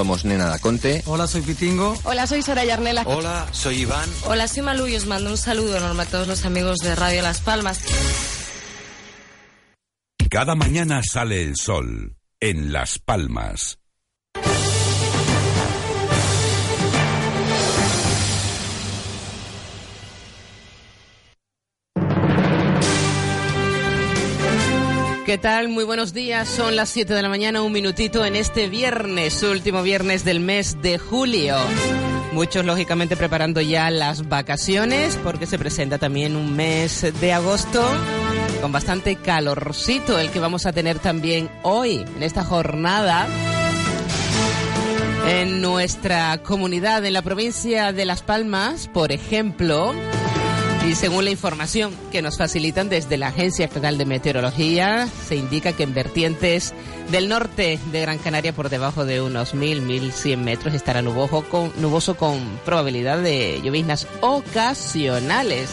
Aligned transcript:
Somos 0.00 0.24
Nena 0.24 0.46
Daconte. 0.46 1.02
Hola, 1.04 1.26
soy 1.26 1.42
Pitingo. 1.42 1.94
Hola, 2.04 2.26
soy 2.26 2.40
Soraya 2.40 2.72
Arnela. 2.72 3.02
Hola, 3.04 3.46
soy 3.52 3.82
Iván. 3.82 4.08
Hola, 4.24 4.48
soy 4.48 4.62
Malu 4.62 4.88
y 4.88 4.96
os 4.96 5.04
mando 5.04 5.28
un 5.28 5.36
saludo 5.36 5.76
enorme 5.76 6.04
a 6.04 6.06
todos 6.06 6.26
los 6.26 6.46
amigos 6.46 6.78
de 6.78 6.94
Radio 6.94 7.20
Las 7.20 7.42
Palmas. 7.42 7.82
Cada 10.30 10.54
mañana 10.54 11.02
sale 11.02 11.42
el 11.42 11.56
sol 11.56 12.16
en 12.40 12.72
Las 12.72 12.98
Palmas. 12.98 13.79
¿Qué 25.30 25.38
tal? 25.38 25.68
Muy 25.68 25.84
buenos 25.84 26.12
días. 26.12 26.48
Son 26.48 26.74
las 26.74 26.88
7 26.88 27.14
de 27.14 27.22
la 27.22 27.28
mañana, 27.28 27.62
un 27.62 27.70
minutito 27.70 28.24
en 28.24 28.34
este 28.34 28.68
viernes, 28.68 29.40
último 29.44 29.80
viernes 29.80 30.24
del 30.24 30.40
mes 30.40 30.82
de 30.82 30.98
julio. 30.98 31.54
Muchos, 32.32 32.64
lógicamente, 32.64 33.16
preparando 33.16 33.60
ya 33.60 33.92
las 33.92 34.28
vacaciones 34.28 35.16
porque 35.22 35.46
se 35.46 35.56
presenta 35.56 35.98
también 35.98 36.34
un 36.34 36.56
mes 36.56 37.06
de 37.20 37.32
agosto 37.32 37.80
con 38.60 38.72
bastante 38.72 39.14
calorcito, 39.14 40.18
el 40.18 40.32
que 40.32 40.40
vamos 40.40 40.66
a 40.66 40.72
tener 40.72 40.98
también 40.98 41.48
hoy, 41.62 42.04
en 42.16 42.24
esta 42.24 42.42
jornada. 42.42 43.28
En 45.28 45.60
nuestra 45.60 46.38
comunidad, 46.38 47.04
en 47.04 47.12
la 47.12 47.22
provincia 47.22 47.92
de 47.92 48.04
Las 48.04 48.22
Palmas, 48.22 48.88
por 48.88 49.12
ejemplo, 49.12 49.94
y 50.86 50.94
según 50.94 51.24
la 51.24 51.30
información 51.30 51.92
que 52.10 52.22
nos 52.22 52.38
facilitan 52.38 52.88
desde 52.88 53.16
la 53.16 53.28
Agencia 53.28 53.66
Estatal 53.66 53.98
de 53.98 54.06
Meteorología, 54.06 55.08
se 55.26 55.36
indica 55.36 55.72
que 55.72 55.82
en 55.82 55.94
vertientes 55.94 56.74
del 57.10 57.28
norte 57.28 57.78
de 57.90 58.00
Gran 58.00 58.18
Canaria, 58.18 58.52
por 58.52 58.70
debajo 58.70 59.04
de 59.04 59.20
unos 59.20 59.54
1000, 59.54 59.82
1100 59.82 60.44
metros, 60.44 60.74
estará 60.74 61.02
nuboso 61.02 61.42
con, 61.42 61.72
nuboso 61.80 62.16
con 62.16 62.38
probabilidad 62.64 63.18
de 63.18 63.60
lloviznas 63.62 64.06
ocasionales. 64.20 65.70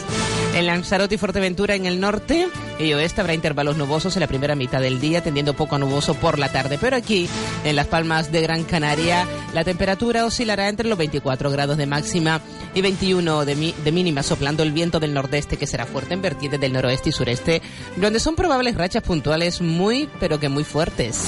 En 0.54 0.66
Lanzarote 0.66 1.14
y 1.14 1.18
Fuerteventura, 1.18 1.74
en 1.74 1.86
el 1.86 2.00
norte 2.00 2.48
y 2.78 2.92
oeste, 2.92 3.20
habrá 3.20 3.34
intervalos 3.34 3.76
nubosos 3.76 4.16
en 4.16 4.20
la 4.20 4.26
primera 4.26 4.56
mitad 4.56 4.80
del 4.80 5.00
día, 5.00 5.22
tendiendo 5.22 5.54
poco 5.54 5.78
nuboso 5.78 6.14
por 6.14 6.38
la 6.38 6.50
tarde. 6.50 6.78
Pero 6.80 6.96
aquí, 6.96 7.28
en 7.64 7.76
Las 7.76 7.86
Palmas 7.86 8.32
de 8.32 8.42
Gran 8.42 8.64
Canaria, 8.64 9.26
la 9.54 9.64
temperatura 9.64 10.24
oscilará 10.24 10.68
entre 10.68 10.88
los 10.88 10.98
24 10.98 11.50
grados 11.50 11.76
de 11.76 11.86
máxima 11.86 12.40
y 12.74 12.80
21 12.80 13.44
de, 13.44 13.54
mi, 13.54 13.74
de 13.84 13.92
mínima, 13.92 14.22
soplando 14.22 14.62
el 14.62 14.72
viento 14.72 14.97
del 15.00 15.14
nordeste 15.14 15.56
que 15.56 15.66
será 15.66 15.86
fuerte 15.86 16.14
en 16.14 16.22
vertientes 16.22 16.60
del 16.60 16.72
noroeste 16.72 17.10
y 17.10 17.12
sureste, 17.12 17.62
donde 17.96 18.20
son 18.20 18.36
probables 18.36 18.76
rachas 18.76 19.02
puntuales 19.02 19.60
muy, 19.60 20.08
pero 20.20 20.38
que 20.40 20.48
muy 20.48 20.64
fuertes. 20.64 21.24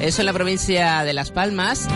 Eso 0.00 0.20
en 0.20 0.26
la 0.26 0.32
provincia 0.34 1.02
de 1.02 1.14
Las 1.14 1.30
Palmas. 1.30 1.88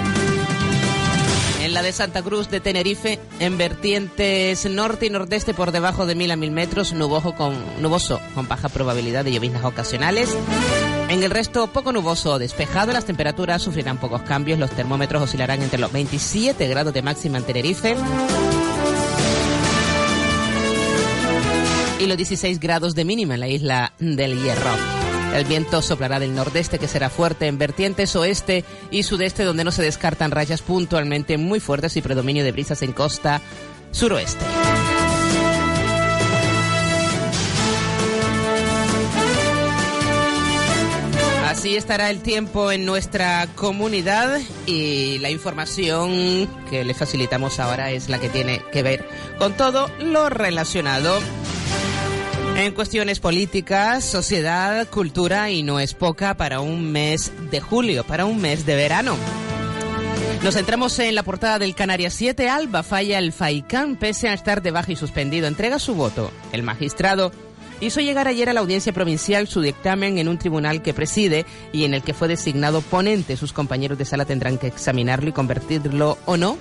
En 1.63 1.75
la 1.75 1.83
de 1.83 1.93
Santa 1.93 2.23
Cruz 2.23 2.49
de 2.49 2.61
Tenerife, 2.61 3.19
en 3.41 3.59
vertientes 3.59 4.65
norte 4.65 5.05
y 5.07 5.11
nordeste 5.11 5.53
por 5.53 5.73
debajo 5.73 6.07
de 6.07 6.15
mil 6.15 6.31
a 6.31 6.37
mil 6.37 6.51
metros, 6.51 6.95
nuboso 6.95 7.35
con, 7.35 7.55
nuboso 7.83 8.19
con 8.35 8.49
baja 8.49 8.71
probabilidad 8.71 9.27
de 9.27 9.33
lloviznas 9.33 9.65
ocasionales. 9.65 10.35
En 11.09 11.23
el 11.23 11.31
resto, 11.31 11.69
poco 11.69 11.91
nuboso 11.91 12.33
o 12.33 12.39
despejado, 12.39 12.93
las 12.93 13.07
temperaturas 13.07 13.63
sufrirán 13.63 13.97
pocos 13.97 14.23
cambios, 14.23 14.59
los 14.59 14.71
termómetros 14.71 15.23
oscilarán 15.23 15.63
entre 15.63 15.81
los 15.81 15.91
27 15.91 16.69
grados 16.69 16.93
de 16.93 17.01
máxima 17.01 17.39
en 17.39 17.45
Tenerife 17.45 17.97
y 21.99 22.07
los 22.07 22.17
16 22.17 22.61
grados 22.61 22.95
de 22.95 23.05
mínima 23.05 23.35
en 23.35 23.41
la 23.41 23.49
isla 23.49 23.93
del 23.99 24.41
Hierro. 24.43 24.71
El 25.35 25.45
viento 25.45 25.83
soplará 25.83 26.21
del 26.21 26.35
nordeste 26.35 26.79
que 26.79 26.89
será 26.89 27.11
fuerte 27.11 27.47
en 27.47 27.59
vertientes 27.59 28.15
oeste 28.17 28.65
y 28.91 29.03
sudeste 29.03 29.45
donde 29.45 29.65
no 29.65 29.73
se 29.73 29.83
descartan 29.83 30.31
rayas 30.31 30.63
puntualmente 30.63 31.39
muy 31.39 31.61
fuertes 31.61 31.97
y 31.97 32.03
predominio 32.03 32.45
de 32.45 32.53
brisas 32.53 32.83
en 32.83 32.93
costa 32.93 33.41
suroeste. 33.93 34.45
Así 41.49 41.77
estará 41.77 42.11
el 42.11 42.21
tiempo 42.21 42.71
en 42.71 42.85
nuestra 42.85 43.49
comunidad 43.55 44.39
y 44.67 45.17
la 45.21 45.31
información 45.31 46.47
que 46.69 46.85
le 46.85 46.93
facilitamos 46.93 47.59
ahora 47.59 47.91
es 47.91 48.11
la 48.11 48.19
que 48.19 48.29
tiene 48.29 48.61
que 48.71 48.83
ver 48.83 49.09
con 49.39 49.55
todo 49.55 49.91
lo 49.99 50.29
relacionado 50.29 51.19
en 52.55 52.75
cuestiones 52.75 53.19
políticas, 53.19 54.05
sociedad, 54.05 54.87
cultura 54.89 55.51
y 55.51 55.63
no 55.63 55.81
es 55.81 55.95
poca 55.95 56.37
para 56.37 56.61
un 56.61 56.93
mes 56.93 57.33
de 57.51 57.63
julio, 57.63 58.05
para 58.05 58.27
un 58.27 58.43
mes 58.43 58.67
de 58.67 58.77
verano. 58.77 59.17
Nos 60.43 60.55
centramos 60.55 60.99
en 60.99 61.15
la 61.15 61.23
portada 61.23 61.59
del 61.59 61.75
Canarias 61.75 62.13
7. 62.13 62.51
Alba 62.51 62.83
falla 62.83 63.19
el 63.19 63.33
FAICAN 63.33 63.97
pese 63.97 64.29
a 64.29 64.35
estar 64.35 64.61
de 64.61 64.71
baja 64.71 64.93
y 64.93 64.97
suspendido. 64.97 65.49
Entrega 65.49 65.79
su 65.79 65.95
voto. 65.95 66.31
El 66.53 66.63
magistrado 66.63 67.33
hizo 67.81 68.01
llegar 68.01 68.29
ayer 68.29 68.49
a 68.49 68.53
la 68.53 68.61
audiencia 68.61 68.93
provincial 68.93 69.49
su 69.49 69.61
dictamen 69.61 70.19
en 70.19 70.29
un 70.29 70.39
tribunal 70.39 70.83
que 70.83 70.95
preside 70.95 71.47
y 71.73 71.85
en 71.85 71.95
el 71.95 72.03
que 72.03 72.15
fue 72.15 72.29
designado 72.29 72.81
ponente. 72.81 73.37
Sus 73.37 73.53
compañeros 73.53 73.99
de 73.99 74.05
sala 74.05 74.25
tendrán 74.25 74.59
que 74.59 74.67
examinarlo 74.67 75.29
y 75.29 75.33
convertirlo 75.33 76.19
o 76.27 76.37
no 76.37 76.59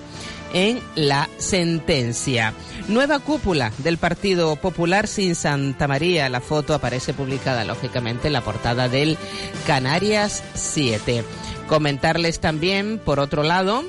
en 0.52 0.80
la 0.94 1.28
sentencia. 1.38 2.54
Nueva 2.88 3.18
cúpula 3.18 3.72
del 3.78 3.98
Partido 3.98 4.56
Popular 4.56 5.06
sin 5.06 5.34
Santa 5.34 5.88
María. 5.88 6.28
La 6.28 6.40
foto 6.40 6.74
aparece 6.74 7.12
publicada, 7.12 7.64
lógicamente, 7.64 8.28
en 8.28 8.32
la 8.32 8.40
portada 8.40 8.88
del 8.88 9.18
Canarias 9.66 10.42
7. 10.54 11.24
Comentarles 11.68 12.40
también, 12.40 12.98
por 12.98 13.20
otro 13.20 13.42
lado, 13.42 13.84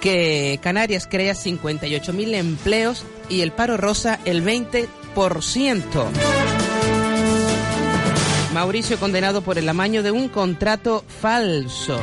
que 0.00 0.58
Canarias 0.62 1.06
crea 1.10 1.34
58.000 1.34 2.34
empleos 2.34 3.04
y 3.28 3.40
el 3.40 3.52
paro 3.52 3.76
rosa 3.76 4.18
el 4.24 4.44
20%. 4.44 4.88
Mauricio 8.52 8.98
condenado 8.98 9.42
por 9.42 9.58
el 9.58 9.68
amaño 9.68 10.02
de 10.02 10.10
un 10.10 10.28
contrato 10.28 11.04
falso. 11.06 12.00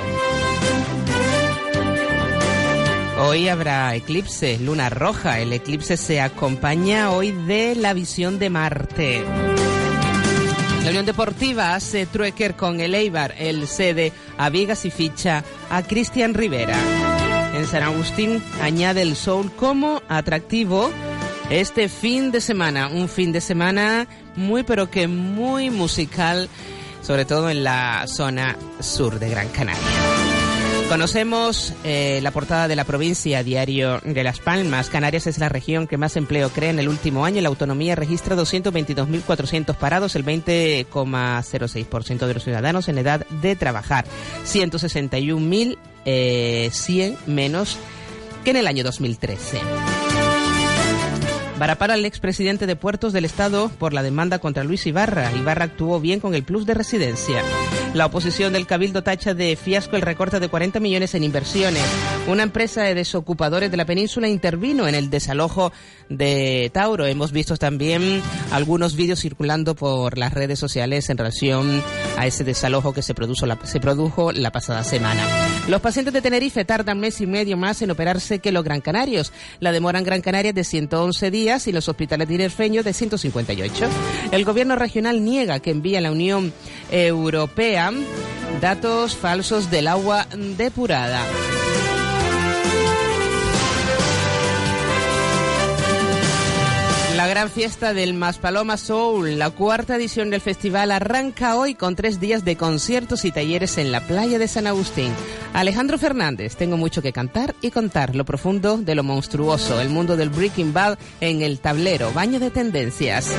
Hoy 3.20 3.50
habrá 3.50 3.96
eclipse, 3.96 4.60
luna 4.60 4.90
roja. 4.90 5.40
El 5.40 5.52
eclipse 5.52 5.98
se 5.98 6.22
acompaña 6.22 7.12
hoy 7.12 7.32
de 7.32 7.76
la 7.76 7.94
visión 7.94 8.40
de 8.40 8.50
Marte. 8.50 9.24
La 10.84 10.90
Unión 10.90 11.06
Deportiva 11.06 11.76
hace 11.76 12.06
truequer 12.06 12.56
con 12.56 12.80
el 12.80 12.96
Eibar. 12.96 13.34
El 13.38 13.68
cede 13.68 14.14
a 14.38 14.50
Vigas 14.50 14.86
y 14.86 14.92
ficha 14.92 15.44
a 15.70 15.84
Cristian 15.84 16.34
Rivera. 16.34 16.78
En 17.56 17.66
San 17.66 17.84
Agustín 17.84 18.42
añade 18.62 19.02
el 19.02 19.16
Soul 19.16 19.52
como 19.52 20.02
atractivo 20.08 20.92
este 21.50 21.90
fin 21.90 22.32
de 22.32 22.42
semana. 22.42 22.88
Un 22.88 23.10
fin 23.10 23.32
de 23.32 23.42
semana 23.42 24.08
muy 24.36 24.64
pero 24.64 24.90
que 24.90 25.08
muy 25.08 25.70
musical, 25.70 26.50
sobre 27.02 27.26
todo 27.26 27.50
en 27.50 27.64
la 27.64 28.06
zona 28.08 28.58
sur 28.80 29.20
de 29.20 29.30
Gran 29.30 29.50
Canaria. 29.50 29.82
Conocemos 30.90 31.74
eh, 31.84 32.20
la 32.24 32.32
portada 32.32 32.70
de 32.70 32.78
la 32.78 32.86
provincia, 32.86 33.44
Diario 33.44 34.00
de 34.06 34.24
Las 34.24 34.40
Palmas. 34.40 34.90
Canarias 34.90 35.28
es 35.28 35.38
la 35.38 35.50
región 35.50 35.86
que 35.86 35.98
más 35.98 36.16
empleo 36.16 36.50
crea 36.50 36.70
en 36.70 36.80
el 36.80 36.88
último 36.88 37.26
año. 37.26 37.42
La 37.42 37.50
autonomía 37.50 37.96
registra 37.96 38.38
222.400 38.38 39.76
parados, 39.76 40.16
el 40.16 40.24
20,06% 40.24 42.26
de 42.26 42.34
los 42.34 42.44
ciudadanos 42.44 42.88
en 42.88 43.00
edad 43.00 43.28
de 43.28 43.58
trabajar. 43.58 44.06
161.100 44.46 45.78
eh, 46.06 47.18
menos 47.26 47.78
que 48.46 48.52
en 48.52 48.58
el 48.58 48.68
año 48.68 48.86
2013. 48.86 49.60
Varapara 51.60 51.96
al 51.96 52.06
expresidente 52.06 52.68
de 52.68 52.76
Puertos 52.76 53.14
del 53.14 53.26
Estado 53.26 53.70
por 53.80 53.92
la 53.92 54.04
demanda 54.04 54.38
contra 54.38 54.64
Luis 54.64 54.86
Ibarra. 54.86 55.32
Ibarra 55.36 55.66
actuó 55.66 56.00
bien 56.00 56.20
con 56.20 56.36
el 56.36 56.44
plus 56.44 56.68
de 56.68 56.76
residencia. 56.76 57.42
La 57.96 58.06
oposición 58.06 58.54
del 58.54 58.68
Cabildo 58.68 59.02
tacha 59.02 59.34
de 59.34 59.56
fiasco 59.56 59.96
el 59.96 60.04
recorte 60.04 60.40
de 60.40 60.50
40 60.50 60.80
millones 60.80 61.16
en 61.16 61.24
inversiones. 61.24 61.84
Una 62.28 62.44
empresa 62.44 62.84
de 62.84 62.94
desocupadores 62.94 63.72
de 63.72 63.78
la 63.78 63.86
península 63.86 64.28
intervino 64.28 64.88
en 64.88 64.94
el 64.94 65.10
desalojo 65.10 65.74
de 66.10 66.70
Tauro. 66.74 67.06
Hemos 67.06 67.32
visto 67.32 67.58
también 67.58 68.22
algunos 68.52 68.96
vídeos 68.96 69.20
circulando 69.20 69.76
por 69.76 70.18
las 70.18 70.34
redes 70.34 70.60
sociales 70.60 71.10
en 71.10 71.18
relación 71.18 71.84
a 72.18 72.28
ese 72.28 72.44
desalojo 72.44 72.94
que 72.94 73.02
se 73.02 73.14
produjo 73.14 73.46
la, 73.46 73.58
se 73.64 73.80
produjo 73.80 74.32
la 74.32 74.52
pasada 74.52 74.84
semana. 74.84 75.24
Los 75.68 75.82
pacientes 75.82 76.14
de 76.14 76.22
Tenerife 76.22 76.66
tardan 76.66 77.00
mes 77.00 77.20
y 77.22 77.28
medio 77.28 77.58
más 77.58 77.82
en 77.82 77.92
operarse 77.92 78.40
que 78.40 78.52
los 78.52 78.64
Gran 78.64 78.82
Canarios. 78.82 79.32
La 79.60 79.72
demora 79.72 80.00
en 80.00 80.06
Gran 80.06 80.22
Canaria 80.22 80.50
es 80.50 80.56
de 80.56 80.64
111 80.64 81.32
días 81.32 81.68
y 81.68 81.72
los 81.72 81.90
hospitales 81.90 82.28
tinerfeños 82.28 82.86
de 82.86 82.94
158. 82.94 83.88
El 84.32 84.46
gobierno 84.46 84.76
regional 84.76 85.24
niega 85.24 85.60
que 85.60 85.72
envíe 85.72 85.98
a 85.98 86.02
la 86.02 86.12
Unión 86.12 86.54
Europea 86.92 87.92
datos 88.62 89.16
falsos 89.16 89.70
del 89.70 89.88
agua 89.88 90.28
depurada. 90.58 91.24
La 97.18 97.26
gran 97.26 97.50
fiesta 97.50 97.96
del 97.96 98.14
Maspaloma 98.14 98.78
Soul, 98.78 99.40
la 99.40 99.50
cuarta 99.50 99.96
edición 99.96 100.30
del 100.30 100.40
festival, 100.40 100.92
arranca 100.92 101.56
hoy 101.56 101.74
con 101.74 101.96
tres 101.96 102.20
días 102.20 102.46
de 102.46 102.58
conciertos 102.58 103.26
y 103.26 103.32
talleres 103.32 103.80
en 103.80 103.92
la 103.92 104.02
playa 104.02 104.38
de 104.38 104.48
San 104.48 104.68
Agustín. 104.68 105.12
Alejandro 105.52 105.98
Fernández, 105.98 106.56
tengo 106.58 106.78
mucho 106.78 107.02
que 107.02 107.14
cantar 107.14 107.56
y 107.60 107.72
contar 107.72 108.16
lo 108.16 108.24
profundo 108.24 108.78
de 108.78 108.94
lo 108.94 109.02
monstruoso, 109.02 109.82
el 109.82 109.90
mundo 109.90 110.16
del 110.16 110.30
Breaking 110.30 110.74
Bad 110.74 111.00
en 111.20 111.42
el 111.42 111.60
tablero, 111.60 112.14
baño 112.14 112.40
de 112.40 112.52
tendencias. 112.52 113.36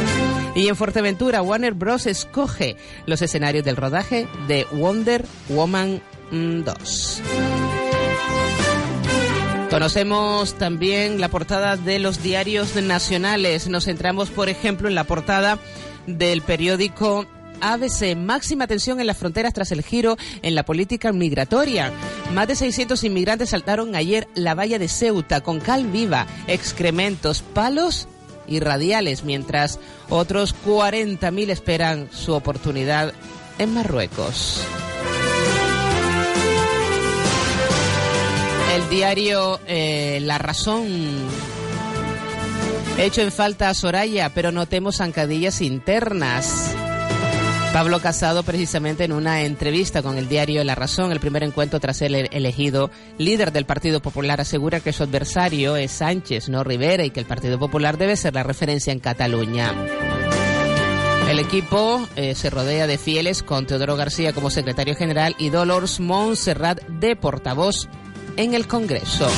Y 0.57 0.67
en 0.67 0.75
Fuerteventura, 0.75 1.41
Warner 1.41 1.75
Bros. 1.75 2.07
escoge 2.07 2.77
los 3.07 3.23
escenarios 3.23 3.65
del 3.65 3.77
rodaje 3.77 4.27
de 4.49 4.67
Wonder 4.73 5.25
Woman 5.51 6.03
2. 6.33 7.23
Conocemos 9.71 10.55
también 10.55 11.21
la 11.21 11.29
portada 11.29 11.77
de 11.77 11.99
los 11.99 12.23
diarios 12.23 12.75
nacionales. 12.77 13.69
Nos 13.69 13.85
centramos, 13.85 14.31
por 14.31 14.49
ejemplo, 14.49 14.89
en 14.89 14.95
la 14.95 15.05
portada 15.05 15.59
del 16.07 16.41
periódico 16.41 17.27
ABC, 17.61 18.17
máxima 18.17 18.67
tensión 18.67 18.99
en 18.99 19.07
las 19.07 19.19
fronteras 19.19 19.53
tras 19.53 19.71
el 19.73 19.83
giro 19.83 20.17
en 20.43 20.55
la 20.55 20.65
política 20.65 21.13
migratoria. 21.13 21.93
Más 22.33 22.49
de 22.49 22.57
600 22.57 23.05
inmigrantes 23.05 23.51
saltaron 23.51 23.95
ayer 23.95 24.27
la 24.35 24.55
valla 24.55 24.79
de 24.79 24.89
Ceuta 24.89 25.43
con 25.43 25.61
cal 25.61 25.87
viva, 25.87 26.27
excrementos, 26.47 27.43
palos 27.43 28.09
y 28.47 28.61
radiales, 28.61 29.25
mientras 29.25 29.79
otros 30.09 30.55
40.000 30.67 31.51
esperan 31.51 32.09
su 32.11 32.33
oportunidad 32.33 33.13
en 33.59 33.75
Marruecos. 33.75 34.63
El 38.79 38.89
diario 38.91 39.59
eh, 39.67 40.21
La 40.23 40.39
Razón. 40.39 40.87
He 42.97 43.07
hecho 43.07 43.23
en 43.23 43.33
falta 43.33 43.71
a 43.71 43.75
Soraya, 43.75 44.31
pero 44.33 44.53
notemos 44.53 44.99
zancadillas 44.99 45.61
internas. 45.63 46.73
Pablo 47.73 47.99
Casado, 47.99 48.45
precisamente 48.45 49.03
en 49.03 49.11
una 49.11 49.43
entrevista 49.43 50.01
con 50.01 50.17
el 50.17 50.29
diario 50.29 50.63
La 50.63 50.77
Razón, 50.77 51.11
el 51.11 51.19
primer 51.19 51.43
encuentro 51.43 51.81
tras 51.81 51.97
ser 51.97 52.29
elegido 52.31 52.93
líder 53.19 53.51
del 53.51 53.67
Partido 53.67 54.01
Popular, 54.01 54.41
asegura 54.41 54.79
que 54.79 54.93
su 54.93 55.03
adversario 55.03 55.75
es 55.75 55.91
Sánchez, 55.91 56.49
no 56.49 56.63
Rivera, 56.63 57.05
y 57.05 57.11
que 57.11 57.19
el 57.19 57.27
Partido 57.27 57.59
Popular 57.59 57.99
debe 57.99 58.17
ser 58.17 58.35
la 58.35 58.45
referencia 58.45 58.93
en 58.93 59.01
Cataluña. 59.01 59.75
El 61.29 61.41
equipo 61.41 62.07
eh, 62.15 62.37
se 62.37 62.49
rodea 62.49 62.87
de 62.87 62.97
fieles 62.97 63.43
con 63.43 63.67
Teodoro 63.67 63.97
García 63.97 64.33
como 64.33 64.51
secretario 64.51 64.95
general 64.95 65.35
y 65.37 65.51
Dolores 65.51 65.99
Montserrat 65.99 66.81
de 66.87 67.17
portavoz 67.17 67.89
en 68.39 68.55
el 68.55 68.67
Congreso. 68.67 69.29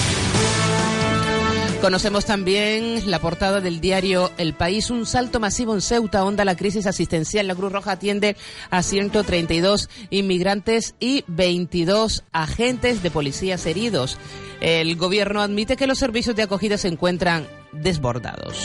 Conocemos 1.80 2.26
también 2.26 3.10
la 3.10 3.18
portada 3.18 3.62
del 3.62 3.80
diario 3.80 4.30
El 4.36 4.52
País, 4.52 4.90
un 4.90 5.06
salto 5.06 5.40
masivo 5.40 5.74
en 5.74 5.80
Ceuta, 5.80 6.24
onda 6.24 6.44
la 6.44 6.54
crisis 6.54 6.86
asistencial. 6.86 7.46
La 7.46 7.54
Cruz 7.54 7.72
Roja 7.72 7.92
atiende 7.92 8.36
a 8.68 8.82
132 8.82 9.88
inmigrantes 10.10 10.94
y 11.00 11.24
22 11.26 12.24
agentes 12.32 13.02
de 13.02 13.10
policías 13.10 13.64
heridos. 13.64 14.18
El 14.60 14.94
gobierno 14.96 15.40
admite 15.40 15.78
que 15.78 15.86
los 15.86 15.98
servicios 15.98 16.36
de 16.36 16.42
acogida 16.42 16.76
se 16.76 16.88
encuentran 16.88 17.48
desbordados. 17.72 18.58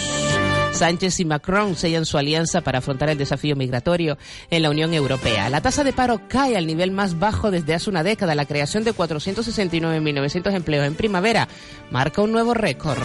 Sánchez 0.76 1.22
y 1.22 1.26
Macron 1.26 1.78
sellan 1.78 2.06
su 2.06 2.18
alianza 2.18 2.60
para 2.60 2.80
afrontar 2.80 3.10
el 3.10 3.18
desafío 3.18 3.56
migratorio 3.56 4.18
en 4.50 4.62
la 4.62 4.70
Unión 4.70 4.94
Europea. 4.94 5.50
La 5.50 5.62
tasa 5.62 5.86
de 5.86 5.94
paro 5.94 6.20
cae 6.28 6.58
al 6.58 6.68
nivel 6.68 6.92
más 6.92 7.18
bajo 7.18 7.50
desde 7.50 7.74
hace 7.74 7.90
una 7.90 8.04
década. 8.04 8.36
La 8.36 8.46
creación 8.46 8.84
de 8.84 8.94
469.900 8.94 10.54
empleos 10.54 10.86
en 10.86 10.96
primavera 10.96 11.48
marca 11.92 12.22
un 12.22 12.34
nuevo 12.34 12.54
récord. 12.54 13.00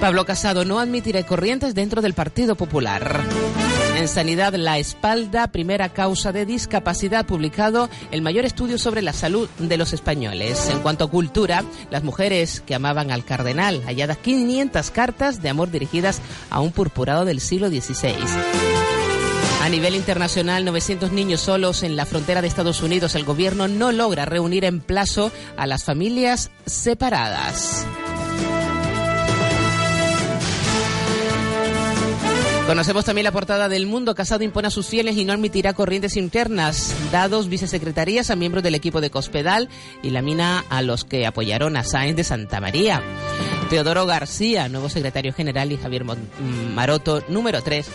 Pablo 0.00 0.24
Casado 0.24 0.64
no 0.64 0.78
admitirá 0.78 1.20
corrientes 1.26 1.74
dentro 1.74 2.00
del 2.00 2.14
Partido 2.14 2.54
Popular. 2.54 3.20
En 4.00 4.08
sanidad, 4.08 4.54
la 4.54 4.78
espalda, 4.78 5.48
primera 5.48 5.90
causa 5.90 6.32
de 6.32 6.46
discapacidad, 6.46 7.26
publicado 7.26 7.90
el 8.10 8.22
mayor 8.22 8.46
estudio 8.46 8.78
sobre 8.78 9.02
la 9.02 9.12
salud 9.12 9.46
de 9.58 9.76
los 9.76 9.92
españoles. 9.92 10.70
En 10.70 10.80
cuanto 10.80 11.04
a 11.04 11.10
cultura, 11.10 11.64
las 11.90 12.02
mujeres 12.02 12.62
que 12.64 12.74
amaban 12.74 13.10
al 13.10 13.26
cardenal, 13.26 13.82
halladas 13.84 14.16
500 14.16 14.90
cartas 14.90 15.42
de 15.42 15.50
amor 15.50 15.70
dirigidas 15.70 16.22
a 16.48 16.60
un 16.60 16.72
purpurado 16.72 17.26
del 17.26 17.40
siglo 17.40 17.68
XVI. 17.68 18.14
A 19.60 19.68
nivel 19.68 19.94
internacional, 19.94 20.64
900 20.64 21.12
niños 21.12 21.42
solos 21.42 21.82
en 21.82 21.94
la 21.94 22.06
frontera 22.06 22.40
de 22.40 22.48
Estados 22.48 22.82
Unidos. 22.82 23.14
El 23.16 23.26
gobierno 23.26 23.68
no 23.68 23.92
logra 23.92 24.24
reunir 24.24 24.64
en 24.64 24.80
plazo 24.80 25.30
a 25.58 25.66
las 25.66 25.84
familias 25.84 26.50
separadas. 26.64 27.84
Conocemos 32.66 33.04
también 33.04 33.24
la 33.24 33.32
portada 33.32 33.68
del 33.68 33.86
Mundo. 33.86 34.14
Casado 34.14 34.44
impone 34.44 34.68
a 34.68 34.70
sus 34.70 34.86
fieles 34.86 35.16
y 35.16 35.24
no 35.24 35.32
admitirá 35.32 35.72
corrientes 35.72 36.16
internas. 36.16 36.94
Dados 37.10 37.48
vicesecretarías 37.48 38.30
a 38.30 38.36
miembros 38.36 38.62
del 38.62 38.74
equipo 38.74 39.00
de 39.00 39.10
Cospedal 39.10 39.68
y 40.02 40.10
la 40.10 40.22
mina 40.22 40.64
a 40.70 40.82
los 40.82 41.04
que 41.04 41.26
apoyaron 41.26 41.76
a 41.76 41.84
Sáenz 41.84 42.16
de 42.16 42.24
Santa 42.24 42.60
María. 42.60 43.02
Teodoro 43.68 44.06
García, 44.06 44.68
nuevo 44.68 44.88
secretario 44.88 45.32
general, 45.32 45.72
y 45.72 45.76
Javier 45.76 46.04
mm, 46.04 46.74
Maroto, 46.74 47.22
número 47.28 47.62
3 47.62 47.86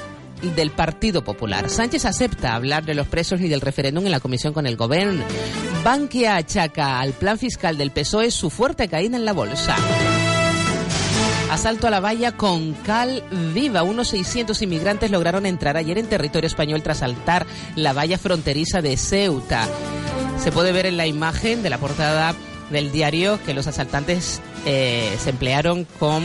del 0.55 0.72
Partido 0.72 1.24
Popular. 1.24 1.69
Sánchez 1.69 2.05
acepta 2.05 2.55
hablar 2.55 2.86
de 2.86 2.95
los 2.95 3.07
presos 3.07 3.41
y 3.41 3.48
del 3.48 3.62
referéndum 3.62 4.05
en 4.05 4.12
la 4.12 4.19
comisión 4.19 4.53
con 4.53 4.67
el 4.67 4.75
gobierno. 4.75 5.24
Bankia 5.84 6.36
achaca 6.36 7.00
al 7.00 7.13
plan 7.13 7.38
fiscal 7.38 7.77
del 7.77 7.91
PSOE 7.91 8.31
su 8.31 8.50
fuerte 8.50 8.88
caída 8.88 9.17
en 9.17 9.25
la 9.25 9.34
bolsa. 9.34 9.75
Asalto 11.52 11.88
a 11.88 11.92
la 11.92 12.00
valla 12.00 12.32
con 12.32 12.74
cal 12.74 13.24
viva. 13.54 13.84
Unos 13.84 14.10
600 14.10 14.62
inmigrantes 14.64 15.12
lograron 15.12 15.46
entrar 15.46 15.78
ayer 15.78 15.98
en 16.00 16.08
territorio 16.08 16.48
español 16.48 16.82
tras 16.82 16.98
saltar 16.98 17.46
la 17.75 17.94
valla 17.94 18.18
fronteriza 18.18 18.82
de 18.82 18.98
Ceuta. 18.98 19.68
Se 20.40 20.52
puede 20.52 20.72
ver 20.72 20.88
en 20.88 20.98
la 20.98 21.06
imagen 21.06 21.62
de 21.62 21.70
la 21.70 21.78
portada 21.78 22.34
del 22.72 22.92
diario 22.92 23.40
que 23.46 23.54
los 23.54 23.68
asaltantes 23.68 24.42
eh, 24.66 25.16
se 25.20 25.30
emplearon 25.30 25.86
con 26.00 26.24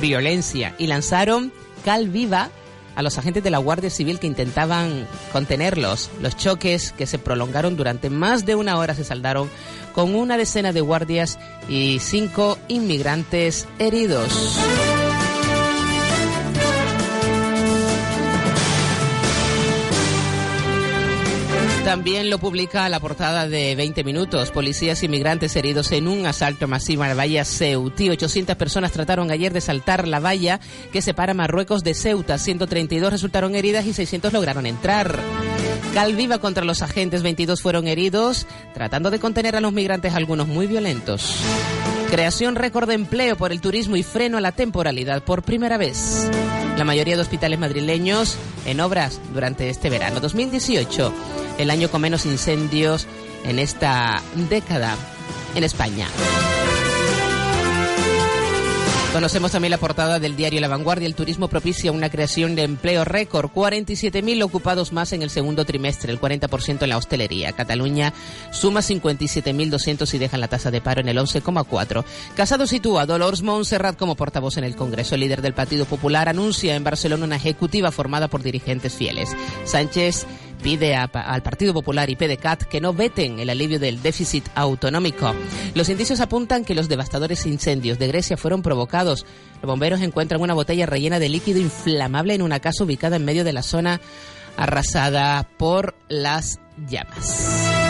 violencia 0.00 0.74
y 0.78 0.86
lanzaron 0.86 1.52
cal 1.84 2.08
viva 2.08 2.48
a 2.94 3.02
los 3.02 3.18
agentes 3.18 3.42
de 3.42 3.50
la 3.50 3.58
Guardia 3.58 3.90
Civil 3.90 4.18
que 4.18 4.26
intentaban 4.26 5.06
contenerlos. 5.32 6.10
Los 6.20 6.36
choques 6.36 6.92
que 6.92 7.06
se 7.06 7.18
prolongaron 7.18 7.76
durante 7.76 8.10
más 8.10 8.46
de 8.46 8.54
una 8.54 8.78
hora 8.78 8.94
se 8.94 9.04
saldaron 9.04 9.50
con 9.94 10.14
una 10.14 10.36
decena 10.36 10.72
de 10.72 10.80
guardias 10.80 11.38
y 11.68 11.98
cinco 12.00 12.58
inmigrantes 12.68 13.66
heridos. 13.78 14.54
También 21.84 22.30
lo 22.30 22.38
publica 22.38 22.88
la 22.88 22.98
portada 22.98 23.46
de 23.46 23.76
20 23.76 24.04
minutos. 24.04 24.50
Policías 24.50 25.02
inmigrantes 25.02 25.54
heridos 25.54 25.92
en 25.92 26.08
un 26.08 26.24
asalto 26.24 26.66
masivo 26.66 27.02
a 27.02 27.08
la 27.08 27.14
valla 27.14 27.44
Ceutí. 27.44 28.08
800 28.08 28.56
personas 28.56 28.90
trataron 28.90 29.30
ayer 29.30 29.52
de 29.52 29.60
saltar 29.60 30.08
la 30.08 30.18
valla 30.18 30.60
que 30.92 31.02
separa 31.02 31.34
Marruecos 31.34 31.84
de 31.84 31.92
Ceuta. 31.92 32.38
132 32.38 33.12
resultaron 33.12 33.54
heridas 33.54 33.84
y 33.84 33.92
600 33.92 34.32
lograron 34.32 34.64
entrar. 34.64 35.20
Calviva 35.92 36.38
contra 36.38 36.64
los 36.64 36.80
agentes, 36.80 37.22
22 37.22 37.60
fueron 37.60 37.86
heridos, 37.86 38.46
tratando 38.72 39.10
de 39.10 39.20
contener 39.20 39.54
a 39.54 39.60
los 39.60 39.72
migrantes, 39.72 40.14
algunos 40.14 40.48
muy 40.48 40.66
violentos. 40.66 41.36
Creación 42.10 42.56
récord 42.56 42.88
de 42.88 42.94
empleo 42.94 43.36
por 43.36 43.52
el 43.52 43.60
turismo 43.60 43.96
y 43.96 44.02
freno 44.02 44.38
a 44.38 44.40
la 44.40 44.52
temporalidad 44.52 45.22
por 45.22 45.42
primera 45.42 45.76
vez. 45.76 46.30
La 46.76 46.84
mayoría 46.84 47.14
de 47.14 47.22
hospitales 47.22 47.58
madrileños 47.58 48.36
en 48.66 48.80
obras 48.80 49.20
durante 49.32 49.68
este 49.70 49.90
verano 49.90 50.20
2018, 50.20 51.12
el 51.58 51.70
año 51.70 51.88
con 51.88 52.00
menos 52.00 52.26
incendios 52.26 53.06
en 53.44 53.60
esta 53.60 54.20
década 54.50 54.96
en 55.54 55.62
España. 55.62 56.08
Conocemos 59.14 59.52
también 59.52 59.70
la 59.70 59.78
portada 59.78 60.18
del 60.18 60.34
diario 60.34 60.60
La 60.60 60.66
Vanguardia. 60.66 61.06
El 61.06 61.14
turismo 61.14 61.46
propicia 61.46 61.92
una 61.92 62.10
creación 62.10 62.56
de 62.56 62.64
empleo 62.64 63.04
récord. 63.04 63.48
47.000 63.48 64.42
ocupados 64.42 64.92
más 64.92 65.12
en 65.12 65.22
el 65.22 65.30
segundo 65.30 65.64
trimestre, 65.64 66.10
el 66.10 66.20
40% 66.20 66.82
en 66.82 66.88
la 66.88 66.96
hostelería. 66.96 67.52
Cataluña 67.52 68.12
suma 68.50 68.80
57.200 68.80 70.14
y 70.14 70.18
deja 70.18 70.36
la 70.36 70.48
tasa 70.48 70.72
de 70.72 70.80
paro 70.80 71.00
en 71.00 71.08
el 71.08 71.18
11,4. 71.18 72.04
Casado 72.34 72.66
sitúa 72.66 73.02
a 73.02 73.06
Dolores 73.06 73.42
Montserrat 73.42 73.96
como 73.96 74.16
portavoz 74.16 74.56
en 74.56 74.64
el 74.64 74.74
Congreso. 74.74 75.14
El 75.14 75.20
líder 75.20 75.42
del 75.42 75.54
Partido 75.54 75.84
Popular 75.84 76.28
anuncia 76.28 76.74
en 76.74 76.82
Barcelona 76.82 77.24
una 77.24 77.36
ejecutiva 77.36 77.92
formada 77.92 78.26
por 78.26 78.42
dirigentes 78.42 78.94
fieles. 78.94 79.30
Sánchez 79.64 80.26
pide 80.64 80.96
al 80.96 81.42
Partido 81.42 81.74
Popular 81.74 82.08
y 82.08 82.16
PDCAT 82.16 82.62
que 82.62 82.80
no 82.80 82.94
veten 82.94 83.38
el 83.38 83.50
alivio 83.50 83.78
del 83.78 84.00
déficit 84.00 84.48
autonómico. 84.54 85.34
Los 85.74 85.90
indicios 85.90 86.20
apuntan 86.20 86.64
que 86.64 86.74
los 86.74 86.88
devastadores 86.88 87.44
incendios 87.44 87.98
de 87.98 88.08
Grecia 88.08 88.38
fueron 88.38 88.62
provocados. 88.62 89.26
Los 89.60 89.68
bomberos 89.68 90.00
encuentran 90.00 90.40
una 90.40 90.54
botella 90.54 90.86
rellena 90.86 91.18
de 91.18 91.28
líquido 91.28 91.60
inflamable 91.60 92.32
en 92.32 92.40
una 92.40 92.60
casa 92.60 92.82
ubicada 92.82 93.16
en 93.16 93.26
medio 93.26 93.44
de 93.44 93.52
la 93.52 93.62
zona 93.62 94.00
arrasada 94.56 95.46
por 95.58 95.94
las 96.08 96.60
llamas. 96.88 97.83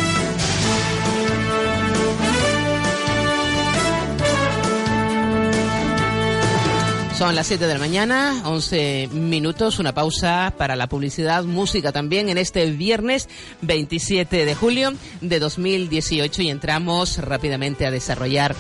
Son 7.17 7.37
las 7.37 7.47
7 7.47 7.69
de 7.69 7.75
la 7.75 7.79
mañana, 7.79 8.43
11 8.45 9.09
minutos, 9.13 9.79
una 9.79 9.95
pausa 9.95 10.53
para 10.59 10.75
la 10.75 10.89
publicidad, 10.89 11.45
música 11.45 11.93
también 11.93 12.29
en 12.29 12.39
este 12.39 12.69
viernes 12.73 13.29
27 13.63 14.45
de 14.45 14.55
julio 14.57 14.93
de 15.21 15.39
2018 15.39 16.43
y 16.43 16.51
entramos 16.51 17.19
rápidamente 17.19 17.87
a 17.87 17.93
desarrollar 17.93 18.57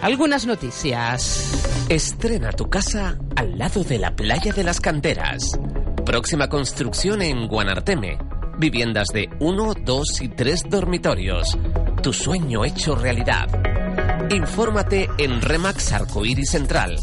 algunas 0.00 0.46
noticias. 0.46 1.84
Estrena 1.90 2.52
tu 2.52 2.70
casa 2.70 3.18
al 3.36 3.58
lado 3.58 3.84
de 3.84 3.98
la 3.98 4.16
playa 4.16 4.54
de 4.54 4.64
las 4.64 4.80
canteras. 4.80 5.58
Próxima 6.06 6.48
construcción 6.48 7.20
en 7.20 7.46
Guanarteme. 7.46 8.16
Viviendas 8.56 9.08
de 9.08 9.28
1, 9.38 9.74
2 9.84 10.22
y 10.22 10.28
3 10.28 10.62
dormitorios. 10.70 11.58
Tu 12.02 12.14
sueño 12.14 12.64
hecho 12.64 12.94
realidad. 12.94 13.48
Infórmate 14.30 15.10
en 15.18 15.42
Remax 15.42 15.92
Arcoíris 15.92 16.50
Central 16.50 16.96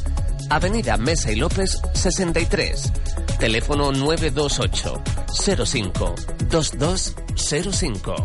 Avenida 0.49 0.97
Mesa 0.97 1.31
y 1.31 1.35
López 1.35 1.81
63. 1.93 2.91
Teléfono 3.39 3.91
928 3.91 5.01
05 5.65 6.15
2205. 6.49 8.15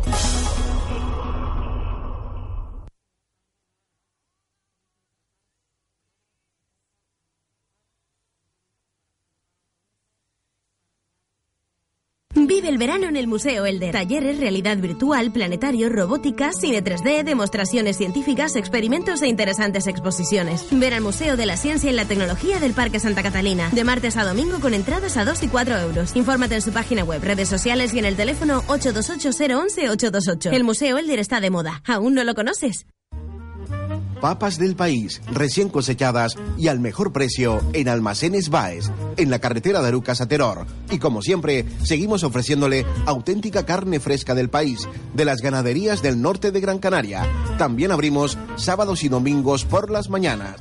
Vive 12.60 12.72
el 12.72 12.76
verano 12.76 13.08
en 13.08 13.16
el 13.16 13.26
Museo 13.26 13.64
Elder. 13.64 13.92
Talleres, 13.92 14.38
realidad 14.38 14.76
virtual, 14.76 15.32
planetario, 15.32 15.88
robótica, 15.88 16.52
cine 16.52 16.84
3D, 16.84 17.24
demostraciones 17.24 17.96
científicas, 17.96 18.54
experimentos 18.54 19.22
e 19.22 19.28
interesantes 19.28 19.86
exposiciones. 19.86 20.66
Ver 20.70 20.92
al 20.92 21.00
Museo 21.00 21.38
de 21.38 21.46
la 21.46 21.56
Ciencia 21.56 21.90
y 21.90 21.94
la 21.94 22.04
Tecnología 22.04 22.60
del 22.60 22.74
Parque 22.74 23.00
Santa 23.00 23.22
Catalina. 23.22 23.70
De 23.70 23.82
martes 23.82 24.18
a 24.18 24.24
domingo 24.24 24.60
con 24.60 24.74
entradas 24.74 25.16
a 25.16 25.24
2 25.24 25.42
y 25.44 25.48
4 25.48 25.78
euros. 25.78 26.14
Infórmate 26.14 26.56
en 26.56 26.60
su 26.60 26.70
página 26.70 27.02
web, 27.02 27.22
redes 27.24 27.48
sociales 27.48 27.94
y 27.94 27.98
en 27.98 28.04
el 28.04 28.14
teléfono 28.14 28.60
828-011-828. 28.64 30.52
El 30.52 30.64
Museo 30.64 30.98
Elder 30.98 31.18
está 31.18 31.40
de 31.40 31.48
moda. 31.48 31.80
¿Aún 31.86 32.12
no 32.12 32.24
lo 32.24 32.34
conoces? 32.34 32.84
Papas 34.20 34.58
del 34.58 34.76
país, 34.76 35.22
recién 35.32 35.70
cosechadas 35.70 36.36
y 36.58 36.68
al 36.68 36.78
mejor 36.78 37.12
precio 37.12 37.60
en 37.72 37.88
Almacenes 37.88 38.50
Baes, 38.50 38.92
en 39.16 39.30
la 39.30 39.38
carretera 39.38 39.80
de 39.80 39.88
Arucas 39.88 40.20
a 40.20 40.28
Teror. 40.28 40.66
Y 40.90 40.98
como 40.98 41.22
siempre, 41.22 41.64
seguimos 41.82 42.22
ofreciéndole 42.22 42.84
auténtica 43.06 43.64
carne 43.64 43.98
fresca 43.98 44.34
del 44.34 44.50
país, 44.50 44.86
de 45.14 45.24
las 45.24 45.40
ganaderías 45.40 46.02
del 46.02 46.20
norte 46.20 46.50
de 46.50 46.60
Gran 46.60 46.78
Canaria. 46.78 47.26
También 47.56 47.92
abrimos 47.92 48.36
sábados 48.56 49.04
y 49.04 49.08
domingos 49.08 49.64
por 49.64 49.90
las 49.90 50.10
mañanas. 50.10 50.60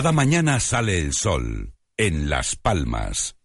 Cada 0.00 0.12
mañana 0.12 0.60
sale 0.60 0.98
el 0.98 1.12
sol 1.12 1.74
en 1.98 2.30
Las 2.30 2.56
Palmas. 2.56 3.39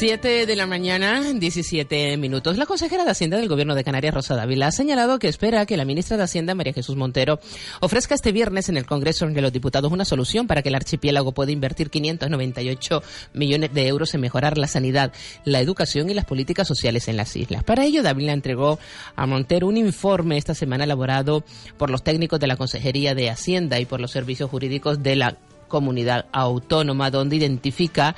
Siete 0.00 0.46
de 0.46 0.56
la 0.56 0.66
mañana, 0.66 1.20
17 1.34 2.16
minutos. 2.16 2.56
La 2.56 2.64
consejera 2.64 3.04
de 3.04 3.10
Hacienda 3.10 3.36
del 3.36 3.50
Gobierno 3.50 3.74
de 3.74 3.84
Canarias, 3.84 4.14
Rosa 4.14 4.34
Dávila, 4.34 4.68
ha 4.68 4.72
señalado 4.72 5.18
que 5.18 5.28
espera 5.28 5.66
que 5.66 5.76
la 5.76 5.84
ministra 5.84 6.16
de 6.16 6.22
Hacienda, 6.22 6.54
María 6.54 6.72
Jesús 6.72 6.96
Montero, 6.96 7.38
ofrezca 7.80 8.14
este 8.14 8.32
viernes 8.32 8.70
en 8.70 8.78
el 8.78 8.86
Congreso 8.86 9.26
de 9.26 9.42
los 9.42 9.52
Diputados 9.52 9.92
una 9.92 10.06
solución 10.06 10.46
para 10.46 10.62
que 10.62 10.70
el 10.70 10.76
archipiélago 10.76 11.32
pueda 11.32 11.52
invertir 11.52 11.90
598 11.90 13.02
millones 13.34 13.74
de 13.74 13.88
euros 13.88 14.14
en 14.14 14.22
mejorar 14.22 14.56
la 14.56 14.68
sanidad, 14.68 15.12
la 15.44 15.60
educación 15.60 16.08
y 16.08 16.14
las 16.14 16.24
políticas 16.24 16.66
sociales 16.66 17.06
en 17.08 17.18
las 17.18 17.36
islas. 17.36 17.62
Para 17.62 17.84
ello, 17.84 18.02
Dávila 18.02 18.32
entregó 18.32 18.78
a 19.16 19.26
Montero 19.26 19.66
un 19.66 19.76
informe 19.76 20.38
esta 20.38 20.54
semana 20.54 20.84
elaborado 20.84 21.44
por 21.76 21.90
los 21.90 22.02
técnicos 22.02 22.40
de 22.40 22.46
la 22.46 22.56
Consejería 22.56 23.14
de 23.14 23.28
Hacienda 23.28 23.78
y 23.78 23.84
por 23.84 24.00
los 24.00 24.12
servicios 24.12 24.48
jurídicos 24.48 25.02
de 25.02 25.16
la 25.16 25.36
comunidad 25.68 26.26
autónoma, 26.32 27.10
donde 27.10 27.36
identifica 27.36 28.16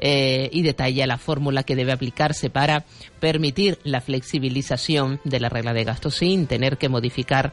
eh, 0.00 0.48
y 0.52 0.62
detalla 0.62 1.06
la 1.06 1.18
fórmula 1.18 1.62
que 1.62 1.76
debe 1.76 1.92
aplicarse 1.92 2.50
para 2.50 2.84
permitir 3.20 3.78
la 3.84 4.00
flexibilización 4.00 5.20
de 5.24 5.40
la 5.40 5.48
regla 5.48 5.74
de 5.74 5.84
gasto 5.84 6.10
sin 6.10 6.46
tener 6.46 6.78
que 6.78 6.88
modificar 6.88 7.52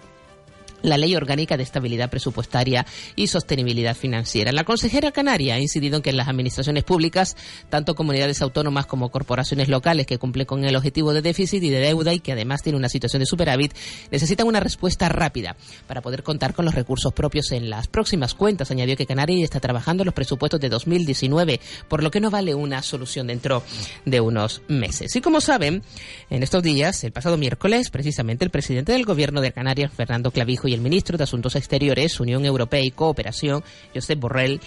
la 0.82 0.98
Ley 0.98 1.16
Orgánica 1.16 1.58
de 1.58 1.64
Estabilidad 1.64 2.10
Presupuestaria 2.10 2.86
y 3.16 3.28
Sostenibilidad 3.28 3.96
Financiera. 3.96 4.52
La 4.52 4.64
consejera 4.64 5.12
canaria 5.12 5.56
ha 5.56 5.60
incidido 5.60 5.98
en 5.98 6.02
que 6.02 6.14
las 6.14 6.28
administraciones 6.28 6.84
públicas, 6.84 7.36
tanto 7.70 7.96
comunidades 7.96 8.42
autónomas 8.42 8.86
como 8.86 9.10
corporaciones 9.10 9.68
locales 9.68 10.06
que 10.08 10.18
cumplen 10.18 10.46
con 10.46 10.64
el 10.64 10.76
objetivo 10.76 11.14
de 11.14 11.22
déficit 11.22 11.64
y 11.64 11.70
de 11.70 11.80
deuda 11.80 12.14
y 12.14 12.20
que 12.20 12.34
además 12.34 12.62
tienen 12.62 12.80
una 12.80 12.90
situación 12.90 13.20
de 13.22 13.26
superávit, 13.26 13.74
necesitan 14.12 14.48
una 14.48 14.60
respuesta 14.60 15.10
rápida 15.10 15.56
para 15.88 16.02
poder 16.02 16.24
contar 16.24 16.54
con 16.54 16.66
los 16.66 16.76
recursos 16.76 17.14
propios 17.14 17.52
en 17.52 17.70
las 17.70 17.88
próximas 17.88 18.34
cuentas. 18.34 18.72
Añadió 18.72 18.96
que 18.96 19.06
Canarias 19.06 19.44
está 19.44 19.60
trabajando 19.60 20.04
los 20.04 20.14
presupuestos 20.14 20.60
de 20.60 20.70
2019, 20.70 21.60
por 21.88 22.04
lo 22.04 22.12
que 22.12 22.20
no 22.20 22.30
vale 22.30 22.56
una 22.56 22.82
solución 22.82 23.28
dentro 23.28 23.64
de 24.06 24.22
unos 24.22 24.62
meses. 24.68 25.16
Y 25.16 25.22
como 25.22 25.42
saben, 25.42 25.84
en 26.30 26.44
estos 26.44 26.64
días, 26.64 27.04
el 27.04 27.12
pasado 27.12 27.38
miércoles, 27.38 27.90
precisamente 27.90 28.46
el 28.46 28.52
presidente 28.52 28.92
del 28.92 29.06
Gobierno 29.06 29.42
de 29.42 29.52
Canarias, 29.52 29.92
Fernando 29.92 30.32
Clavijo, 30.32 30.67
y 30.68 30.74
el 30.74 30.82
ministro 30.82 31.18
de 31.18 31.24
Asuntos 31.24 31.56
Exteriores, 31.56 32.20
Unión 32.20 32.46
Europea 32.46 32.82
y 32.82 32.92
Cooperación, 32.92 33.64
Josep 33.94 34.20
Borrell, 34.20 34.60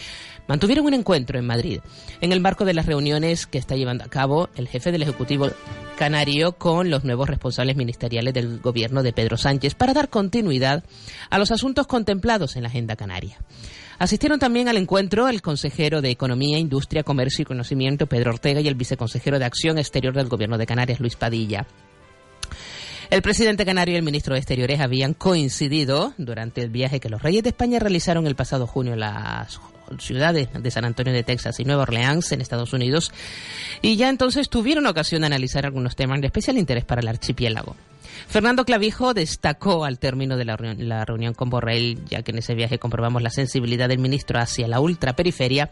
mantuvieron 0.48 0.86
un 0.86 0.94
encuentro 0.94 1.38
en 1.38 1.46
Madrid, 1.46 1.80
en 2.20 2.32
el 2.32 2.40
marco 2.40 2.64
de 2.64 2.74
las 2.74 2.86
reuniones 2.86 3.46
que 3.46 3.58
está 3.58 3.76
llevando 3.76 4.04
a 4.04 4.08
cabo 4.08 4.48
el 4.56 4.68
jefe 4.68 4.90
del 4.90 5.02
Ejecutivo 5.02 5.48
canario 5.96 6.52
con 6.52 6.90
los 6.90 7.04
nuevos 7.04 7.28
responsables 7.28 7.76
ministeriales 7.76 8.34
del 8.34 8.58
gobierno 8.58 9.02
de 9.02 9.12
Pedro 9.12 9.36
Sánchez 9.36 9.74
para 9.74 9.92
dar 9.92 10.08
continuidad 10.08 10.82
a 11.28 11.38
los 11.38 11.50
asuntos 11.50 11.86
contemplados 11.86 12.56
en 12.56 12.62
la 12.62 12.68
agenda 12.68 12.96
canaria. 12.96 13.38
Asistieron 14.00 14.38
también 14.38 14.66
al 14.66 14.78
encuentro 14.78 15.28
el 15.28 15.42
consejero 15.42 16.00
de 16.00 16.10
Economía, 16.10 16.58
Industria, 16.58 17.02
Comercio 17.02 17.42
y 17.42 17.44
Conocimiento, 17.44 18.06
Pedro 18.06 18.30
Ortega, 18.30 18.60
y 18.60 18.66
el 18.66 18.74
viceconsejero 18.74 19.38
de 19.38 19.44
Acción 19.44 19.76
Exterior 19.76 20.14
del 20.14 20.28
Gobierno 20.28 20.56
de 20.56 20.66
Canarias, 20.66 21.00
Luis 21.00 21.16
Padilla. 21.16 21.66
El 23.10 23.22
presidente 23.22 23.66
canario 23.66 23.94
y 23.94 23.96
el 23.96 24.04
ministro 24.04 24.34
de 24.34 24.38
Exteriores 24.38 24.78
habían 24.78 25.14
coincidido 25.14 26.14
durante 26.16 26.62
el 26.62 26.70
viaje 26.70 27.00
que 27.00 27.08
los 27.08 27.20
reyes 27.20 27.42
de 27.42 27.48
España 27.48 27.80
realizaron 27.80 28.28
el 28.28 28.36
pasado 28.36 28.68
junio 28.68 28.92
en 28.92 29.00
las 29.00 29.60
ciudades 29.98 30.48
de 30.54 30.70
San 30.70 30.84
Antonio 30.84 31.12
de 31.12 31.24
Texas 31.24 31.58
y 31.58 31.64
Nueva 31.64 31.82
Orleans 31.82 32.30
en 32.30 32.40
Estados 32.40 32.72
Unidos 32.72 33.12
y 33.82 33.96
ya 33.96 34.08
entonces 34.08 34.48
tuvieron 34.48 34.86
ocasión 34.86 35.22
de 35.22 35.26
analizar 35.26 35.66
algunos 35.66 35.96
temas 35.96 36.20
de 36.20 36.28
especial 36.28 36.56
interés 36.56 36.84
para 36.84 37.00
el 37.00 37.08
archipiélago. 37.08 37.74
Fernando 38.28 38.64
Clavijo 38.64 39.12
destacó 39.12 39.84
al 39.84 39.98
término 39.98 40.36
de 40.36 40.44
la 40.44 40.56
reunión, 40.56 40.88
la 40.88 41.04
reunión 41.04 41.34
con 41.34 41.50
Borrell, 41.50 42.04
ya 42.08 42.22
que 42.22 42.30
en 42.30 42.38
ese 42.38 42.54
viaje 42.54 42.78
comprobamos 42.78 43.22
la 43.22 43.30
sensibilidad 43.30 43.88
del 43.88 43.98
ministro 43.98 44.38
hacia 44.38 44.68
la 44.68 44.78
ultraperiferia, 44.78 45.70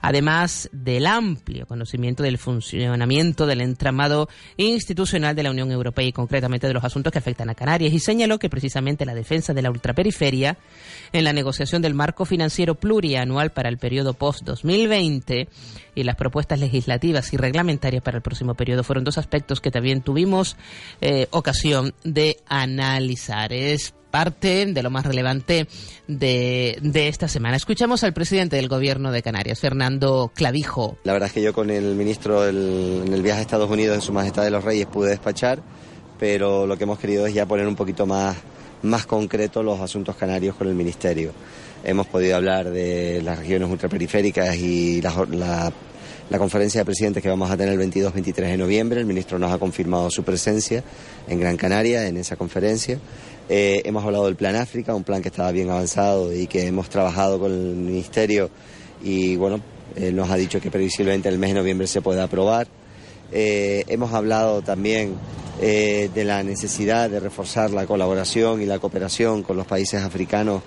además 0.00 0.68
del 0.72 1.06
amplio 1.06 1.66
conocimiento 1.66 2.22
del 2.22 2.38
funcionamiento 2.38 3.46
del 3.46 3.60
entramado 3.60 4.28
institucional 4.56 5.34
de 5.36 5.42
la 5.42 5.50
Unión 5.50 5.70
Europea 5.70 6.06
y 6.06 6.12
concretamente 6.12 6.66
de 6.66 6.74
los 6.74 6.84
asuntos 6.84 7.12
que 7.12 7.18
afectan 7.18 7.50
a 7.50 7.54
Canarias, 7.54 7.92
y 7.92 7.98
señaló 7.98 8.38
que 8.38 8.50
precisamente 8.50 9.04
la 9.04 9.14
defensa 9.14 9.54
de 9.54 9.62
la 9.62 9.70
ultraperiferia 9.70 10.56
en 11.12 11.24
la 11.24 11.32
negociación 11.32 11.82
del 11.82 11.94
marco 11.94 12.24
financiero 12.24 12.74
plurianual 12.74 13.50
para 13.50 13.68
el 13.68 13.78
periodo 13.78 14.14
post-2020 14.14 15.48
y 15.94 16.04
las 16.04 16.16
propuestas 16.16 16.60
legislativas 16.60 17.32
y 17.32 17.36
reglamentarias 17.36 18.02
para 18.02 18.18
el 18.18 18.22
próximo 18.22 18.54
periodo 18.54 18.84
fueron 18.84 19.04
dos 19.04 19.18
aspectos 19.18 19.60
que 19.60 19.70
también 19.70 20.02
tuvimos 20.02 20.56
eh, 21.00 21.26
ocasión 21.30 21.94
de 22.04 22.38
analizar. 22.46 23.50
Parte 24.10 24.66
de 24.66 24.82
lo 24.82 24.90
más 24.90 25.06
relevante 25.06 25.66
de, 26.06 26.78
de, 26.82 27.08
esta 27.08 27.28
semana. 27.28 27.56
Escuchamos 27.56 28.04
al 28.04 28.12
presidente 28.12 28.56
del 28.56 28.68
Gobierno 28.68 29.12
de 29.12 29.22
Canarias, 29.22 29.60
Fernando 29.60 30.30
Clavijo. 30.34 30.96
La 31.04 31.12
verdad 31.12 31.28
es 31.28 31.32
que 31.32 31.42
yo 31.42 31.52
con 31.52 31.70
el 31.70 31.94
ministro 31.94 32.46
en 32.46 33.12
el 33.12 33.22
viaje 33.22 33.40
a 33.40 33.42
Estados 33.42 33.70
Unidos 33.70 33.96
en 33.96 34.02
Su 34.02 34.12
Majestad 34.12 34.44
de 34.44 34.50
los 34.50 34.64
Reyes 34.64 34.86
pude 34.86 35.10
despachar, 35.10 35.62
pero 36.18 36.66
lo 36.66 36.76
que 36.76 36.84
hemos 36.84 36.98
querido 36.98 37.26
es 37.26 37.34
ya 37.34 37.46
poner 37.46 37.66
un 37.66 37.76
poquito 37.76 38.06
más, 38.06 38.36
más 38.82 39.06
concreto 39.06 39.62
los 39.62 39.80
asuntos 39.80 40.16
canarios 40.16 40.56
con 40.56 40.68
el 40.68 40.74
ministerio. 40.74 41.32
Hemos 41.82 42.06
podido 42.06 42.36
hablar 42.36 42.70
de 42.70 43.22
las 43.22 43.38
regiones 43.38 43.70
ultraperiféricas 43.70 44.54
y 44.56 45.00
la, 45.00 45.72
la 46.30 46.38
conferencia 46.38 46.80
de 46.80 46.84
presidentes 46.84 47.22
que 47.22 47.28
vamos 47.28 47.50
a 47.50 47.56
tener 47.56 47.78
el 47.78 47.90
22-23 47.90 48.34
de 48.34 48.56
noviembre. 48.56 49.00
El 49.00 49.06
ministro 49.06 49.38
nos 49.38 49.52
ha 49.52 49.58
confirmado 49.58 50.10
su 50.10 50.22
presencia 50.22 50.82
en 51.28 51.40
Gran 51.40 51.56
Canaria 51.56 52.06
en 52.06 52.16
esa 52.16 52.36
conferencia. 52.36 52.98
Eh, 53.52 53.82
hemos 53.84 54.04
hablado 54.04 54.26
del 54.26 54.36
Plan 54.36 54.54
África, 54.54 54.94
un 54.94 55.02
plan 55.02 55.22
que 55.22 55.28
estaba 55.28 55.50
bien 55.50 55.68
avanzado 55.70 56.32
y 56.32 56.46
que 56.46 56.68
hemos 56.68 56.88
trabajado 56.88 57.40
con 57.40 57.50
el 57.50 57.74
ministerio 57.74 58.48
y 59.02 59.34
bueno, 59.34 59.60
él 59.96 60.14
nos 60.14 60.30
ha 60.30 60.36
dicho 60.36 60.60
que 60.60 60.70
previsiblemente 60.70 61.28
el 61.28 61.36
mes 61.36 61.50
de 61.50 61.54
noviembre 61.58 61.88
se 61.88 62.00
pueda 62.00 62.22
aprobar. 62.22 62.68
Eh, 63.32 63.82
hemos 63.88 64.12
hablado 64.12 64.62
también 64.62 65.16
eh, 65.60 66.10
de 66.14 66.22
la 66.22 66.44
necesidad 66.44 67.10
de 67.10 67.18
reforzar 67.18 67.72
la 67.72 67.86
colaboración 67.86 68.62
y 68.62 68.66
la 68.66 68.78
cooperación 68.78 69.42
con 69.42 69.56
los 69.56 69.66
países 69.66 70.00
africanos 70.00 70.62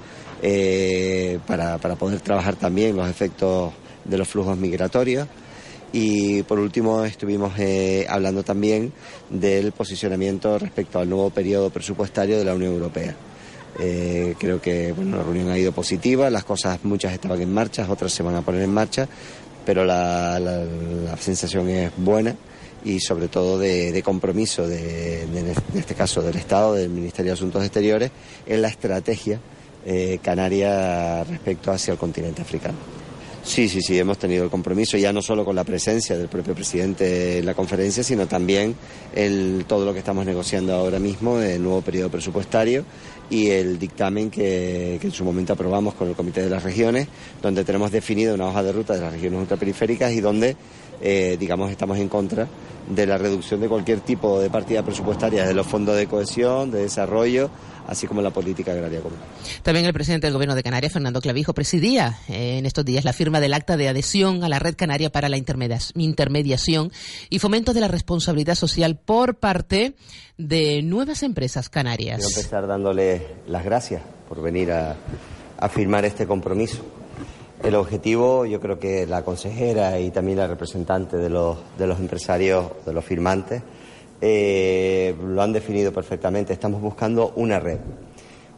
para, 1.48 1.78
para 1.78 1.96
poder 1.96 2.20
trabajar 2.20 2.58
también 2.58 2.98
los 2.98 3.10
efectos 3.10 3.72
de 4.04 4.18
los 4.18 4.28
flujos 4.28 4.58
migratorios. 4.58 5.30
Y 5.94 6.42
por 6.44 6.58
último 6.58 7.06
estuvimos 7.06 7.54
eh, 7.60 8.08
hablando 8.10 8.44
también 8.44 8.92
del 9.30 9.72
posicionamiento 9.74 10.58
respecto 10.58 10.98
al 10.98 11.08
nuevo 11.08 11.30
periodo 11.30 11.70
presupuestario 11.70 12.40
de 12.40 12.44
la 12.44 12.56
Unión 12.56 12.74
Europea. 12.74 13.16
Eh, 13.80 14.34
creo 14.40 14.60
que 14.60 14.92
bueno, 14.92 15.18
la 15.18 15.24
reunión 15.24 15.50
ha 15.52 15.58
ido 15.58 15.72
positiva, 15.72 16.32
las 16.32 16.44
cosas 16.44 16.80
muchas 16.84 17.14
estaban 17.14 17.40
en 17.42 17.54
marcha, 17.54 17.86
otras 17.88 18.12
se 18.12 18.24
van 18.24 18.36
a 18.36 18.42
poner 18.42 18.64
en 18.64 18.74
marcha, 18.74 19.08
pero 19.68 19.86
la, 19.86 20.40
sensación 21.20 21.70
es 21.70 21.92
buena 21.96 22.36
y 22.84 23.00
sobre 23.00 23.28
todo 23.28 23.60
de, 23.60 24.02
compromiso, 24.04 24.68
de, 24.68 25.24
en 25.24 25.54
este 25.76 25.94
caso 25.94 26.24
del 26.24 26.38
Estado, 26.38 26.74
del 26.74 26.90
Ministerio 26.90 27.32
de 27.32 27.34
Asuntos 27.34 27.64
Exteriores, 27.64 28.10
en 28.48 28.64
la 28.64 28.68
estrategia 28.68 29.40
eh, 29.86 30.20
canaria 30.24 31.24
respecto 31.24 31.72
hacia 31.72 31.92
el 31.92 32.00
continente 32.00 32.42
africano. 32.42 33.03
Sí, 33.44 33.68
sí, 33.68 33.82
sí, 33.82 34.00
hemos 34.00 34.18
tenido 34.18 34.46
el 34.46 34.50
compromiso 34.50 34.98
ya 34.98 35.12
no 35.12 35.22
solo 35.22 35.44
con 35.44 35.54
la 35.54 35.66
presencia 35.66 36.18
del 36.18 36.30
propio 36.30 36.56
presidente 36.56 37.40
en 37.40 37.46
la 37.46 37.54
conferencia, 37.54 38.02
sino 38.02 38.26
también 38.26 38.74
el, 39.14 39.66
todo 39.68 39.86
lo 39.86 39.92
que 39.92 40.00
estamos 40.00 40.26
negociando 40.26 40.74
ahora 40.74 40.98
mismo, 40.98 41.40
el 41.42 41.62
nuevo 41.62 41.82
periodo 41.82 42.10
presupuestario 42.10 42.86
y 43.30 43.50
el 43.50 43.78
dictamen 43.78 44.32
que, 44.32 44.96
en 44.96 45.12
su 45.12 45.26
momento 45.26 45.52
aprobamos 45.52 45.94
con 45.94 46.08
el 46.08 46.16
Comité 46.16 46.42
de 46.42 46.50
las 46.50 46.64
Regiones, 46.64 47.10
donde 47.42 47.66
tenemos 47.66 47.92
definido 47.92 48.34
una 48.34 48.48
hoja 48.48 48.64
de 48.64 48.72
ruta 48.72 48.94
de 48.94 49.02
las 49.02 49.12
regiones 49.12 49.42
ultraperiféricas 49.42 50.14
y 50.14 50.22
donde, 50.22 50.56
eh, 51.02 51.36
digamos, 51.38 51.70
estamos 51.70 51.98
en 51.98 52.08
contra 52.08 52.48
de 52.88 53.06
la 53.06 53.18
reducción 53.18 53.60
de 53.62 53.70
cualquier 53.70 54.02
tipo 54.02 54.40
de 54.40 54.50
partida 54.50 54.84
presupuestaria 54.84 55.46
de 55.46 55.54
los 55.54 55.68
fondos 55.68 55.96
de 55.96 56.08
cohesión, 56.08 56.72
de 56.72 56.82
desarrollo, 56.82 57.50
así 57.88 58.08
como 58.08 58.22
la 58.22 58.32
política 58.32 58.72
agraria 58.72 59.02
común. 59.02 59.18
También 59.62 59.86
el 59.86 59.94
presidente 59.94 60.28
del 60.28 60.34
Gobierno 60.34 60.56
de 60.56 60.64
Canarias, 60.64 60.94
Fernando 60.94 61.22
Clavijo, 61.22 61.54
presidía 61.54 62.20
eh, 62.30 62.58
en 62.58 62.66
estos 62.66 62.86
días 62.86 63.06
la 63.06 63.14
firma 63.14 63.40
del 63.40 63.54
acta 63.54 63.78
de 63.78 63.90
adhesión 63.90 64.44
a 64.44 64.50
la 64.50 64.60
Red 64.60 64.76
Canaria 64.76 65.12
para 65.12 65.30
la 65.30 65.38
intermediación 65.38 66.92
y 67.30 67.40
fomento 67.40 67.74
de 67.74 67.82
la 67.82 67.88
responsabilidad 67.88 68.56
social 68.56 68.98
por 68.98 69.36
parte 69.36 69.96
de 70.38 70.82
nuevas 70.82 71.24
empresas 71.24 71.70
canarias. 71.70 72.18
Quiero 72.18 72.30
empezar 72.30 72.68
dándole 72.68 73.28
las 73.48 73.64
gracias 73.64 74.02
por 74.28 74.42
venir 74.42 74.72
a, 74.72 74.96
firmar 75.70 76.04
este 76.04 76.28
compromiso. 76.28 76.84
El 77.64 77.76
objetivo, 77.76 78.46
yo 78.46 78.60
creo 78.60 78.78
que 78.78 79.08
la 79.08 79.24
consejera 79.24 79.98
y 79.98 80.12
también 80.12 80.38
la 80.38 80.48
representante 80.48 81.16
de 81.16 81.30
los, 81.30 81.58
de 81.78 81.88
los 81.88 81.98
empresarios, 81.98 82.66
de 82.86 82.92
los 82.92 83.06
firmantes, 83.06 83.64
eh, 84.20 85.16
lo 85.26 85.42
han 85.42 85.54
definido 85.54 85.94
perfectamente. 85.94 86.52
Estamos 86.52 86.82
buscando 86.82 87.32
una 87.38 87.62
red, 87.62 87.80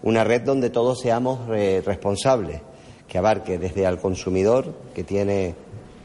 una 0.01 0.23
red 0.23 0.41
donde 0.41 0.71
todos 0.71 1.01
seamos 1.01 1.47
responsables, 1.47 2.61
que 3.07 3.19
abarque 3.19 3.59
desde 3.59 3.85
al 3.85 3.99
consumidor, 3.99 4.73
que 4.95 5.03
tiene 5.03 5.53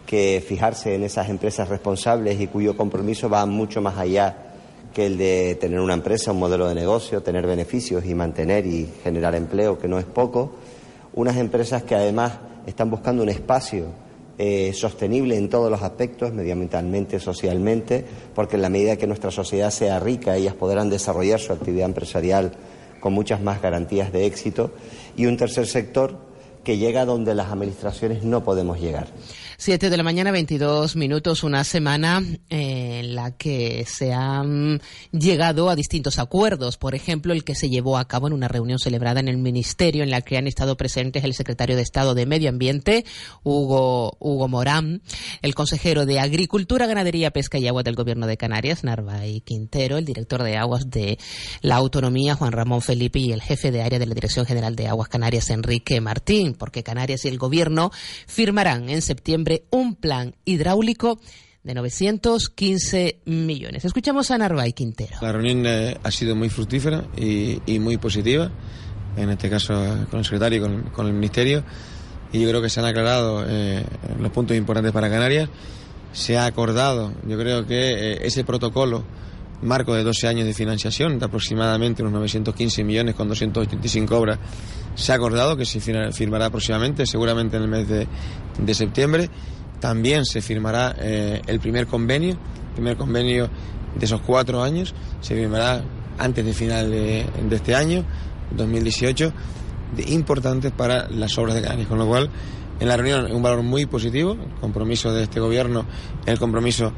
que 0.04 0.44
fijarse 0.46 0.94
en 0.94 1.02
esas 1.02 1.30
empresas 1.30 1.70
responsables 1.70 2.38
y 2.38 2.48
cuyo 2.48 2.76
compromiso 2.76 3.30
va 3.30 3.46
mucho 3.46 3.80
más 3.80 3.96
allá 3.96 4.52
que 4.92 5.06
el 5.06 5.16
de 5.16 5.56
tener 5.58 5.80
una 5.80 5.94
empresa, 5.94 6.32
un 6.32 6.38
modelo 6.38 6.68
de 6.68 6.74
negocio, 6.74 7.22
tener 7.22 7.46
beneficios 7.46 8.04
y 8.04 8.14
mantener 8.14 8.66
y 8.66 8.92
generar 9.02 9.34
empleo, 9.36 9.78
que 9.78 9.88
no 9.88 9.98
es 9.98 10.04
poco. 10.04 10.52
Unas 11.14 11.38
empresas 11.38 11.82
que 11.82 11.94
además 11.94 12.49
están 12.70 12.90
buscando 12.90 13.22
un 13.22 13.28
espacio 13.28 13.86
eh, 14.38 14.72
sostenible 14.72 15.36
en 15.36 15.50
todos 15.50 15.70
los 15.70 15.82
aspectos, 15.82 16.32
medioambientalmente, 16.32 17.20
socialmente, 17.20 18.04
porque 18.34 18.56
en 18.56 18.62
la 18.62 18.70
medida 18.70 18.96
que 18.96 19.06
nuestra 19.06 19.30
sociedad 19.30 19.70
sea 19.70 20.00
rica, 20.00 20.36
ellas 20.36 20.54
podrán 20.54 20.88
desarrollar 20.88 21.40
su 21.40 21.52
actividad 21.52 21.86
empresarial 21.86 22.52
con 23.00 23.12
muchas 23.12 23.42
más 23.42 23.60
garantías 23.60 24.12
de 24.12 24.24
éxito. 24.24 24.70
Y 25.16 25.26
un 25.26 25.36
tercer 25.36 25.66
sector 25.66 26.16
que 26.64 26.78
llega 26.78 27.04
donde 27.04 27.34
las 27.34 27.50
administraciones 27.50 28.22
no 28.22 28.42
podemos 28.42 28.80
llegar. 28.80 29.08
Siete 29.62 29.90
de 29.90 29.98
la 29.98 30.02
mañana, 30.02 30.30
22 30.32 30.96
minutos, 30.96 31.42
una 31.44 31.64
semana 31.64 32.24
eh, 32.48 33.00
en 33.00 33.14
la 33.14 33.36
que 33.36 33.84
se 33.86 34.10
han 34.14 34.80
llegado 35.12 35.68
a 35.68 35.76
distintos 35.76 36.18
acuerdos. 36.18 36.78
Por 36.78 36.94
ejemplo, 36.94 37.34
el 37.34 37.44
que 37.44 37.54
se 37.54 37.68
llevó 37.68 37.98
a 37.98 38.08
cabo 38.08 38.26
en 38.26 38.32
una 38.32 38.48
reunión 38.48 38.78
celebrada 38.78 39.20
en 39.20 39.28
el 39.28 39.36
Ministerio, 39.36 40.02
en 40.02 40.10
la 40.10 40.22
que 40.22 40.38
han 40.38 40.46
estado 40.46 40.78
presentes 40.78 41.24
el 41.24 41.34
secretario 41.34 41.76
de 41.76 41.82
Estado 41.82 42.14
de 42.14 42.24
Medio 42.24 42.48
Ambiente, 42.48 43.04
Hugo, 43.42 44.16
Hugo 44.18 44.48
Morán, 44.48 45.02
el 45.42 45.54
consejero 45.54 46.06
de 46.06 46.20
Agricultura, 46.20 46.86
Ganadería, 46.86 47.30
Pesca 47.30 47.58
y 47.58 47.68
Agua 47.68 47.82
del 47.82 47.96
Gobierno 47.96 48.26
de 48.26 48.38
Canarias, 48.38 48.82
Narváez 48.82 49.42
Quintero, 49.44 49.98
el 49.98 50.06
director 50.06 50.42
de 50.42 50.56
Aguas 50.56 50.88
de 50.88 51.18
la 51.60 51.76
Autonomía, 51.76 52.34
Juan 52.34 52.52
Ramón 52.52 52.80
Felipe, 52.80 53.18
y 53.18 53.32
el 53.32 53.42
jefe 53.42 53.70
de 53.70 53.82
área 53.82 53.98
de 53.98 54.06
la 54.06 54.14
Dirección 54.14 54.46
General 54.46 54.74
de 54.74 54.88
Aguas 54.88 55.10
Canarias, 55.10 55.50
Enrique 55.50 56.00
Martín, 56.00 56.54
porque 56.54 56.82
Canarias 56.82 57.26
y 57.26 57.28
el 57.28 57.36
Gobierno 57.36 57.90
firmarán 58.26 58.88
en 58.88 59.02
septiembre 59.02 59.49
un 59.70 59.94
plan 59.94 60.34
hidráulico 60.44 61.20
de 61.62 61.74
915 61.74 63.20
millones. 63.26 63.84
Escuchamos 63.84 64.30
a 64.30 64.38
Narváez 64.38 64.74
Quintero. 64.74 65.16
La 65.20 65.32
reunión 65.32 65.64
eh, 65.66 65.96
ha 66.02 66.10
sido 66.10 66.34
muy 66.34 66.48
fructífera 66.48 67.04
y, 67.16 67.78
muy 67.78 67.98
positiva, 67.98 68.50
en 69.16 69.30
este 69.30 69.50
caso 69.50 69.74
con 70.10 70.20
el 70.20 70.24
secretario 70.24 70.58
y 70.58 70.90
con, 70.90 71.06
el 71.06 71.12
ministerio, 71.12 71.64
y 72.32 72.40
yo 72.40 72.48
creo 72.48 72.62
que 72.62 72.70
se 72.70 72.80
han 72.80 72.86
aclarado 72.86 73.44
eh, 73.46 73.84
los 74.18 74.30
puntos 74.32 74.56
importantes 74.56 74.92
para 74.92 75.10
Canarias. 75.10 75.48
Se 76.12 76.36
ha 76.36 76.46
acordado, 76.46 77.12
yo 77.26 77.38
creo 77.38 77.66
que 77.66 77.92
eh, 77.92 78.26
ese 78.26 78.42
protocolo 78.42 79.04
marco 79.62 79.94
de 79.94 80.02
12 80.02 80.28
años 80.28 80.46
de 80.46 80.54
financiación, 80.54 81.18
de 81.18 81.24
aproximadamente 81.24 82.02
unos 82.02 82.14
915 82.14 82.84
millones 82.84 83.14
con 83.14 83.28
285 83.28 84.16
obras, 84.16 84.38
se 84.94 85.12
ha 85.12 85.14
acordado 85.14 85.56
que 85.56 85.64
se 85.64 85.80
firmará 85.80 86.50
próximamente, 86.50 87.06
seguramente 87.06 87.56
en 87.56 87.62
el 87.62 87.68
mes 87.68 87.88
de, 87.88 88.74
septiembre. 88.74 89.28
También 89.80 90.24
se 90.24 90.42
firmará 90.42 90.94
eh, 90.98 91.40
el 91.46 91.58
primer 91.60 91.86
convenio, 91.86 92.38
primer 92.74 92.96
convenio 92.96 93.48
de 93.94 94.04
esos 94.04 94.20
cuatro 94.20 94.62
años, 94.62 94.94
se 95.20 95.34
firmará 95.34 95.82
antes 96.18 96.44
de 96.44 96.52
final 96.52 96.90
de, 96.90 97.26
este 97.50 97.74
año, 97.74 98.04
2018, 98.56 99.32
de, 99.96 100.12
importantes 100.12 100.72
para 100.72 101.08
las 101.08 101.36
obras 101.38 101.54
de 101.54 101.62
Canarias. 101.62 101.88
Con 101.88 101.98
lo 101.98 102.06
cual, 102.06 102.30
en 102.78 102.88
la 102.88 102.96
reunión, 102.96 103.32
un 103.32 103.42
valor 103.42 103.62
muy 103.62 103.86
positivo, 103.86 104.32
el 104.32 104.60
compromiso 104.60 105.12
de 105.12 105.24
este 105.24 105.40
gobierno, 105.40 105.86
el 106.26 106.38
compromiso 106.38 106.92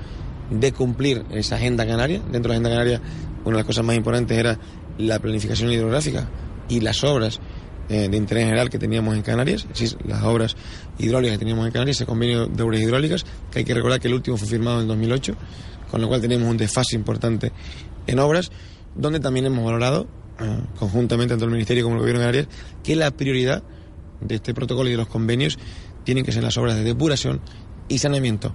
de 0.61 0.73
cumplir 0.73 1.25
esa 1.31 1.57
agenda 1.57 1.87
canaria. 1.87 2.21
Dentro 2.31 2.43
de 2.43 2.49
la 2.49 2.55
agenda 2.55 2.71
canaria, 2.71 3.01
una 3.45 3.57
de 3.57 3.59
las 3.59 3.67
cosas 3.67 3.85
más 3.85 3.97
importantes 3.97 4.37
era 4.37 4.59
la 4.99 5.19
planificación 5.19 5.73
hidrográfica 5.73 6.29
y 6.69 6.81
las 6.81 7.03
obras 7.05 7.41
eh, 7.88 8.09
de 8.09 8.17
interés 8.17 8.45
general 8.45 8.71
que 8.71 8.79
teníamos 8.79 9.17
en 9.17 9.23
Canarias, 9.23 9.67
las 10.07 10.23
obras 10.23 10.57
hidráulicas 10.99 11.35
que 11.35 11.38
teníamos 11.41 11.67
en 11.67 11.73
Canarias, 11.73 11.97
ese 11.97 12.07
convenio 12.07 12.47
de 12.47 12.62
obras 12.62 12.81
hidráulicas, 12.81 13.25
que 13.51 13.61
hay 13.61 13.65
que 13.65 13.75
recordar 13.75 14.01
que 14.01 14.09
el 14.09 14.15
último 14.15 14.37
fue 14.37 14.49
firmado 14.49 14.81
en 14.81 14.88
2008, 14.88 15.35
con 15.91 16.01
lo 16.01 16.09
cual 16.09 16.21
tenemos 16.21 16.49
un 16.49 16.57
desfase 16.57 16.97
importante 16.97 17.53
en 18.07 18.19
obras, 18.19 18.51
donde 18.95 19.21
también 19.21 19.47
hemos 19.47 19.65
valorado, 19.65 20.07
eh, 20.41 20.61
conjuntamente 20.79 21.33
tanto 21.33 21.45
el 21.47 21.51
Ministerio 21.51 21.85
como 21.85 21.97
el 21.97 22.01
Gobierno 22.01 22.21
de 22.21 22.27
Canarias, 22.27 22.49
que 22.83 22.97
la 22.97 23.11
prioridad 23.11 23.62
de 24.21 24.37
este 24.37 24.55
protocolo 24.55 24.88
y 24.88 24.93
de 24.93 24.99
los 24.99 25.09
convenios 25.09 25.59
tienen 26.05 26.25
que 26.25 26.33
ser 26.33 26.43
las 26.43 26.57
obras 26.57 26.77
de 26.77 26.85
depuración 26.85 27.41
y 27.88 27.99
saneamiento. 27.99 28.55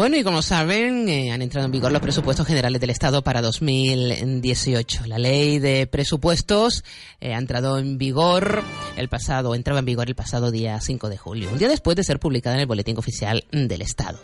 Bueno, 0.00 0.16
y 0.16 0.24
como 0.24 0.40
saben, 0.40 1.10
eh, 1.10 1.30
han 1.30 1.42
entrado 1.42 1.66
en 1.66 1.72
vigor 1.72 1.92
los 1.92 2.00
presupuestos 2.00 2.46
generales 2.46 2.80
del 2.80 2.88
Estado 2.88 3.22
para 3.22 3.42
2018. 3.42 5.04
La 5.04 5.18
ley 5.18 5.58
de 5.58 5.86
presupuestos 5.86 6.84
eh, 7.20 7.34
ha 7.34 7.38
entrado 7.38 7.76
en 7.76 7.98
vigor 7.98 8.62
el 8.96 9.10
pasado, 9.10 9.54
entraba 9.54 9.80
en 9.80 9.84
vigor 9.84 10.08
el 10.08 10.14
pasado 10.14 10.50
día 10.50 10.80
5 10.80 11.10
de 11.10 11.18
julio, 11.18 11.50
un 11.52 11.58
día 11.58 11.68
después 11.68 11.98
de 11.98 12.04
ser 12.04 12.18
publicada 12.18 12.56
en 12.56 12.62
el 12.62 12.66
Boletín 12.66 12.96
Oficial 12.96 13.44
del 13.52 13.82
Estado. 13.82 14.18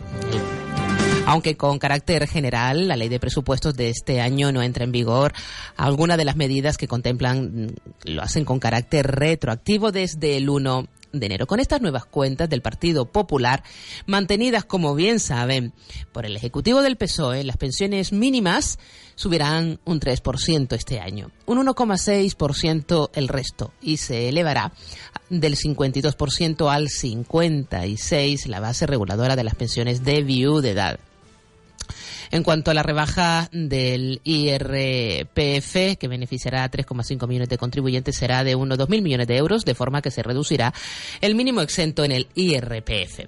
Aunque 1.27 1.57
con 1.57 1.77
carácter 1.77 2.27
general, 2.27 2.87
la 2.87 2.95
ley 2.95 3.09
de 3.09 3.19
presupuestos 3.19 3.75
de 3.75 3.91
este 3.91 4.19
año 4.19 4.51
no 4.51 4.63
entra 4.63 4.83
en 4.83 4.91
vigor, 4.91 5.33
algunas 5.75 6.17
de 6.17 6.25
las 6.25 6.37
medidas 6.37 6.77
que 6.77 6.87
contemplan 6.87 7.67
mm, 7.67 7.67
lo 8.05 8.23
hacen 8.23 8.45
con 8.45 8.57
carácter 8.57 9.05
retroactivo 9.05 9.91
desde 9.91 10.37
el 10.37 10.49
1 10.49 10.87
de 11.11 11.25
enero. 11.25 11.47
Con 11.47 11.59
estas 11.59 11.81
nuevas 11.81 12.05
cuentas 12.05 12.49
del 12.49 12.61
Partido 12.61 13.11
Popular, 13.11 13.63
mantenidas, 14.05 14.65
como 14.65 14.95
bien 14.95 15.19
saben, 15.19 15.73
por 16.11 16.25
el 16.25 16.35
Ejecutivo 16.35 16.81
del 16.81 16.97
PSOE, 16.97 17.43
las 17.43 17.57
pensiones 17.57 18.11
mínimas 18.11 18.79
subirán 19.15 19.79
un 19.85 19.99
3% 19.99 20.73
este 20.73 20.99
año, 20.99 21.31
un 21.45 21.65
1,6% 21.65 23.09
el 23.13 23.27
resto, 23.27 23.73
y 23.81 23.97
se 23.97 24.29
elevará 24.29 24.73
del 25.29 25.55
52% 25.55 26.71
al 26.71 26.87
56% 26.87 28.45
la 28.47 28.59
base 28.59 28.85
reguladora 28.85 29.35
de 29.35 29.43
las 29.43 29.55
pensiones 29.55 30.03
de 30.03 30.23
viudedad. 30.23 30.99
En 32.31 32.43
cuanto 32.43 32.71
a 32.71 32.73
la 32.73 32.83
rebaja 32.83 33.49
del 33.51 34.21
IRPF, 34.23 35.97
que 35.97 36.07
beneficiará 36.07 36.63
a 36.63 36.71
3,5 36.71 37.27
millones 37.27 37.49
de 37.49 37.57
contribuyentes, 37.57 38.17
será 38.17 38.43
de 38.43 38.55
unos 38.55 38.77
2.000 38.77 39.01
millones 39.01 39.27
de 39.27 39.37
euros, 39.37 39.65
de 39.65 39.75
forma 39.75 40.01
que 40.01 40.11
se 40.11 40.23
reducirá 40.23 40.73
el 41.21 41.35
mínimo 41.35 41.61
exento 41.61 42.03
en 42.03 42.11
el 42.11 42.27
IRPF. 42.35 43.21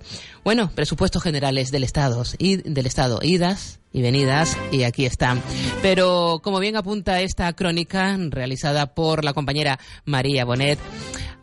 Bueno, 0.44 0.72
presupuestos 0.74 1.24
generales 1.24 1.72
del 1.72 1.84
Estado, 1.84 2.24
y 2.38 2.58
del 2.58 2.86
Estado, 2.86 3.20
idas 3.22 3.80
y 3.92 4.02
venidas, 4.02 4.58
y 4.72 4.84
aquí 4.84 5.06
están. 5.06 5.42
Pero, 5.82 6.42
como 6.44 6.60
bien 6.60 6.76
apunta 6.76 7.22
esta 7.22 7.52
crónica 7.54 8.16
realizada 8.30 8.94
por 8.94 9.24
la 9.24 9.34
compañera 9.34 9.80
María 10.06 10.46
Bonet, 10.46 10.80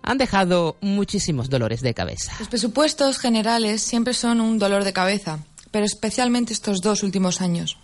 han 0.02 0.18
dejado 0.18 0.76
muchísimos 0.80 1.50
dolores 1.50 1.80
de 1.80 1.94
cabeza. 1.94 2.32
Los 2.38 2.48
presupuestos 2.48 3.18
generales 3.18 3.82
siempre 3.82 4.14
son 4.14 4.40
un 4.40 4.58
dolor 4.58 4.84
de 4.84 4.92
cabeza 4.92 5.40
pero 5.76 5.84
especialmente 5.84 6.54
estos 6.54 6.80
dos 6.80 7.02
últimos 7.02 7.42
años. 7.42 7.76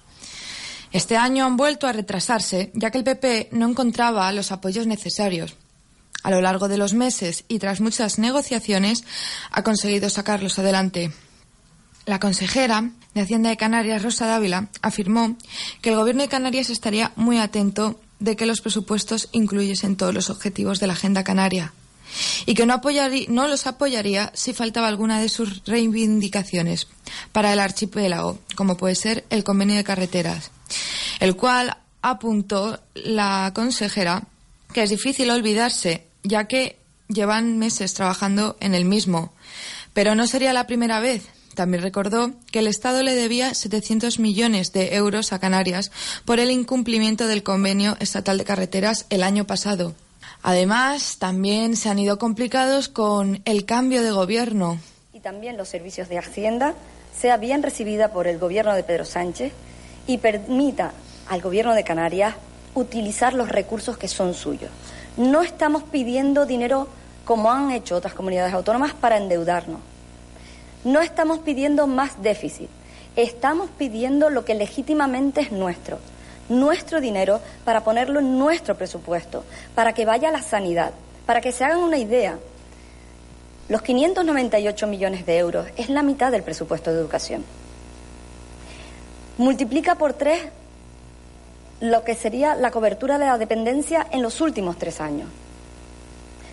Este 0.92 1.18
año 1.18 1.44
han 1.44 1.58
vuelto 1.58 1.86
a 1.86 1.92
retrasarse, 1.92 2.72
ya 2.72 2.90
que 2.90 2.96
el 2.96 3.04
PP 3.04 3.50
no 3.52 3.68
encontraba 3.68 4.32
los 4.32 4.50
apoyos 4.50 4.86
necesarios. 4.86 5.56
A 6.22 6.30
lo 6.30 6.40
largo 6.40 6.68
de 6.68 6.78
los 6.78 6.94
meses 6.94 7.44
y 7.48 7.58
tras 7.58 7.82
muchas 7.82 8.18
negociaciones, 8.18 9.04
ha 9.50 9.62
conseguido 9.62 10.08
sacarlos 10.08 10.58
adelante. 10.58 11.12
La 12.06 12.18
consejera 12.18 12.92
de 13.12 13.20
Hacienda 13.20 13.50
de 13.50 13.58
Canarias, 13.58 14.02
Rosa 14.02 14.24
Dávila, 14.24 14.70
afirmó 14.80 15.36
que 15.82 15.90
el 15.90 15.96
Gobierno 15.96 16.22
de 16.22 16.28
Canarias 16.30 16.70
estaría 16.70 17.12
muy 17.14 17.40
atento 17.40 18.00
de 18.20 18.36
que 18.36 18.46
los 18.46 18.62
presupuestos 18.62 19.28
incluyesen 19.32 19.96
todos 19.96 20.14
los 20.14 20.30
objetivos 20.30 20.80
de 20.80 20.86
la 20.86 20.94
Agenda 20.94 21.24
Canaria 21.24 21.74
y 22.46 22.54
que 22.54 22.66
no, 22.66 22.80
no 23.28 23.48
los 23.48 23.66
apoyaría 23.66 24.30
si 24.34 24.52
faltaba 24.52 24.88
alguna 24.88 25.20
de 25.20 25.28
sus 25.28 25.64
reivindicaciones 25.64 26.88
para 27.32 27.52
el 27.52 27.60
archipiélago, 27.60 28.38
como 28.56 28.76
puede 28.76 28.94
ser 28.94 29.24
el 29.30 29.44
convenio 29.44 29.76
de 29.76 29.84
carreteras, 29.84 30.50
el 31.20 31.36
cual 31.36 31.76
apuntó 32.02 32.80
la 32.94 33.52
consejera 33.54 34.24
que 34.72 34.82
es 34.82 34.90
difícil 34.90 35.30
olvidarse, 35.30 36.06
ya 36.22 36.46
que 36.46 36.78
llevan 37.08 37.58
meses 37.58 37.94
trabajando 37.94 38.56
en 38.60 38.74
el 38.74 38.84
mismo. 38.84 39.32
Pero 39.92 40.14
no 40.14 40.26
sería 40.26 40.52
la 40.52 40.66
primera 40.66 41.00
vez. 41.00 41.24
También 41.54 41.82
recordó 41.82 42.32
que 42.50 42.60
el 42.60 42.66
Estado 42.66 43.02
le 43.02 43.14
debía 43.14 43.52
700 43.52 44.18
millones 44.18 44.72
de 44.72 44.94
euros 44.96 45.32
a 45.34 45.38
Canarias 45.38 45.92
por 46.24 46.40
el 46.40 46.50
incumplimiento 46.50 47.26
del 47.26 47.42
convenio 47.42 47.96
estatal 48.00 48.38
de 48.38 48.44
carreteras 48.44 49.06
el 49.10 49.22
año 49.22 49.46
pasado. 49.46 49.94
Además, 50.42 51.18
también 51.18 51.76
se 51.76 51.88
han 51.88 51.98
ido 51.98 52.18
complicados 52.18 52.88
con 52.88 53.40
el 53.44 53.64
cambio 53.64 54.02
de 54.02 54.10
gobierno. 54.10 54.78
Y 55.12 55.20
también 55.20 55.56
los 55.56 55.68
servicios 55.68 56.08
de 56.08 56.18
Hacienda 56.18 56.74
sea 57.16 57.36
bien 57.36 57.62
recibida 57.62 58.12
por 58.12 58.26
el 58.26 58.38
gobierno 58.38 58.74
de 58.74 58.82
Pedro 58.82 59.04
Sánchez 59.04 59.52
y 60.06 60.18
permita 60.18 60.92
al 61.28 61.40
gobierno 61.40 61.74
de 61.74 61.84
Canarias 61.84 62.34
utilizar 62.74 63.34
los 63.34 63.50
recursos 63.50 63.96
que 63.96 64.08
son 64.08 64.34
suyos. 64.34 64.70
No 65.16 65.42
estamos 65.42 65.84
pidiendo 65.84 66.44
dinero 66.44 66.88
como 67.24 67.52
han 67.52 67.70
hecho 67.70 67.96
otras 67.96 68.14
comunidades 68.14 68.54
autónomas 68.54 68.94
para 68.94 69.18
endeudarnos. 69.18 69.80
No 70.84 71.00
estamos 71.00 71.38
pidiendo 71.40 71.86
más 71.86 72.20
déficit. 72.20 72.68
Estamos 73.14 73.70
pidiendo 73.78 74.30
lo 74.30 74.44
que 74.44 74.54
legítimamente 74.54 75.42
es 75.42 75.52
nuestro, 75.52 75.98
nuestro 76.48 77.00
dinero 77.00 77.40
para 77.64 77.84
ponerlo 77.84 78.20
en 78.20 78.38
nuestro 78.38 78.76
presupuesto, 78.76 79.44
para 79.74 79.92
que 79.92 80.04
vaya 80.04 80.28
a 80.28 80.32
la 80.32 80.42
sanidad, 80.42 80.92
Para 81.26 81.40
que 81.40 81.52
se 81.52 81.64
hagan 81.64 81.78
una 81.78 81.98
idea, 81.98 82.38
los 83.68 83.82
598 83.82 84.86
millones 84.88 85.24
de 85.24 85.38
euros 85.38 85.68
es 85.76 85.88
la 85.88 86.02
mitad 86.02 86.32
del 86.32 86.42
presupuesto 86.42 86.92
de 86.92 86.98
educación. 86.98 87.44
Multiplica 89.38 89.94
por 89.94 90.14
tres 90.14 90.42
lo 91.80 92.04
que 92.04 92.14
sería 92.14 92.54
la 92.54 92.70
cobertura 92.70 93.18
de 93.18 93.26
la 93.26 93.38
dependencia 93.38 94.06
en 94.10 94.22
los 94.22 94.40
últimos 94.40 94.78
tres 94.78 95.00
años. 95.00 95.28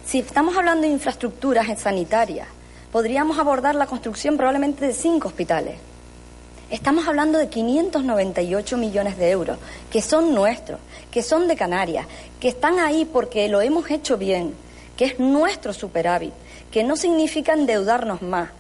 Si 0.06 0.20
estamos 0.20 0.56
hablando 0.58 0.84
de 0.84 0.94
infraestructuras 0.94 1.68
sanitarias, 1.80 2.48
podríamos 2.92 3.38
abordar 3.38 3.76
la 3.76 3.86
construcción 3.86 4.38
probablemente 4.38 4.86
de 4.86 4.94
cinco 4.94 5.28
hospitales. 5.28 5.89
Estamos 6.72 7.08
hablando 7.08 7.40
de 7.40 7.50
598 7.50 8.78
millones 8.78 9.18
de 9.18 9.32
euros, 9.32 9.58
que 9.92 10.04
son 10.04 10.36
nuestros, 10.36 10.80
que 11.10 11.24
son 11.24 11.48
de 11.48 11.56
Canarias, 11.56 12.06
que 12.40 12.48
están 12.48 12.78
ahí 12.78 13.06
porque 13.06 13.50
lo 13.50 13.60
hemos 13.62 13.90
hecho 13.90 14.20
bien, 14.20 14.54
que 14.96 15.06
es 15.06 15.20
nuestro 15.20 15.74
superávit, 15.74 16.32
que 16.70 16.84
no 16.84 16.96
significa 16.96 17.54
endeudarnos 17.54 18.22
más 18.22 18.52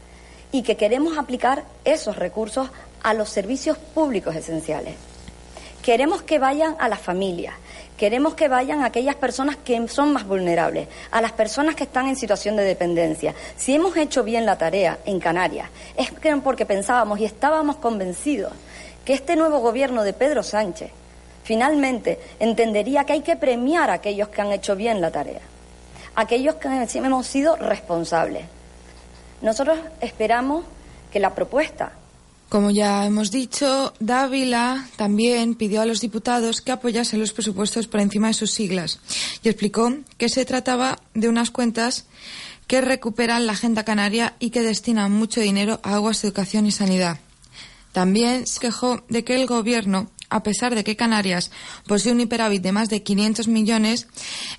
y 0.51 0.63
que 0.63 0.75
queremos 0.75 1.19
aplicar 1.19 1.65
esos 1.85 2.15
recursos 2.15 2.71
a 3.03 3.13
los 3.13 3.29
servicios 3.29 3.77
públicos 3.77 4.35
esenciales. 4.35 4.95
Queremos 5.83 6.23
que 6.23 6.39
vayan 6.39 6.75
a 6.79 6.89
las 6.89 6.99
familias, 6.99 7.53
queremos 7.99 8.33
que 8.33 8.47
vayan 8.47 8.81
a 8.81 8.85
aquellas 8.85 9.15
personas 9.15 9.57
que 9.57 9.85
son 9.89 10.13
más 10.13 10.25
vulnerables, 10.25 10.87
a 11.11 11.19
las 11.21 11.33
personas 11.33 11.75
que 11.75 11.83
están 11.83 12.07
en 12.07 12.15
situación 12.15 12.55
de 12.55 12.63
dependencia. 12.63 13.35
Si 13.57 13.75
hemos 13.75 13.97
hecho 13.97 14.23
bien 14.23 14.45
la 14.45 14.57
tarea 14.57 14.99
en 15.03 15.19
Canarias, 15.19 15.69
es 15.97 16.09
porque 16.41 16.65
pensábamos 16.65 17.19
y 17.19 17.25
estábamos 17.25 17.75
convencidos 17.75 18.53
que 19.03 19.13
este 19.13 19.35
nuevo 19.35 19.59
gobierno 19.59 20.03
de 20.03 20.13
Pedro 20.13 20.43
Sánchez 20.43 20.91
finalmente 21.43 22.19
entendería 22.39 23.03
que 23.03 23.13
hay 23.13 23.21
que 23.21 23.35
premiar 23.35 23.89
a 23.89 23.95
aquellos 23.95 24.29
que 24.29 24.41
han 24.41 24.53
hecho 24.53 24.77
bien 24.77 25.01
la 25.01 25.11
tarea, 25.11 25.41
aquellos 26.15 26.55
que 26.55 26.69
hemos 26.69 27.27
sido 27.27 27.57
responsables. 27.57 28.45
Nosotros 29.41 29.77
esperamos 29.99 30.63
que 31.11 31.19
la 31.19 31.35
propuesta 31.35 31.91
como 32.49 32.71
ya 32.71 33.05
hemos 33.05 33.29
dicho, 33.29 33.93
Dávila 33.99 34.87
también 34.95 35.53
pidió 35.53 35.81
a 35.81 35.85
los 35.85 36.01
diputados 36.01 36.61
que 36.61 36.71
apoyasen 36.71 37.19
los 37.19 37.31
presupuestos 37.31 37.87
por 37.87 37.99
encima 37.99 38.27
de 38.27 38.33
sus 38.33 38.51
siglas 38.51 38.99
y 39.43 39.49
explicó 39.49 39.93
que 40.17 40.29
se 40.29 40.45
trataba 40.45 40.99
de 41.13 41.29
unas 41.29 41.51
cuentas 41.51 42.05
que 42.65 42.81
recuperan 42.81 43.45
la 43.45 43.53
agenda 43.53 43.85
canaria 43.85 44.35
y 44.39 44.49
que 44.49 44.63
destinan 44.63 45.11
mucho 45.11 45.41
dinero 45.41 45.79
a 45.83 45.95
aguas, 45.95 46.23
educación 46.23 46.65
y 46.65 46.71
sanidad. 46.71 47.19
También 47.91 48.45
se 48.47 48.59
quejó 48.59 49.03
de 49.09 49.23
que 49.23 49.39
el 49.39 49.47
Gobierno 49.47 50.09
a 50.29 50.43
pesar 50.43 50.75
de 50.75 50.83
que 50.83 50.95
Canarias 50.95 51.51
posee 51.87 52.11
un 52.11 52.21
hiperávit 52.21 52.61
de 52.61 52.71
más 52.71 52.89
de 52.89 53.01
500 53.01 53.47
millones, 53.47 54.07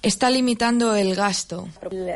está 0.02 0.30
limitando 0.30 0.96
el 0.96 1.14
gasto. 1.14 1.68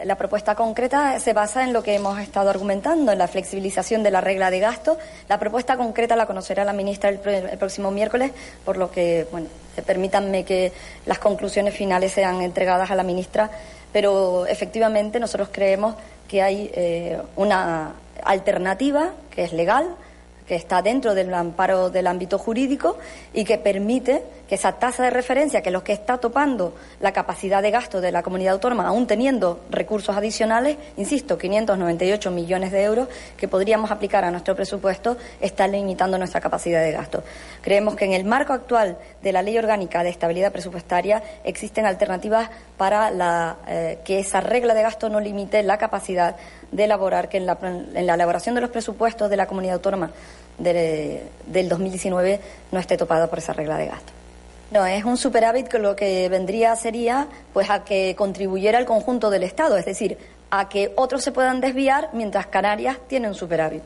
La 0.04 0.16
propuesta 0.16 0.54
concreta 0.54 1.20
se 1.20 1.32
basa 1.32 1.64
en 1.64 1.72
lo 1.72 1.82
que 1.82 1.94
hemos 1.94 2.18
estado 2.18 2.50
argumentando, 2.50 3.12
en 3.12 3.18
la 3.18 3.28
flexibilización 3.28 4.02
de 4.02 4.10
la 4.10 4.20
regla 4.20 4.50
de 4.50 4.60
gasto. 4.60 4.98
La 5.28 5.38
propuesta 5.38 5.76
concreta 5.76 6.16
la 6.16 6.26
conocerá 6.26 6.64
la 6.64 6.72
ministra 6.72 7.10
el, 7.10 7.18
próximo 7.58 7.90
miércoles, 7.90 8.32
por 8.64 8.76
lo 8.76 8.90
que, 8.90 9.26
bueno, 9.30 9.46
permítanme 9.86 10.44
que 10.44 10.72
las 11.06 11.18
conclusiones 11.18 11.74
finales 11.74 12.12
sean 12.12 12.42
entregadas 12.42 12.90
a 12.90 12.94
la 12.94 13.02
ministra, 13.02 13.50
pero 13.92 14.46
efectivamente 14.46 15.20
nosotros 15.20 15.48
creemos 15.52 15.94
que 16.26 16.42
hay 16.42 16.70
eh, 16.74 17.20
una 17.36 17.92
alternativa 18.24 19.12
que 19.30 19.44
es 19.44 19.52
legal, 19.52 19.94
que 20.46 20.54
está 20.54 20.82
dentro 20.82 21.14
del 21.14 21.32
amparo 21.32 21.90
del 21.90 22.06
ámbito 22.06 22.38
jurídico 22.38 22.98
y 23.32 23.44
que 23.44 23.58
permite 23.58 24.22
que 24.48 24.56
esa 24.56 24.72
tasa 24.72 25.02
de 25.02 25.10
referencia, 25.10 25.62
que 25.62 25.70
es 25.70 25.72
lo 25.72 25.84
que 25.84 25.92
está 25.92 26.18
topando 26.18 26.74
la 27.00 27.12
capacidad 27.12 27.62
de 27.62 27.70
gasto 27.70 28.00
de 28.00 28.12
la 28.12 28.22
comunidad 28.22 28.54
autónoma, 28.54 28.86
aún 28.86 29.06
teniendo 29.06 29.60
recursos 29.70 30.16
adicionales, 30.16 30.76
insisto, 30.96 31.38
598 31.38 32.30
millones 32.30 32.72
de 32.72 32.82
euros 32.82 33.08
que 33.36 33.48
podríamos 33.48 33.90
aplicar 33.90 34.24
a 34.24 34.30
nuestro 34.30 34.54
presupuesto, 34.54 35.16
está 35.40 35.66
limitando 35.66 36.18
nuestra 36.18 36.40
capacidad 36.40 36.82
de 36.82 36.92
gasto. 36.92 37.22
Creemos 37.62 37.96
que 37.96 38.04
en 38.04 38.12
el 38.12 38.24
marco 38.24 38.52
actual 38.52 38.98
de 39.22 39.32
la 39.32 39.42
Ley 39.42 39.56
Orgánica 39.58 40.02
de 40.02 40.10
Estabilidad 40.10 40.52
Presupuestaria 40.52 41.22
existen 41.44 41.86
alternativas 41.86 42.50
para 42.76 43.56
eh, 43.68 43.98
que 44.04 44.18
esa 44.18 44.40
regla 44.40 44.74
de 44.74 44.82
gasto 44.82 45.08
no 45.08 45.20
limite 45.20 45.62
la 45.62 45.78
capacidad 45.78 46.36
de 46.70 46.84
elaborar, 46.84 47.28
que 47.28 47.38
en 47.38 47.46
la, 47.46 47.58
en 47.62 48.06
la 48.06 48.14
elaboración 48.14 48.54
de 48.54 48.60
los 48.60 48.70
presupuestos 48.70 49.30
de 49.30 49.36
la 49.36 49.46
comunidad 49.46 49.74
autónoma 49.74 50.10
del 50.58 51.68
2019 51.68 52.40
no 52.72 52.78
esté 52.78 52.96
topada 52.96 53.28
por 53.28 53.38
esa 53.38 53.52
regla 53.52 53.76
de 53.76 53.86
gasto. 53.86 54.23
No, 54.74 54.84
es 54.84 55.04
un 55.04 55.16
superávit 55.16 55.68
que 55.68 55.78
lo 55.78 55.94
que 55.94 56.28
vendría 56.28 56.74
sería 56.74 57.28
pues 57.52 57.70
a 57.70 57.84
que 57.84 58.16
contribuyera 58.18 58.76
el 58.80 58.86
conjunto 58.86 59.30
del 59.30 59.44
Estado, 59.44 59.76
es 59.76 59.84
decir, 59.84 60.18
a 60.50 60.68
que 60.68 60.92
otros 60.96 61.22
se 61.22 61.30
puedan 61.30 61.60
desviar 61.60 62.10
mientras 62.12 62.48
Canarias 62.48 62.98
tiene 63.06 63.28
un 63.28 63.36
superávit. 63.36 63.84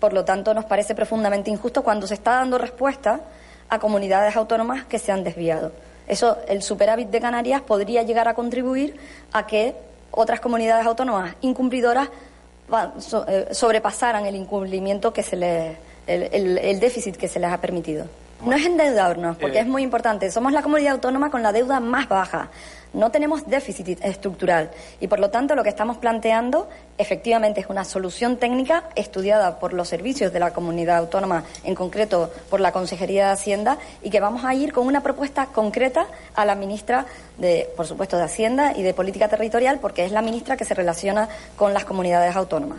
Por 0.00 0.14
lo 0.14 0.24
tanto, 0.24 0.54
nos 0.54 0.64
parece 0.64 0.94
profundamente 0.94 1.50
injusto 1.50 1.82
cuando 1.82 2.06
se 2.06 2.14
está 2.14 2.36
dando 2.36 2.56
respuesta 2.56 3.20
a 3.68 3.78
comunidades 3.78 4.36
autónomas 4.36 4.86
que 4.86 4.98
se 4.98 5.12
han 5.12 5.22
desviado. 5.22 5.72
Eso, 6.06 6.38
el 6.48 6.62
superávit 6.62 7.10
de 7.10 7.20
Canarias 7.20 7.60
podría 7.60 8.02
llegar 8.04 8.26
a 8.26 8.32
contribuir 8.32 8.96
a 9.32 9.46
que 9.46 9.74
otras 10.12 10.40
comunidades 10.40 10.86
autónomas 10.86 11.34
incumplidoras 11.42 12.08
eh, 12.08 13.48
sobrepasaran 13.50 14.24
el 14.24 14.34
incumplimiento 14.34 15.12
que 15.12 15.22
se 15.22 15.36
les, 15.36 15.76
el 16.06 16.80
déficit 16.80 17.16
que 17.18 17.28
se 17.28 17.38
les 17.38 17.52
ha 17.52 17.60
permitido. 17.60 18.06
No 18.44 18.52
es 18.52 18.64
endeudarnos, 18.64 19.36
porque 19.36 19.58
eh. 19.58 19.62
es 19.62 19.66
muy 19.66 19.82
importante. 19.82 20.30
Somos 20.30 20.52
la 20.52 20.62
comunidad 20.62 20.92
autónoma 20.92 21.30
con 21.30 21.42
la 21.42 21.52
deuda 21.52 21.80
más 21.80 22.08
baja. 22.08 22.50
No 22.92 23.10
tenemos 23.10 23.46
déficit 23.46 24.02
estructural 24.02 24.70
y, 24.98 25.08
por 25.08 25.20
lo 25.20 25.28
tanto, 25.28 25.54
lo 25.54 25.62
que 25.62 25.68
estamos 25.68 25.98
planteando 25.98 26.68
efectivamente 26.96 27.60
es 27.60 27.66
una 27.68 27.84
solución 27.84 28.38
técnica 28.38 28.84
estudiada 28.94 29.58
por 29.58 29.74
los 29.74 29.88
servicios 29.88 30.32
de 30.32 30.40
la 30.40 30.52
comunidad 30.52 30.96
autónoma, 30.96 31.44
en 31.64 31.74
concreto 31.74 32.30
por 32.48 32.60
la 32.60 32.72
Consejería 32.72 33.26
de 33.26 33.32
Hacienda, 33.32 33.78
y 34.02 34.08
que 34.08 34.20
vamos 34.20 34.44
a 34.44 34.54
ir 34.54 34.72
con 34.72 34.86
una 34.86 35.02
propuesta 35.02 35.46
concreta 35.46 36.06
a 36.34 36.46
la 36.46 36.54
ministra, 36.54 37.04
de, 37.36 37.68
por 37.76 37.86
supuesto, 37.86 38.16
de 38.16 38.24
Hacienda 38.24 38.72
y 38.74 38.82
de 38.82 38.94
Política 38.94 39.28
Territorial, 39.28 39.80
porque 39.80 40.06
es 40.06 40.12
la 40.12 40.22
ministra 40.22 40.56
que 40.56 40.64
se 40.64 40.74
relaciona 40.74 41.28
con 41.56 41.74
las 41.74 41.84
comunidades 41.84 42.34
autónomas. 42.36 42.78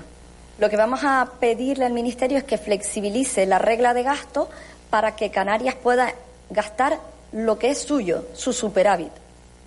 Lo 0.57 0.69
que 0.69 0.75
vamos 0.75 1.01
a 1.03 1.29
pedirle 1.39 1.85
al 1.85 1.93
Ministerio 1.93 2.37
es 2.37 2.43
que 2.43 2.57
flexibilice 2.57 3.45
la 3.45 3.59
regla 3.59 3.93
de 3.93 4.03
gasto 4.03 4.49
para 4.89 5.15
que 5.15 5.31
Canarias 5.31 5.75
pueda 5.75 6.13
gastar 6.49 6.99
lo 7.31 7.59
que 7.59 7.71
es 7.71 7.79
suyo, 7.79 8.27
su 8.35 8.53
superávit. 8.53 9.11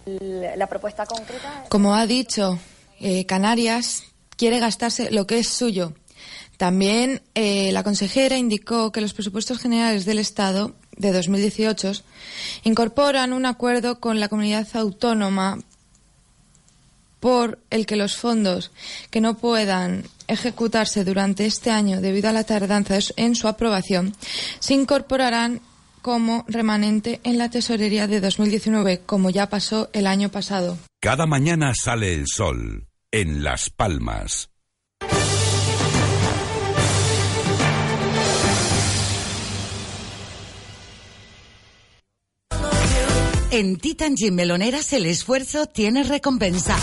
La 0.04 0.66
propuesta 0.66 1.06
concreta. 1.06 1.64
Como 1.68 1.94
ha 1.94 2.06
dicho, 2.06 2.58
eh, 3.00 3.24
Canarias 3.26 4.02
quiere 4.36 4.58
gastarse 4.58 5.12
lo 5.12 5.26
que 5.26 5.38
es 5.38 5.48
suyo. 5.48 5.92
También 6.56 7.22
eh, 7.34 7.70
la 7.72 7.82
consejera 7.82 8.36
indicó 8.36 8.92
que 8.92 9.00
los 9.00 9.14
presupuestos 9.14 9.58
generales 9.58 10.04
del 10.04 10.18
Estado 10.18 10.74
de 10.96 11.12
2018 11.12 11.92
incorporan 12.64 13.32
un 13.32 13.46
acuerdo 13.46 14.00
con 14.00 14.20
la 14.20 14.28
comunidad 14.28 14.66
autónoma 14.74 15.58
por 17.20 17.60
el 17.70 17.86
que 17.86 17.96
los 17.96 18.16
fondos 18.16 18.72
que 19.10 19.20
no 19.20 19.36
puedan 19.36 20.04
ejecutarse 20.32 21.04
durante 21.04 21.46
este 21.46 21.70
año 21.70 22.00
debido 22.00 22.28
a 22.28 22.32
la 22.32 22.44
tardanza 22.44 22.82
en 23.16 23.34
su 23.34 23.48
aprobación 23.48 24.14
se 24.58 24.74
incorporarán 24.74 25.60
como 26.02 26.44
remanente 26.48 27.20
en 27.22 27.38
la 27.38 27.48
tesorería 27.48 28.08
de 28.08 28.20
2019, 28.20 29.02
como 29.06 29.30
ya 29.30 29.48
pasó 29.48 29.88
el 29.92 30.06
año 30.06 30.30
pasado. 30.30 30.76
Cada 31.00 31.26
mañana 31.26 31.72
sale 31.74 32.14
el 32.14 32.26
sol 32.26 32.88
en 33.12 33.44
Las 33.44 33.70
Palmas. 33.70 34.50
En 43.52 43.76
Titan 43.76 44.16
Gym 44.16 44.34
Meloneras 44.34 44.94
el 44.94 45.04
esfuerzo 45.04 45.66
tiene 45.66 46.04
recompensa. 46.04 46.74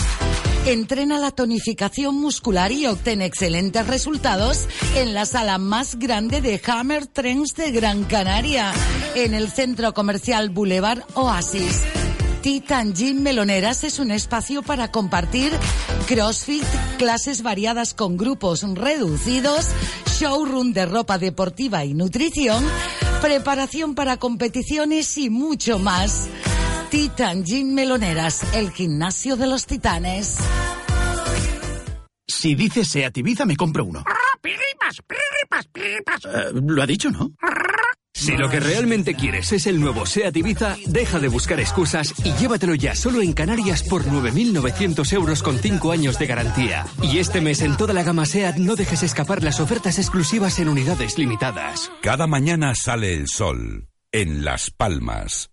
Entrena 0.66 1.18
la 1.18 1.30
tonificación 1.30 2.16
muscular 2.20 2.70
y 2.70 2.86
obtén 2.86 3.22
excelentes 3.22 3.86
resultados 3.86 4.68
en 4.94 5.14
la 5.14 5.24
sala 5.24 5.56
más 5.56 5.98
grande 5.98 6.42
de 6.42 6.60
Hammer 6.66 7.06
Trends 7.06 7.54
de 7.54 7.70
Gran 7.70 8.04
Canaria, 8.04 8.72
en 9.14 9.32
el 9.32 9.50
centro 9.50 9.94
comercial 9.94 10.50
Boulevard 10.50 11.02
Oasis. 11.14 11.80
Titan 12.42 12.94
Gym 12.94 13.22
Meloneras 13.22 13.84
es 13.84 13.98
un 13.98 14.10
espacio 14.10 14.62
para 14.62 14.90
compartir 14.92 15.50
CrossFit, 16.06 16.64
clases 16.98 17.42
variadas 17.42 17.94
con 17.94 18.18
grupos 18.18 18.62
reducidos, 18.62 19.66
showroom 20.18 20.74
de 20.74 20.84
ropa 20.84 21.16
deportiva 21.16 21.86
y 21.86 21.94
nutrición, 21.94 22.62
preparación 23.22 23.94
para 23.94 24.18
competiciones 24.18 25.16
y 25.16 25.30
mucho 25.30 25.78
más. 25.78 26.28
Titan 26.90 27.44
Gym 27.44 27.72
Meloneras, 27.72 28.42
el 28.54 28.70
gimnasio 28.72 29.36
de 29.36 29.46
los 29.46 29.66
titanes. 29.66 30.38
Si 32.26 32.54
dices 32.54 32.88
Seat 32.88 33.16
Ibiza, 33.18 33.44
me 33.44 33.56
compro 33.56 33.84
uno. 33.84 34.04
Eh, 35.74 36.50
lo 36.52 36.82
ha 36.82 36.86
dicho, 36.86 37.10
¿no? 37.10 37.30
Si 38.12 38.36
lo 38.36 38.50
que 38.50 38.60
realmente 38.60 39.14
quieres 39.14 39.52
es 39.52 39.66
el 39.66 39.80
nuevo 39.80 40.04
SEAT 40.04 40.36
Ibiza, 40.36 40.76
deja 40.86 41.18
de 41.20 41.28
buscar 41.28 41.58
excusas 41.58 42.12
y 42.24 42.32
llévatelo 42.34 42.74
ya 42.74 42.94
solo 42.94 43.22
en 43.22 43.32
Canarias 43.32 43.82
por 43.82 44.04
9.900 44.04 45.12
euros 45.14 45.42
con 45.42 45.58
5 45.58 45.92
años 45.92 46.18
de 46.18 46.26
garantía. 46.26 46.86
Y 47.02 47.18
este 47.18 47.40
mes 47.40 47.62
en 47.62 47.76
toda 47.76 47.94
la 47.94 48.02
gama 48.02 48.26
SEAT 48.26 48.56
no 48.56 48.76
dejes 48.76 49.02
escapar 49.04 49.42
las 49.42 49.60
ofertas 49.60 49.98
exclusivas 49.98 50.58
en 50.58 50.68
unidades 50.68 51.16
limitadas. 51.16 51.90
Cada 52.02 52.26
mañana 52.26 52.74
sale 52.74 53.14
el 53.14 53.28
sol 53.28 53.88
en 54.12 54.44
Las 54.44 54.70
Palmas. 54.70 55.50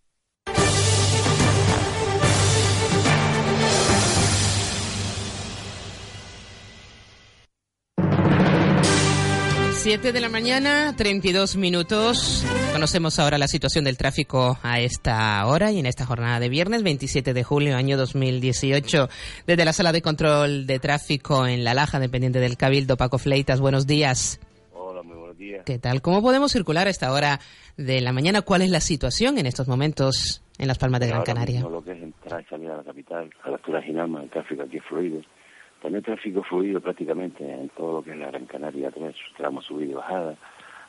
7 9.90 10.12
de 10.12 10.20
la 10.20 10.28
mañana, 10.28 10.94
32 10.98 11.56
minutos. 11.56 12.46
Conocemos 12.74 13.20
ahora 13.20 13.38
la 13.38 13.48
situación 13.48 13.86
del 13.86 13.98
tráfico 13.98 14.58
a 14.62 14.82
esta 14.82 15.48
hora 15.48 15.72
y 15.72 15.80
en 15.80 15.86
esta 15.86 16.06
jornada 16.06 16.42
de 16.42 16.50
viernes 16.50 16.84
27 16.84 17.34
de 17.34 17.44
julio 17.46 17.78
año 17.78 17.96
2018. 17.96 19.08
Desde 19.48 19.64
la 19.64 19.72
sala 19.72 19.94
de 19.94 20.02
control 20.02 20.68
de 20.68 20.80
tráfico 20.80 21.48
en 21.48 21.64
La 21.64 21.74
Laja, 21.74 22.02
dependiente 22.02 22.42
del 22.42 22.58
Cabildo, 22.58 22.98
Paco 22.98 23.18
Fleitas, 23.18 23.62
buenos 23.62 23.88
días. 23.88 24.42
Hola, 24.74 25.04
muy 25.04 25.16
buenos 25.16 25.38
días. 25.38 25.64
¿Qué 25.66 25.80
tal? 25.80 26.02
¿Cómo 26.02 26.22
podemos 26.22 26.52
circular 26.52 26.88
a 26.88 26.90
esta 26.90 27.14
hora 27.14 27.40
de 27.78 28.02
la 28.02 28.12
mañana? 28.12 28.42
¿Cuál 28.42 28.64
es 28.64 28.70
la 28.70 28.82
situación 28.82 29.38
en 29.38 29.46
estos 29.46 29.70
momentos 29.70 30.44
en 30.58 30.68
Las 30.68 30.80
Palmas 30.80 31.00
de 31.00 31.08
Gran 31.08 31.24
Canaria? 31.24 31.62
lo 31.62 31.82
que 31.82 31.94
es 31.94 32.04
entrar 32.04 32.42
y 32.42 32.46
salir 32.50 32.70
a 32.72 32.76
la 32.76 32.84
capital, 32.84 33.30
a 33.42 33.50
la 33.52 33.56
altura 33.56 33.80
de 33.80 33.86
Ginalma, 33.86 34.22
el 34.22 34.30
tráfico 34.32 34.64
aquí 34.64 34.80
es 34.80 34.84
fluido. 34.84 35.22
También 35.82 36.04
tráfico 36.04 36.44
fluido 36.44 36.82
prácticamente 36.82 37.44
en 37.44 37.70
todo 37.70 37.94
lo 37.94 38.04
que 38.04 38.12
es 38.12 38.18
la 38.18 38.28
Gran 38.28 38.46
Canaria, 38.46 38.92
también 38.92 39.14
su 39.14 39.34
tramo 39.36 39.62
subida 39.62 39.92
y 39.92 39.94
bajada. 39.94 40.36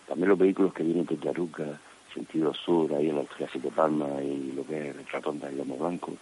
También 0.07 0.31
los 0.31 0.39
vehículos 0.39 0.73
que 0.73 0.83
vienen 0.83 1.05
desde 1.05 1.29
Aruca, 1.29 1.65
sentido 2.15 2.55
sur, 2.55 2.93
ahí 2.95 3.11
en 3.11 3.17
la 3.17 3.23
de 3.23 3.49
Siete 3.53 3.71
Palmas 3.75 4.23
y 4.23 4.53
lo 4.53 4.65
que 4.65 4.89
es 4.89 4.97
el 4.97 5.07
Ratonda 5.07 5.51
y 5.53 5.57
Lomo 5.57 5.77
Blanco, 5.77 6.13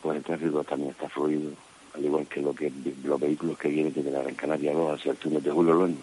pues 0.00 0.18
el 0.18 0.22
tráfico 0.22 0.62
también 0.62 0.90
está 0.90 1.08
fluido, 1.08 1.50
al 1.94 2.04
igual 2.04 2.26
que, 2.26 2.40
lo 2.40 2.54
que 2.54 2.72
los 3.04 3.20
vehículos 3.20 3.58
que 3.58 3.68
vienen 3.68 3.92
desde 3.92 4.10
la 4.10 4.22
Gran 4.22 4.34
Canaria 4.34 4.72
2 4.72 4.98
hacia 4.98 5.10
el 5.10 5.16
túnel 5.18 5.42
de 5.42 5.50
Julio 5.50 5.74
Loño. 5.74 5.96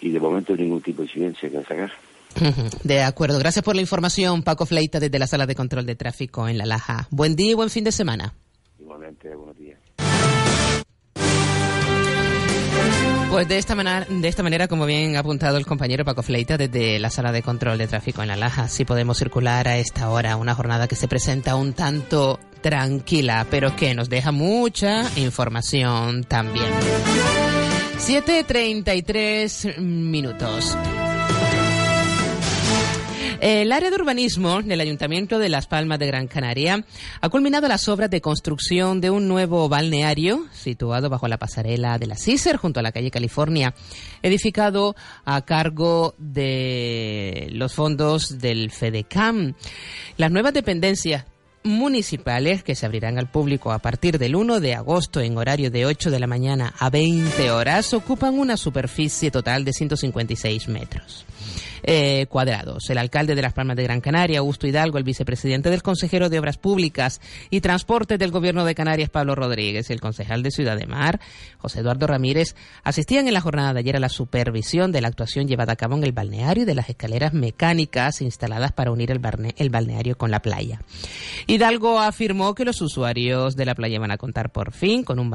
Y 0.00 0.10
de 0.10 0.20
momento 0.20 0.56
ningún 0.56 0.80
tipo 0.80 1.02
de 1.02 1.08
incidencia 1.08 1.50
que 1.50 1.62
sacar. 1.62 1.92
De 2.84 3.02
acuerdo, 3.02 3.38
gracias 3.38 3.64
por 3.64 3.74
la 3.74 3.80
información, 3.80 4.42
Paco 4.42 4.66
Fleita, 4.66 5.00
desde 5.00 5.18
la 5.18 5.26
sala 5.26 5.46
de 5.46 5.54
control 5.54 5.86
de 5.86 5.96
tráfico 5.96 6.48
en 6.48 6.58
La 6.58 6.66
Laja. 6.66 7.08
Buen 7.10 7.34
día 7.36 7.52
y 7.52 7.54
buen 7.54 7.70
fin 7.70 7.84
de 7.84 7.92
semana. 7.92 8.34
Igualmente, 8.78 9.34
buenos 9.34 9.56
días. 9.56 9.67
Pues 13.30 13.46
de 13.46 13.58
esta, 13.58 13.74
manera, 13.74 14.06
de 14.08 14.26
esta 14.26 14.42
manera, 14.42 14.68
como 14.68 14.86
bien 14.86 15.16
ha 15.16 15.20
apuntado 15.20 15.58
el 15.58 15.66
compañero 15.66 16.04
Paco 16.04 16.22
Fleita 16.22 16.56
desde 16.56 16.98
la 16.98 17.10
sala 17.10 17.30
de 17.30 17.42
control 17.42 17.76
de 17.76 17.86
tráfico 17.86 18.22
en 18.22 18.28
La 18.28 18.36
Laja, 18.36 18.68
sí 18.68 18.84
podemos 18.86 19.18
circular 19.18 19.68
a 19.68 19.76
esta 19.76 20.08
hora, 20.08 20.36
una 20.36 20.54
jornada 20.54 20.88
que 20.88 20.96
se 20.96 21.08
presenta 21.08 21.54
un 21.54 21.74
tanto 21.74 22.40
tranquila, 22.62 23.46
pero 23.50 23.76
que 23.76 23.94
nos 23.94 24.08
deja 24.08 24.32
mucha 24.32 25.04
información 25.16 26.24
también. 26.24 26.66
7.33 27.98 29.78
minutos. 29.78 30.76
El 33.40 33.70
área 33.70 33.90
de 33.90 33.94
urbanismo 33.94 34.62
del 34.62 34.80
Ayuntamiento 34.80 35.38
de 35.38 35.48
Las 35.48 35.68
Palmas 35.68 36.00
de 36.00 36.08
Gran 36.08 36.26
Canaria 36.26 36.84
ha 37.20 37.28
culminado 37.28 37.68
las 37.68 37.88
obras 37.88 38.10
de 38.10 38.20
construcción 38.20 39.00
de 39.00 39.10
un 39.10 39.28
nuevo 39.28 39.68
balneario 39.68 40.46
situado 40.52 41.08
bajo 41.08 41.28
la 41.28 41.38
pasarela 41.38 41.98
de 41.98 42.08
la 42.08 42.16
CISER 42.16 42.56
junto 42.56 42.80
a 42.80 42.82
la 42.82 42.90
calle 42.90 43.12
California, 43.12 43.74
edificado 44.22 44.96
a 45.24 45.42
cargo 45.42 46.16
de 46.18 47.46
los 47.52 47.74
fondos 47.74 48.40
del 48.40 48.72
FEDECAM. 48.72 49.54
Las 50.16 50.32
nuevas 50.32 50.52
dependencias 50.52 51.24
municipales 51.62 52.64
que 52.64 52.74
se 52.74 52.86
abrirán 52.86 53.18
al 53.18 53.30
público 53.30 53.70
a 53.70 53.78
partir 53.78 54.18
del 54.18 54.34
1 54.34 54.58
de 54.58 54.74
agosto 54.74 55.20
en 55.20 55.38
horario 55.38 55.70
de 55.70 55.86
8 55.86 56.10
de 56.10 56.18
la 56.18 56.26
mañana 56.26 56.74
a 56.76 56.90
20 56.90 57.52
horas 57.52 57.94
ocupan 57.94 58.36
una 58.36 58.56
superficie 58.56 59.30
total 59.30 59.64
de 59.64 59.72
156 59.72 60.66
metros 60.66 61.24
eh, 61.82 62.26
cuadrados. 62.28 62.88
El 62.90 62.98
alcalde 62.98 63.34
de 63.34 63.42
Las 63.42 63.52
Palmas 63.52 63.76
de 63.76 63.84
Gran 63.84 64.00
Canaria, 64.00 64.40
Augusto 64.40 64.66
Hidalgo, 64.66 64.98
el 64.98 65.04
vicepresidente 65.04 65.70
del 65.70 65.82
consejero 65.82 66.28
de 66.28 66.38
Obras 66.38 66.58
Públicas 66.58 67.20
y 67.50 67.60
Transporte 67.60 68.18
del 68.18 68.30
Gobierno 68.30 68.64
de 68.64 68.74
Canarias, 68.74 69.10
Pablo 69.10 69.34
Rodríguez, 69.34 69.90
y 69.90 69.92
el 69.92 70.00
concejal 70.00 70.42
de 70.42 70.50
Ciudad 70.50 70.76
de 70.76 70.86
Mar, 70.86 71.20
José 71.58 71.80
Eduardo 71.80 72.06
Ramírez, 72.06 72.54
asistían 72.84 73.26
en 73.28 73.34
la 73.34 73.40
jornada 73.40 73.72
de 73.72 73.80
ayer 73.80 73.96
a 73.96 74.00
la 74.00 74.08
supervisión 74.08 74.92
de 74.92 75.00
la 75.00 75.08
actuación 75.08 75.48
llevada 75.48 75.72
a 75.72 75.76
cabo 75.76 75.96
en 75.96 76.04
el 76.04 76.12
balneario 76.12 76.62
y 76.62 76.66
de 76.66 76.74
las 76.74 76.88
escaleras 76.88 77.32
mecánicas 77.32 78.20
instaladas 78.20 78.72
para 78.72 78.90
unir 78.90 79.10
el, 79.10 79.20
el 79.56 79.70
balneario 79.70 80.16
con 80.16 80.30
la 80.30 80.40
playa. 80.40 80.80
Hidalgo 81.46 82.00
afirmó 82.00 82.54
que 82.54 82.64
los 82.64 82.80
usuarios 82.80 83.56
de 83.56 83.64
la 83.64 83.74
playa 83.74 83.98
van 83.98 84.10
a 84.10 84.18
contar 84.18 84.50
por 84.50 84.72
fin 84.72 85.04
con 85.04 85.18
un, 85.18 85.30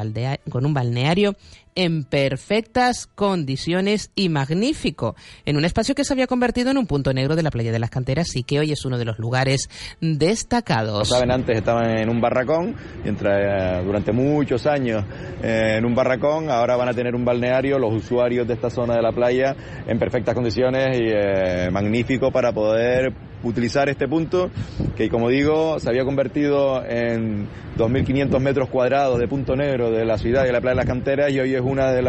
con 0.50 0.66
un 0.66 0.74
balneario 0.74 1.36
en 1.76 2.04
perfectas 2.04 3.08
condiciones 3.08 4.12
y 4.16 4.30
magnífico, 4.30 5.16
en 5.46 5.58
un 5.58 5.66
espacio 5.66 5.96
que 5.96 6.04
se 6.04 6.14
había 6.14 6.28
convertido 6.28 6.72
en 6.72 6.78
un 6.78 6.88
punto 6.88 7.14
negro 7.14 7.36
de 7.36 7.44
la 7.44 7.52
playa 7.52 7.72
de 7.72 7.80
las 7.80 7.90
canteras 7.90 8.36
y 8.36 8.44
que 8.44 8.60
hoy 8.60 8.72
es 8.72 8.86
uno 8.86 8.98
de 8.98 9.06
los 9.06 9.20
lugares 9.20 9.70
destacados. 10.02 11.10
Como 11.10 11.20
saben, 11.20 11.32
antes 11.32 11.58
estaban 11.58 11.98
en 11.98 12.10
un 12.10 12.22
barracón, 12.22 12.76
mientras 13.04 13.80
eh, 13.80 13.84
durante 13.86 14.12
muchos 14.12 14.66
años 14.66 15.04
eh, 15.42 15.76
en 15.78 15.86
un 15.86 15.96
barracón, 15.96 16.50
ahora 16.50 16.76
van 16.76 16.90
a 16.90 16.94
tener 16.94 17.16
un 17.16 17.26
balneario, 17.26 17.80
los 17.80 17.94
usuarios 17.94 18.48
de 18.48 18.54
esta 18.54 18.70
zona 18.70 18.96
de 18.96 19.02
la 19.02 19.12
playa 19.12 19.56
en 19.88 20.00
perfectas 20.00 20.36
condiciones 20.36 21.00
y 21.00 21.06
eh, 21.10 21.70
magnífico 21.72 22.32
para 22.32 22.52
poder 22.52 23.14
utilizar 23.44 23.90
este 23.90 24.08
punto 24.08 24.50
que 24.96 25.10
como 25.10 25.30
digo 25.30 25.80
se 25.80 25.90
había 25.90 26.06
convertido 26.06 26.84
en 26.86 27.48
2.500 27.78 28.40
metros 28.40 28.70
cuadrados 28.70 29.20
de 29.20 29.28
punto 29.28 29.56
negro 29.56 29.92
de 29.92 30.06
la 30.06 30.18
ciudad 30.18 30.46
y 30.46 30.52
la 30.52 30.62
playa 30.62 30.76
de 30.76 30.78
las 30.78 30.86
canteras 30.86 31.32
y 31.32 31.40
hoy 31.40 31.54
es 31.54 31.62
uno 31.62 31.86
de, 31.86 32.02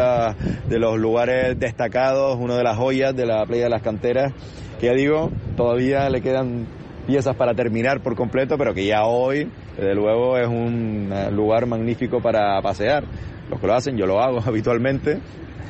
de 0.69 0.79
los 0.79 0.97
lugares 0.97 1.59
destacados, 1.59 2.37
una 2.39 2.55
de 2.55 2.63
las 2.63 2.77
joyas 2.77 3.15
de 3.15 3.25
la 3.25 3.45
playa 3.45 3.65
de 3.65 3.69
las 3.69 3.81
canteras 3.81 4.33
que 4.79 4.87
ya 4.87 4.93
digo 4.93 5.31
todavía 5.55 6.09
le 6.09 6.21
quedan 6.21 6.67
piezas 7.05 7.35
para 7.35 7.53
terminar 7.53 8.01
por 8.01 8.15
completo, 8.15 8.57
pero 8.57 8.73
que 8.73 8.85
ya 8.85 9.05
hoy, 9.05 9.49
desde 9.77 9.95
luego, 9.95 10.37
es 10.37 10.47
un 10.47 11.11
eh, 11.13 11.31
lugar 11.31 11.65
magnífico 11.65 12.21
para 12.21 12.61
pasear. 12.61 13.03
Los 13.49 13.59
que 13.59 13.67
lo 13.67 13.73
hacen, 13.75 13.97
yo 13.97 14.05
lo 14.05 14.19
hago 14.21 14.39
habitualmente. 14.45 15.19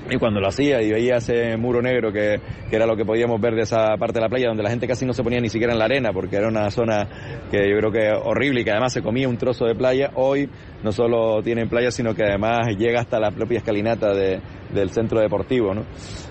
Y 0.09 0.17
cuando 0.17 0.39
lo 0.39 0.47
hacía 0.47 0.81
y 0.83 0.91
veía 0.91 1.15
ese 1.17 1.57
muro 1.57 1.81
negro 1.81 2.11
que, 2.11 2.39
que 2.69 2.75
era 2.75 2.85
lo 2.85 2.95
que 2.95 3.03
podíamos 3.05 3.41
ver 3.41 3.55
de 3.55 3.61
esa 3.63 3.97
parte 3.97 4.19
de 4.19 4.21
la 4.21 4.29
playa, 4.29 4.47
donde 4.49 4.61
la 4.61 4.69
gente 4.69 4.87
casi 4.87 5.05
no 5.05 5.13
se 5.13 5.23
ponía 5.23 5.39
ni 5.39 5.49
siquiera 5.49 5.73
en 5.73 5.79
la 5.79 5.85
arena, 5.85 6.11
porque 6.13 6.35
era 6.35 6.47
una 6.47 6.69
zona 6.69 7.07
que 7.49 7.67
yo 7.69 7.77
creo 7.79 7.91
que 7.91 8.11
horrible 8.11 8.61
y 8.61 8.63
que 8.63 8.71
además 8.71 8.93
se 8.93 9.01
comía 9.01 9.27
un 9.27 9.37
trozo 9.37 9.65
de 9.65 9.73
playa, 9.73 10.11
hoy 10.13 10.47
no 10.83 10.91
solo 10.91 11.41
tienen 11.41 11.69
playa, 11.69 11.89
sino 11.89 12.13
que 12.13 12.23
además 12.23 12.67
llega 12.77 13.01
hasta 13.01 13.19
la 13.19 13.31
propia 13.31 13.57
escalinata 13.57 14.13
de- 14.13 14.39
del 14.73 14.91
centro 14.91 15.19
deportivo. 15.19 15.73
¿no? 15.73 15.83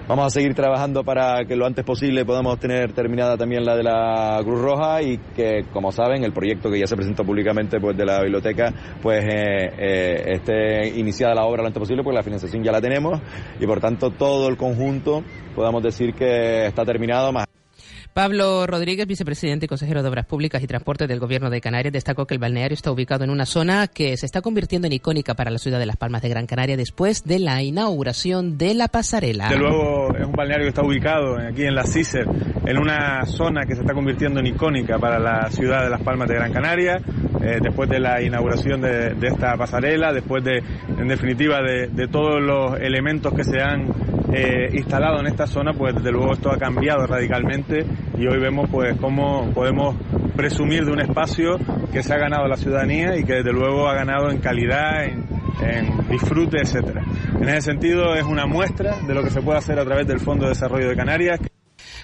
Vamos 0.06 0.26
a 0.26 0.28
seguir 0.28 0.54
trabajando 0.54 1.02
para 1.02 1.46
que 1.46 1.56
lo 1.56 1.64
antes 1.64 1.82
posible 1.82 2.26
podamos 2.26 2.58
tener 2.58 2.92
terminada 2.92 3.38
también 3.38 3.64
la 3.64 3.74
de 3.74 3.82
la 3.82 4.38
Cruz 4.44 4.60
Roja 4.60 5.00
y 5.00 5.16
que, 5.34 5.64
como 5.72 5.92
saben, 5.92 6.22
el 6.24 6.32
proyecto 6.34 6.70
que 6.70 6.78
ya 6.78 6.86
se 6.86 6.94
presentó 6.94 7.24
públicamente 7.24 7.80
pues, 7.80 7.96
de 7.96 8.04
la 8.04 8.20
biblioteca, 8.20 8.70
pues 9.00 9.24
eh, 9.24 9.70
eh, 9.78 10.24
esté 10.34 10.88
iniciada 11.00 11.34
la 11.34 11.46
obra 11.46 11.62
lo 11.62 11.68
antes 11.68 11.80
posible, 11.80 12.02
porque 12.02 12.16
la 12.16 12.22
financiación 12.22 12.62
ya 12.62 12.70
la 12.70 12.82
tenemos 12.82 13.18
y 13.58 13.66
por 13.66 13.80
tanto 13.80 14.10
todo 14.10 14.48
el 14.50 14.58
conjunto 14.58 15.24
podamos 15.54 15.82
decir 15.82 16.12
que 16.12 16.66
está 16.66 16.84
terminado 16.84 17.32
más. 17.32 17.46
Pablo 18.14 18.64
Rodríguez, 18.68 19.08
vicepresidente 19.08 19.64
y 19.64 19.68
consejero 19.68 20.00
de 20.00 20.08
Obras 20.08 20.24
Públicas 20.24 20.62
y 20.62 20.68
Transporte 20.68 21.08
del 21.08 21.18
Gobierno 21.18 21.50
de 21.50 21.60
Canarias, 21.60 21.92
destacó 21.92 22.26
que 22.26 22.34
el 22.34 22.38
balneario 22.38 22.76
está 22.76 22.92
ubicado 22.92 23.24
en 23.24 23.30
una 23.30 23.44
zona 23.44 23.88
que 23.88 24.16
se 24.16 24.24
está 24.24 24.40
convirtiendo 24.40 24.86
en 24.86 24.92
icónica 24.92 25.34
para 25.34 25.50
la 25.50 25.58
ciudad 25.58 25.80
de 25.80 25.86
Las 25.86 25.96
Palmas 25.96 26.22
de 26.22 26.28
Gran 26.28 26.46
Canaria 26.46 26.76
después 26.76 27.24
de 27.24 27.40
la 27.40 27.60
inauguración 27.64 28.56
de 28.56 28.74
la 28.74 28.86
pasarela. 28.86 29.48
De 29.48 29.58
luego 29.58 30.14
es 30.16 30.24
un 30.24 30.30
balneario 30.30 30.66
que 30.66 30.68
está 30.68 30.86
ubicado 30.86 31.38
aquí 31.38 31.64
en 31.64 31.74
la 31.74 31.82
CISER, 31.82 32.28
en 32.64 32.78
una 32.78 33.26
zona 33.26 33.66
que 33.66 33.74
se 33.74 33.80
está 33.80 33.94
convirtiendo 33.94 34.38
en 34.38 34.46
icónica 34.46 34.96
para 35.00 35.18
la 35.18 35.50
ciudad 35.50 35.82
de 35.82 35.90
Las 35.90 36.00
Palmas 36.00 36.28
de 36.28 36.34
Gran 36.36 36.52
Canaria, 36.52 37.00
eh, 37.42 37.58
después 37.60 37.90
de 37.90 37.98
la 37.98 38.22
inauguración 38.22 38.80
de, 38.80 39.16
esta 39.22 39.56
pasarela, 39.56 40.12
después 40.12 40.44
de, 40.44 40.62
en 40.98 41.08
definitiva, 41.08 41.62
de, 41.62 41.88
de 41.88 42.06
todos 42.06 42.40
los 42.40 42.78
elementos 42.78 43.34
que 43.34 43.42
se 43.42 43.60
han 43.60 44.13
eh, 44.32 44.68
instalado 44.72 45.20
en 45.20 45.26
esta 45.26 45.46
zona, 45.46 45.72
pues 45.72 45.94
desde 45.94 46.10
luego 46.10 46.32
esto 46.32 46.50
ha 46.50 46.58
cambiado 46.58 47.06
radicalmente 47.06 47.84
y 48.16 48.26
hoy 48.26 48.38
vemos 48.38 48.68
pues 48.70 48.96
cómo 49.00 49.50
podemos 49.52 49.96
presumir 50.36 50.84
de 50.84 50.92
un 50.92 51.00
espacio 51.00 51.56
que 51.92 52.02
se 52.02 52.14
ha 52.14 52.18
ganado 52.18 52.48
la 52.48 52.56
ciudadanía 52.56 53.16
y 53.16 53.24
que 53.24 53.34
desde 53.34 53.52
luego 53.52 53.88
ha 53.88 53.94
ganado 53.94 54.30
en 54.30 54.38
calidad, 54.38 55.04
en, 55.04 55.24
en 55.62 56.08
disfrute, 56.08 56.58
etcétera. 56.60 57.04
En 57.40 57.48
ese 57.48 57.62
sentido 57.62 58.14
es 58.14 58.24
una 58.24 58.46
muestra 58.46 58.96
de 59.06 59.14
lo 59.14 59.22
que 59.22 59.30
se 59.30 59.42
puede 59.42 59.58
hacer 59.58 59.78
a 59.78 59.84
través 59.84 60.06
del 60.06 60.20
Fondo 60.20 60.44
de 60.44 60.50
Desarrollo 60.50 60.88
de 60.88 60.96
Canarias. 60.96 61.40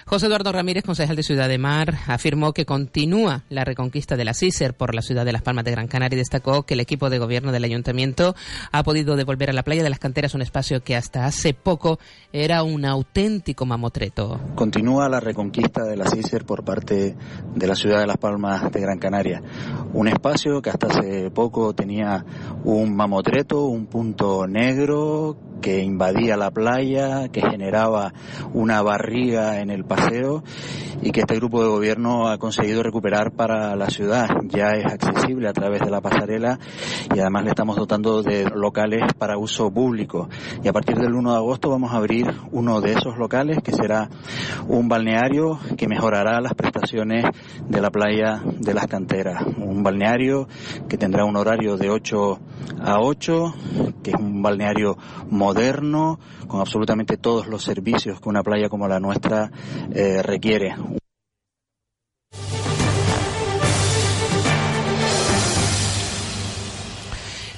José 0.05 0.25
Eduardo 0.25 0.51
Ramírez, 0.51 0.83
concejal 0.83 1.15
de 1.15 1.23
Ciudad 1.23 1.47
de 1.47 1.57
Mar, 1.57 1.95
afirmó 2.07 2.53
que 2.53 2.65
continúa 2.65 3.43
la 3.49 3.63
reconquista 3.63 4.17
de 4.17 4.25
la 4.25 4.33
CISER 4.33 4.73
por 4.73 4.95
la 4.95 5.01
ciudad 5.01 5.25
de 5.25 5.31
Las 5.31 5.41
Palmas 5.41 5.63
de 5.63 5.71
Gran 5.71 5.87
Canaria 5.87 6.15
y 6.15 6.19
destacó 6.19 6.63
que 6.63 6.73
el 6.73 6.79
equipo 6.79 7.09
de 7.09 7.19
gobierno 7.19 7.51
del 7.51 7.63
ayuntamiento 7.63 8.35
ha 8.71 8.83
podido 8.83 9.15
devolver 9.15 9.49
a 9.49 9.53
la 9.53 9.63
playa 9.63 9.83
de 9.83 9.89
las 9.89 9.99
canteras 9.99 10.33
un 10.33 10.41
espacio 10.41 10.83
que 10.83 10.95
hasta 10.95 11.25
hace 11.25 11.53
poco 11.53 11.99
era 12.33 12.63
un 12.63 12.85
auténtico 12.85 13.65
mamotreto. 13.65 14.39
Continúa 14.55 15.07
la 15.07 15.19
reconquista 15.19 15.83
de 15.83 15.95
la 15.95 16.09
CISER 16.09 16.45
por 16.45 16.63
parte 16.63 17.15
de 17.55 17.67
la 17.67 17.75
ciudad 17.75 17.99
de 17.99 18.07
Las 18.07 18.17
Palmas 18.17 18.71
de 18.71 18.81
Gran 18.81 18.97
Canaria. 18.97 19.41
Un 19.93 20.07
espacio 20.07 20.61
que 20.61 20.71
hasta 20.71 20.87
hace 20.87 21.29
poco 21.31 21.73
tenía 21.73 22.25
un 22.63 22.95
mamotreto, 22.95 23.65
un 23.65 23.85
punto 23.85 24.47
negro 24.47 25.37
que 25.61 25.83
invadía 25.83 26.35
la 26.35 26.51
playa, 26.51 27.29
que 27.29 27.41
generaba 27.41 28.13
una 28.53 28.81
barriga 28.81 29.59
en 29.59 29.69
el 29.69 29.85
paseo 29.91 30.41
y 31.01 31.11
que 31.11 31.21
este 31.21 31.35
grupo 31.35 31.61
de 31.61 31.69
gobierno 31.69 32.29
ha 32.29 32.37
conseguido 32.37 32.81
recuperar 32.81 33.31
para 33.31 33.75
la 33.75 33.89
ciudad. 33.89 34.27
Ya 34.47 34.71
es 34.71 34.85
accesible 34.85 35.49
a 35.49 35.53
través 35.53 35.81
de 35.81 35.89
la 35.89 35.99
pasarela 35.99 36.59
y 37.13 37.19
además 37.19 37.43
le 37.43 37.49
estamos 37.49 37.75
dotando 37.75 38.23
de 38.23 38.49
locales 38.55 39.01
para 39.17 39.37
uso 39.37 39.69
público. 39.69 40.29
Y 40.63 40.69
a 40.69 40.73
partir 40.73 40.97
del 40.97 41.13
1 41.13 41.31
de 41.31 41.37
agosto 41.37 41.69
vamos 41.69 41.91
a 41.91 41.97
abrir 41.97 42.27
uno 42.51 42.79
de 42.79 42.93
esos 42.93 43.17
locales 43.17 43.57
que 43.61 43.73
será 43.73 44.09
un 44.67 44.87
balneario 44.87 45.59
que 45.77 45.89
mejorará 45.89 46.39
las 46.39 46.53
prestaciones 46.53 47.25
de 47.67 47.81
la 47.81 47.89
playa 47.89 48.41
de 48.45 48.73
las 48.73 48.87
canteras. 48.87 49.43
Un 49.57 49.83
balneario 49.83 50.47
que 50.87 50.97
tendrá 50.97 51.25
un 51.25 51.35
horario 51.35 51.75
de 51.75 51.89
8 51.89 52.39
a 52.81 52.99
8, 52.99 53.53
que 54.03 54.11
es 54.11 54.17
un 54.17 54.41
balneario 54.41 54.97
moderno, 55.29 56.19
con 56.51 56.59
absolutamente 56.59 57.15
todos 57.15 57.47
los 57.47 57.63
servicios 57.63 58.19
que 58.19 58.27
una 58.27 58.43
playa 58.43 58.67
como 58.67 58.85
la 58.85 58.99
nuestra 58.99 59.49
eh, 59.95 60.21
requiere. 60.21 60.75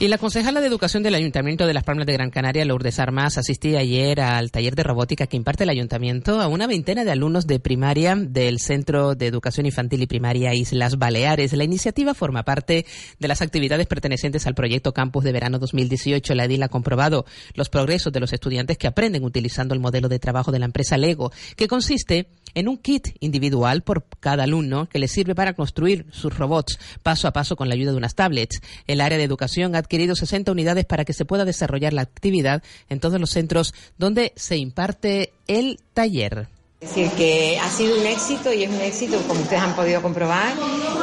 Y 0.04 0.10
la 0.10 0.18
concejala 0.18 0.60
de 0.60 0.68
Educación 0.68 1.02
del 1.02 1.16
Ayuntamiento 1.16 1.66
de 1.66 1.74
Las 1.74 1.86
Palmas 1.86 2.06
de 2.06 2.12
Gran 2.12 2.30
Canaria, 2.30 2.66
Lourdes 2.66 3.00
Armas, 3.00 3.38
asistía 3.38 3.80
ayer 3.80 4.20
al 4.20 4.52
taller 4.52 4.76
de 4.76 4.84
robótica 4.84 5.28
que 5.28 5.38
imparte 5.38 5.64
el 5.64 5.70
Ayuntamiento 5.70 6.42
a 6.42 6.50
una 6.50 6.68
veintena 6.68 7.06
de 7.06 7.12
alumnos 7.12 7.48
de 7.48 7.62
primaria 7.62 8.14
del 8.18 8.60
Centro 8.60 9.16
de 9.16 9.28
Educación 9.28 9.66
Infantil 9.66 10.02
y 10.02 10.08
Primaria 10.08 10.54
Islas 10.54 10.98
Baleares. 10.98 11.54
La 11.54 11.64
iniciativa 11.64 12.14
forma 12.14 12.44
parte 12.44 12.86
de 13.18 13.28
las 13.30 13.42
actividades 13.42 13.88
pertenecientes 13.88 14.46
al 14.46 14.56
proyecto 14.56 14.94
Campus 14.94 15.24
de 15.24 15.32
Verano 15.32 15.58
2018. 15.58 16.36
La 16.36 16.44
EDIL 16.44 16.64
ha 16.64 16.68
comprobado 16.68 17.26
los 17.54 17.70
progresos 17.70 18.12
de 18.12 18.20
los 18.20 18.34
estudiantes 18.34 18.78
que 18.78 18.88
aprenden 18.88 19.24
utilizando 19.24 19.74
el 19.74 19.80
modelo 19.80 20.10
de 20.10 20.20
trabajo 20.20 20.52
de 20.52 20.60
la 20.60 20.66
empresa 20.66 20.98
Lego, 20.98 21.32
que 21.56 21.70
consiste 21.70 22.28
en 22.56 22.68
un 22.68 22.78
kit 22.78 23.16
individual 23.22 23.84
por 23.84 24.06
cada 24.20 24.44
alumno 24.44 24.88
que 24.88 25.00
les 25.00 25.12
sirve 25.12 25.34
para 25.34 25.54
construir 25.54 26.06
sus 26.12 26.38
robots 26.38 26.78
paso 27.02 27.28
a 27.28 27.34
paso 27.34 27.56
con 27.56 27.70
la 27.70 27.76
ayuda 27.76 27.92
de 27.92 27.98
unas 27.98 28.16
tablets. 28.16 28.60
El 28.86 29.00
área 29.00 29.18
de 29.18 29.24
educación 29.24 29.76
ha 29.76 29.80
adquirido 29.94 30.16
60 30.16 30.52
unidades 30.52 30.86
para 30.86 31.06
que 31.06 31.14
se 31.14 31.24
pueda 31.24 31.46
desarrollar 31.46 31.94
la 31.94 32.02
actividad 32.02 32.64
en 32.90 33.00
todos 33.00 33.20
los 33.20 33.30
centros 33.30 33.76
donde 34.00 34.34
se 34.36 34.58
imparte 34.58 35.34
el 35.48 35.80
taller. 35.94 36.48
Es 36.82 36.90
decir, 36.90 37.12
que 37.12 37.60
ha 37.60 37.70
sido 37.70 38.00
un 38.00 38.08
éxito 38.08 38.52
y 38.52 38.64
es 38.64 38.72
un 38.72 38.82
éxito, 38.82 39.22
como 39.28 39.42
ustedes 39.42 39.62
han 39.62 39.76
podido 39.76 40.02
comprobar. 40.02 40.52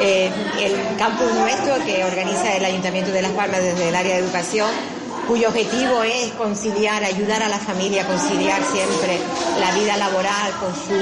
Eh, 0.02 0.28
el 0.60 0.72
campus 0.98 1.32
nuestro 1.34 1.76
que 1.86 2.04
organiza 2.04 2.56
el 2.56 2.64
Ayuntamiento 2.64 3.12
de 3.12 3.22
Las 3.22 3.30
Palmas 3.30 3.62
desde 3.62 3.90
el 3.90 3.94
área 3.94 4.16
de 4.16 4.24
educación 4.24 4.68
cuyo 5.30 5.46
objetivo 5.46 6.02
es 6.02 6.32
conciliar, 6.32 7.04
ayudar 7.04 7.40
a 7.44 7.48
la 7.48 7.60
familia 7.60 8.02
a 8.02 8.06
conciliar 8.08 8.60
siempre 8.64 9.16
la 9.60 9.70
vida 9.78 9.96
laboral 9.96 10.50
con 10.58 10.74
su 10.74 10.98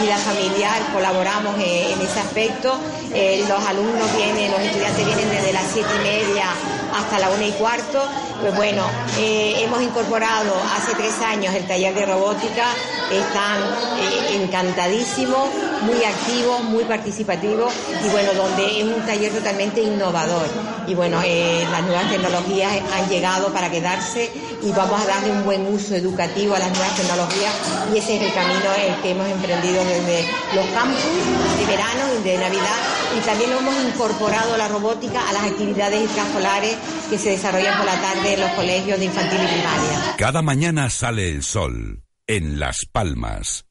vida 0.00 0.16
familiar. 0.18 0.80
Colaboramos 0.92 1.58
eh, 1.58 1.92
en 1.92 2.00
ese 2.00 2.20
aspecto. 2.20 2.78
Eh, 3.12 3.44
los 3.48 3.58
alumnos 3.66 4.16
vienen, 4.16 4.52
los 4.52 4.60
estudiantes 4.60 5.04
vienen 5.04 5.28
desde 5.30 5.52
las 5.52 5.64
siete 5.72 5.90
y 5.96 6.04
media 6.04 6.44
hasta 6.94 7.18
la 7.18 7.28
una 7.28 7.44
y 7.44 7.50
cuarto. 7.52 8.04
Pues 8.40 8.54
bueno, 8.54 8.84
eh, 9.18 9.56
hemos 9.64 9.82
incorporado 9.82 10.54
hace 10.76 10.94
tres 10.94 11.18
años 11.26 11.52
el 11.52 11.66
taller 11.66 11.92
de 11.92 12.06
robótica, 12.06 12.66
están 13.10 13.62
encantadísimos, 14.30 15.48
muy 15.82 16.04
activos, 16.04 16.62
muy 16.64 16.84
participativos 16.84 17.72
y 18.04 18.08
bueno, 18.10 18.32
donde 18.34 18.80
es 18.80 18.84
un 18.84 19.04
taller 19.06 19.32
totalmente 19.32 19.82
innovador. 19.82 20.46
Y 20.86 20.94
bueno, 20.94 21.20
las 21.72 21.82
nuevas 21.82 22.08
tecnologías 22.10 22.72
han 22.94 23.08
llegado 23.08 23.52
para 23.56 23.70
quedarse 23.70 24.30
y 24.62 24.70
vamos 24.72 25.00
a 25.00 25.06
darle 25.06 25.32
un 25.32 25.42
buen 25.42 25.64
uso 25.66 25.94
educativo 25.94 26.54
a 26.54 26.58
las 26.58 26.68
nuevas 26.72 26.94
tecnologías 26.94 27.54
y 27.90 27.96
ese 27.96 28.16
es 28.16 28.22
el 28.24 28.34
camino 28.34 28.68
el 28.86 29.00
que 29.00 29.12
hemos 29.12 29.26
emprendido 29.30 29.82
desde 29.82 30.28
los 30.54 30.66
campus 30.74 31.02
de 31.58 31.64
verano 31.64 32.02
y 32.20 32.22
de 32.22 32.36
Navidad 32.36 32.76
y 33.16 33.20
también 33.24 33.52
hemos 33.52 33.74
incorporado 33.82 34.58
la 34.58 34.68
robótica 34.68 35.26
a 35.26 35.32
las 35.32 35.44
actividades 35.44 36.02
extraescolares 36.02 36.76
que 37.08 37.18
se 37.18 37.30
desarrollan 37.30 37.78
por 37.78 37.86
la 37.86 37.98
tarde 37.98 38.34
en 38.34 38.40
los 38.40 38.50
colegios 38.50 38.98
de 38.98 39.06
infantil 39.06 39.40
y 39.42 39.46
primaria. 39.46 40.14
Cada 40.18 40.42
mañana 40.42 40.90
sale 40.90 41.30
el 41.30 41.42
sol 41.42 42.02
en 42.26 42.60
Las 42.60 42.84
Palmas. 42.92 43.65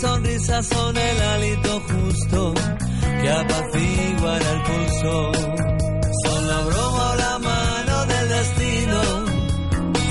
Sonrisas 0.00 0.66
son 0.66 0.96
el 0.96 1.22
hálito 1.22 1.80
justo 1.80 2.54
que 3.22 3.30
apaciguará 3.30 4.50
el 4.52 4.62
pulso. 4.62 5.32
Son 6.24 6.48
la 6.48 6.60
broma 6.60 7.10
o 7.10 7.16
la 7.16 7.38
mano 7.38 8.06
del 8.06 8.28
destino. 8.28 9.00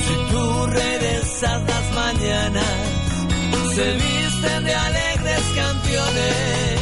Si 0.06 0.32
tú 0.32 0.66
regresas 0.68 1.62
las 1.64 1.92
mañanas, 1.94 2.76
se 3.76 3.92
visten 3.94 4.64
de 4.64 4.74
alegres 4.74 5.42
canciones. 5.56 6.80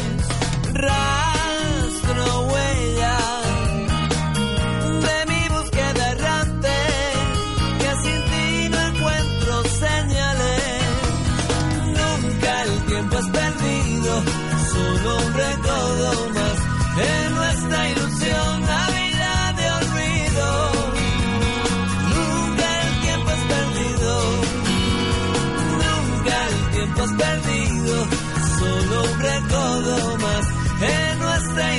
Recodo 29.48 30.18
más. 30.18 30.46
En 30.80 31.18
nuestra 31.18 31.76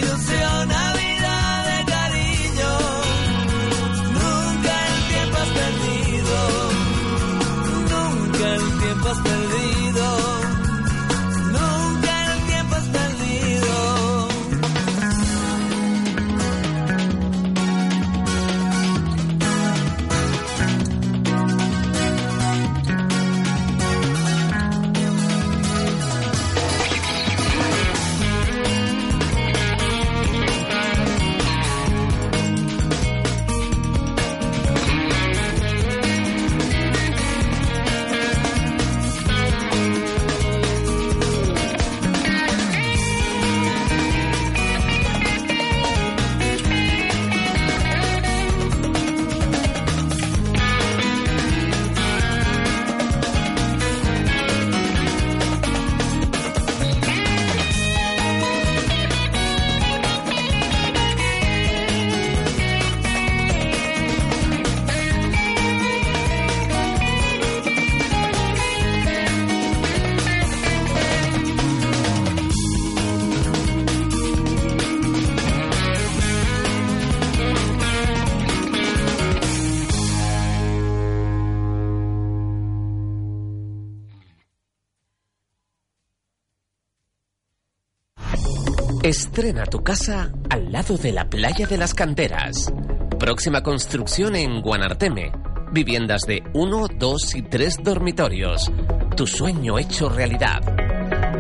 Estrena 89.10 89.66
tu 89.66 89.84
casa 89.84 90.32
al 90.51 90.72
lado 90.72 90.95
de 90.95 91.12
la 91.12 91.28
playa 91.28 91.66
de 91.66 91.80
las 91.80 91.95
canteras. 91.95 92.72
Próxima 93.18 93.64
construcción 93.64 94.36
en 94.36 94.62
Guanarteme. 94.62 95.32
Viviendas 95.72 96.22
de 96.28 96.43
1, 96.53 96.88
2 96.95 97.36
y 97.36 97.41
3 97.41 97.78
dormitorios. 97.84 98.72
Tu 99.18 99.26
sueño 99.26 99.80
hecho 99.80 100.10
realidad. 100.10 100.62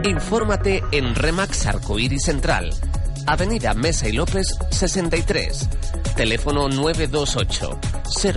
Infórmate 0.03 0.83
en 0.91 1.13
Remax 1.13 1.67
Arcoíris 1.67 2.23
Central. 2.23 2.71
Avenida 3.27 3.75
Mesa 3.75 4.09
y 4.09 4.13
López 4.13 4.47
63. 4.71 5.69
Teléfono 6.15 6.69
928 6.69 7.79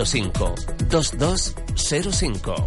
05 0.05 0.55
2205. 0.91 2.67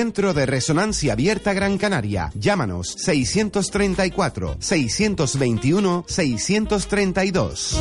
de 0.00 0.46
Resonancia 0.46 1.12
Abierta 1.12 1.52
Gran 1.52 1.76
Canaria. 1.76 2.30
Llámanos 2.34 2.94
634 2.96 4.56
621 4.58 6.04
632. 6.08 7.78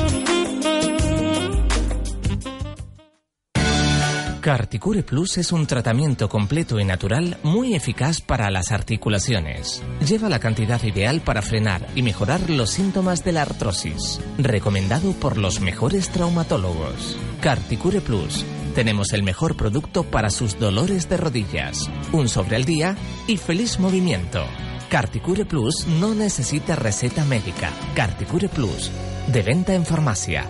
Carticure 4.42 5.04
Plus 5.04 5.38
es 5.38 5.54
un 5.54 5.66
tratamiento 5.66 6.28
completo 6.28 6.78
y 6.80 6.84
natural 6.84 7.38
muy 7.44 7.74
eficaz 7.74 8.20
para 8.20 8.52
las 8.52 8.72
articulaciones. 8.74 9.82
Lleva 10.06 10.28
la 10.28 10.40
cantidad 10.40 10.84
ideal 10.84 11.22
para 11.22 11.42
frenar 11.42 11.88
y 11.96 12.02
mejorar 12.02 12.50
los 12.50 12.72
síntomas 12.72 13.24
de 13.24 13.32
la 13.32 13.44
artrosis. 13.44 14.20
Recomendado 14.38 15.14
por 15.14 15.38
los 15.38 15.62
mejores 15.62 16.10
traumatólogos. 16.10 17.18
Carticure 17.40 18.02
Plus. 18.02 18.46
Tenemos 18.80 19.12
el 19.12 19.24
mejor 19.24 19.58
producto 19.58 20.06
para 20.06 20.30
sus 20.30 20.58
dolores 20.58 21.10
de 21.10 21.18
rodillas. 21.18 21.92
Un 22.14 22.30
sobre 22.30 22.56
al 22.56 22.64
día 22.64 22.96
y 23.28 23.36
feliz 23.36 23.78
movimiento. 23.78 24.46
Carticure 24.90 25.44
Plus 25.44 25.86
no 25.86 26.16
necesita 26.16 26.78
receta 26.78 27.26
médica. 27.26 27.74
Carticure 27.94 28.48
Plus. 28.48 28.90
De 29.28 29.42
venta 29.42 29.74
en 29.74 29.86
farmacia. 29.86 30.50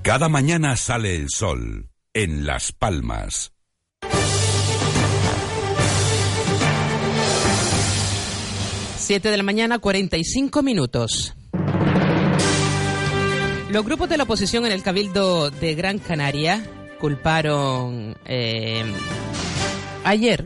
Cada 0.00 0.30
mañana 0.30 0.74
sale 0.74 1.16
el 1.16 1.28
sol 1.28 1.90
en 2.14 2.46
Las 2.46 2.72
Palmas. 2.72 3.52
Siete 8.96 9.30
de 9.30 9.36
la 9.36 9.42
mañana, 9.42 9.80
45 9.80 10.62
minutos. 10.62 11.34
Los 13.70 13.84
grupos 13.84 14.08
de 14.08 14.16
la 14.16 14.24
oposición 14.24 14.66
en 14.66 14.72
el 14.72 14.82
Cabildo 14.82 15.48
de 15.50 15.76
Gran 15.76 16.00
Canaria 16.00 16.60
culparon 16.98 18.16
eh, 18.26 18.82
ayer 20.02 20.44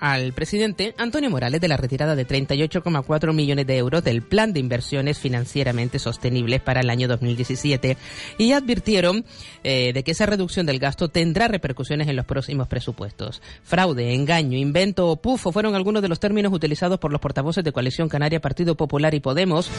al 0.00 0.32
presidente 0.32 0.94
Antonio 0.96 1.30
Morales 1.30 1.60
de 1.60 1.68
la 1.68 1.76
retirada 1.76 2.16
de 2.16 2.26
38,4 2.26 3.34
millones 3.34 3.66
de 3.66 3.76
euros 3.76 4.02
del 4.02 4.22
plan 4.22 4.54
de 4.54 4.60
inversiones 4.60 5.18
financieramente 5.18 5.98
sostenibles 5.98 6.62
para 6.62 6.80
el 6.80 6.88
año 6.88 7.06
2017 7.06 7.98
y 8.38 8.52
advirtieron 8.52 9.26
eh, 9.62 9.92
de 9.92 10.02
que 10.02 10.12
esa 10.12 10.24
reducción 10.24 10.64
del 10.64 10.78
gasto 10.78 11.08
tendrá 11.08 11.48
repercusiones 11.48 12.08
en 12.08 12.16
los 12.16 12.24
próximos 12.24 12.68
presupuestos. 12.68 13.42
Fraude, 13.62 14.14
engaño, 14.14 14.56
invento 14.56 15.08
o 15.08 15.16
pufo 15.16 15.52
fueron 15.52 15.74
algunos 15.74 16.00
de 16.00 16.08
los 16.08 16.20
términos 16.20 16.52
utilizados 16.52 16.98
por 16.98 17.12
los 17.12 17.20
portavoces 17.20 17.62
de 17.62 17.72
Coalición 17.72 18.08
Canaria, 18.08 18.40
Partido 18.40 18.74
Popular 18.74 19.14
y 19.14 19.20
Podemos 19.20 19.70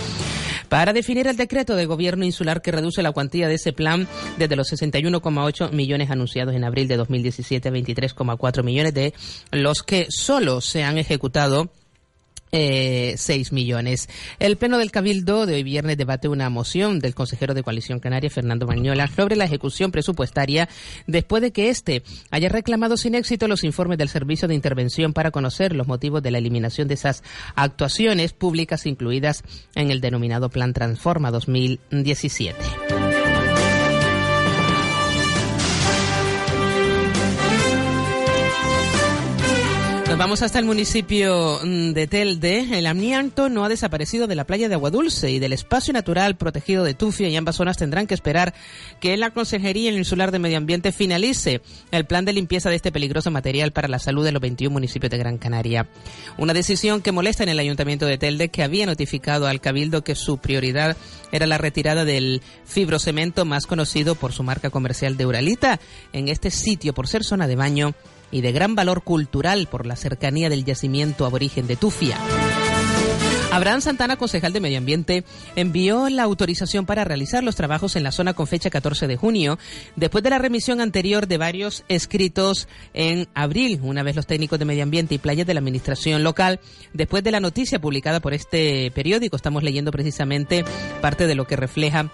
para 0.66 0.94
definir 0.94 1.28
el 1.28 1.38
decreto 1.38 1.76
de 1.76 1.86
gobierno 1.86 2.26
insular 2.26 2.62
que 2.62 2.72
reduce 2.72 3.02
la 3.02 3.12
cuantía 3.12 3.48
de 3.48 3.56
ese 3.56 3.74
plan 3.74 4.08
desde 4.38 4.56
los 4.56 4.72
61,8 4.72 5.72
millones 5.72 6.12
anunciados 6.12 6.56
en 6.56 6.64
abril 6.64 6.88
de 6.88 6.98
2017 6.98 7.70
a 7.70 7.72
23,4 7.72 8.64
millones 8.64 8.94
de 8.94 9.14
los 9.52 9.84
que 9.84 10.08
solo 10.10 10.62
se 10.62 10.84
han 10.84 10.98
ejecutado 10.98 11.70
eh, 12.58 13.16
6 13.18 13.52
millones. 13.52 14.08
El 14.40 14.56
Pleno 14.56 14.78
del 14.78 14.90
Cabildo 14.90 15.46
de 15.46 15.56
hoy 15.56 15.64
viernes 15.64 15.98
debate 15.98 16.30
una 16.30 16.50
moción 16.50 17.00
del 17.00 17.14
consejero 17.14 17.54
de 17.54 17.64
Coalición 17.64 18.00
Canaria, 18.00 18.30
Fernando 18.30 18.66
Bañola, 18.66 19.08
sobre 19.08 19.36
la 19.36 19.44
ejecución 19.44 19.92
presupuestaria 19.92 20.70
después 21.06 21.42
de 21.42 21.52
que 21.52 21.70
éste 21.70 22.04
haya 22.32 22.48
reclamado 22.48 22.96
sin 22.96 23.16
éxito 23.16 23.50
los 23.50 23.66
informes 23.66 23.98
del 23.98 24.08
Servicio 24.08 24.48
de 24.48 24.56
Intervención 24.56 25.12
para 25.12 25.32
conocer 25.32 25.76
los 25.76 25.88
motivos 25.88 26.24
de 26.24 26.32
la 26.32 26.38
eliminación 26.38 26.88
de 26.88 26.94
esas 26.94 27.24
actuaciones 27.56 28.32
públicas 28.32 28.86
incluidas 28.86 29.44
en 29.76 29.92
el 29.92 30.00
denominado 30.00 30.50
Plan 30.50 30.72
Transforma 30.72 31.32
2017. 31.32 32.95
Vamos 40.18 40.42
hasta 40.42 40.60
el 40.60 40.66
municipio 40.66 41.60
mm, 41.62 41.92
de 41.92 42.08
Telde. 42.08 42.80
El 42.80 42.88
amianto 42.88 43.50
no 43.50 43.66
ha 43.66 43.70
desaparecido 43.70 44.28
de 44.28 44.36
la 44.36 44.46
playa 44.46 44.70
de 44.70 44.76
Agua 44.76 44.90
Dulce 44.90 45.30
y 45.30 45.40
del 45.40 45.52
espacio 45.52 45.94
natural 45.94 46.38
protegido 46.38 46.86
de 46.86 46.94
Tufia 46.94 47.28
y 47.28 47.36
ambas 47.36 47.58
zonas 47.58 47.76
tendrán 47.76 48.08
que 48.08 48.14
esperar 48.14 48.54
que 49.02 49.18
la 49.18 49.32
Consejería 49.32 49.92
Insular 49.92 50.32
de 50.32 50.40
Medio 50.40 50.58
Ambiente 50.58 50.94
finalice 50.94 51.62
el 51.92 52.06
plan 52.06 52.24
de 52.24 52.32
limpieza 52.32 52.70
de 52.70 52.78
este 52.78 52.94
peligroso 52.94 53.30
material 53.30 53.74
para 53.74 53.90
la 53.90 54.00
salud 54.00 54.24
de 54.24 54.32
los 54.32 54.42
21 54.42 54.72
municipios 54.72 55.12
de 55.12 55.18
Gran 55.18 55.38
Canaria. 55.38 55.90
Una 56.38 56.54
decisión 56.54 57.02
que 57.02 57.12
molesta 57.12 57.44
en 57.44 57.50
el 57.50 57.60
Ayuntamiento 57.60 58.06
de 58.06 58.18
Telde 58.18 58.48
que 58.48 58.64
había 58.64 58.86
notificado 58.86 59.48
al 59.48 59.60
Cabildo 59.60 60.06
que 60.06 60.16
su 60.16 60.38
prioridad 60.38 60.96
era 61.34 61.46
la 61.46 61.58
retirada 61.58 62.06
del 62.06 62.42
fibrocemento 62.64 63.44
más 63.44 63.68
conocido 63.68 64.16
por 64.16 64.32
su 64.32 64.44
marca 64.44 64.70
comercial 64.70 65.18
de 65.18 65.26
Uralita 65.26 65.82
en 66.14 66.30
este 66.30 66.52
sitio 66.52 66.94
por 66.94 67.10
ser 67.10 67.26
zona 67.26 67.48
de 67.48 67.58
baño 67.58 67.94
y 68.36 68.42
de 68.42 68.52
gran 68.52 68.76
valor 68.76 69.04
cultural 69.04 69.68
por 69.72 69.86
la 69.86 69.96
cercanía 69.96 70.50
del 70.50 70.66
yacimiento 70.66 71.26
aborigen 71.26 71.68
de 71.68 71.78
Tufia. 71.78 72.18
Abraham 73.50 73.80
Santana, 73.80 74.18
concejal 74.18 74.52
de 74.52 74.60
Medio 74.60 74.78
Ambiente, 74.78 75.24
envió 75.56 76.10
la 76.10 76.24
autorización 76.24 76.86
para 76.86 77.06
realizar 77.06 77.46
los 77.46 77.56
trabajos 77.56 77.96
en 77.96 78.04
la 78.04 78.12
zona 78.12 78.34
con 78.34 78.46
fecha 78.46 78.70
14 78.70 79.08
de 79.08 79.16
junio, 79.16 79.58
después 79.96 80.22
de 80.22 80.32
la 80.32 80.38
remisión 80.38 80.82
anterior 80.82 81.28
de 81.28 81.38
varios 81.38 81.86
escritos 81.88 82.68
en 82.94 83.30
abril, 83.36 83.80
una 83.82 84.04
vez 84.04 84.18
los 84.18 84.28
técnicos 84.28 84.60
de 84.60 84.66
Medio 84.66 84.84
Ambiente 84.84 85.16
y 85.16 85.20
playas 85.20 85.48
de 85.48 85.54
la 85.54 85.62
Administración 85.62 86.22
local, 86.26 86.60
después 86.92 87.24
de 87.24 87.32
la 87.32 87.40
noticia 87.40 87.80
publicada 87.80 88.20
por 88.20 88.34
este 88.34 88.92
periódico, 88.92 89.38
estamos 89.38 89.64
leyendo 89.64 89.94
precisamente 89.94 90.66
parte 91.00 91.26
de 91.26 91.36
lo 91.36 91.48
que 91.48 91.56
refleja 91.56 92.12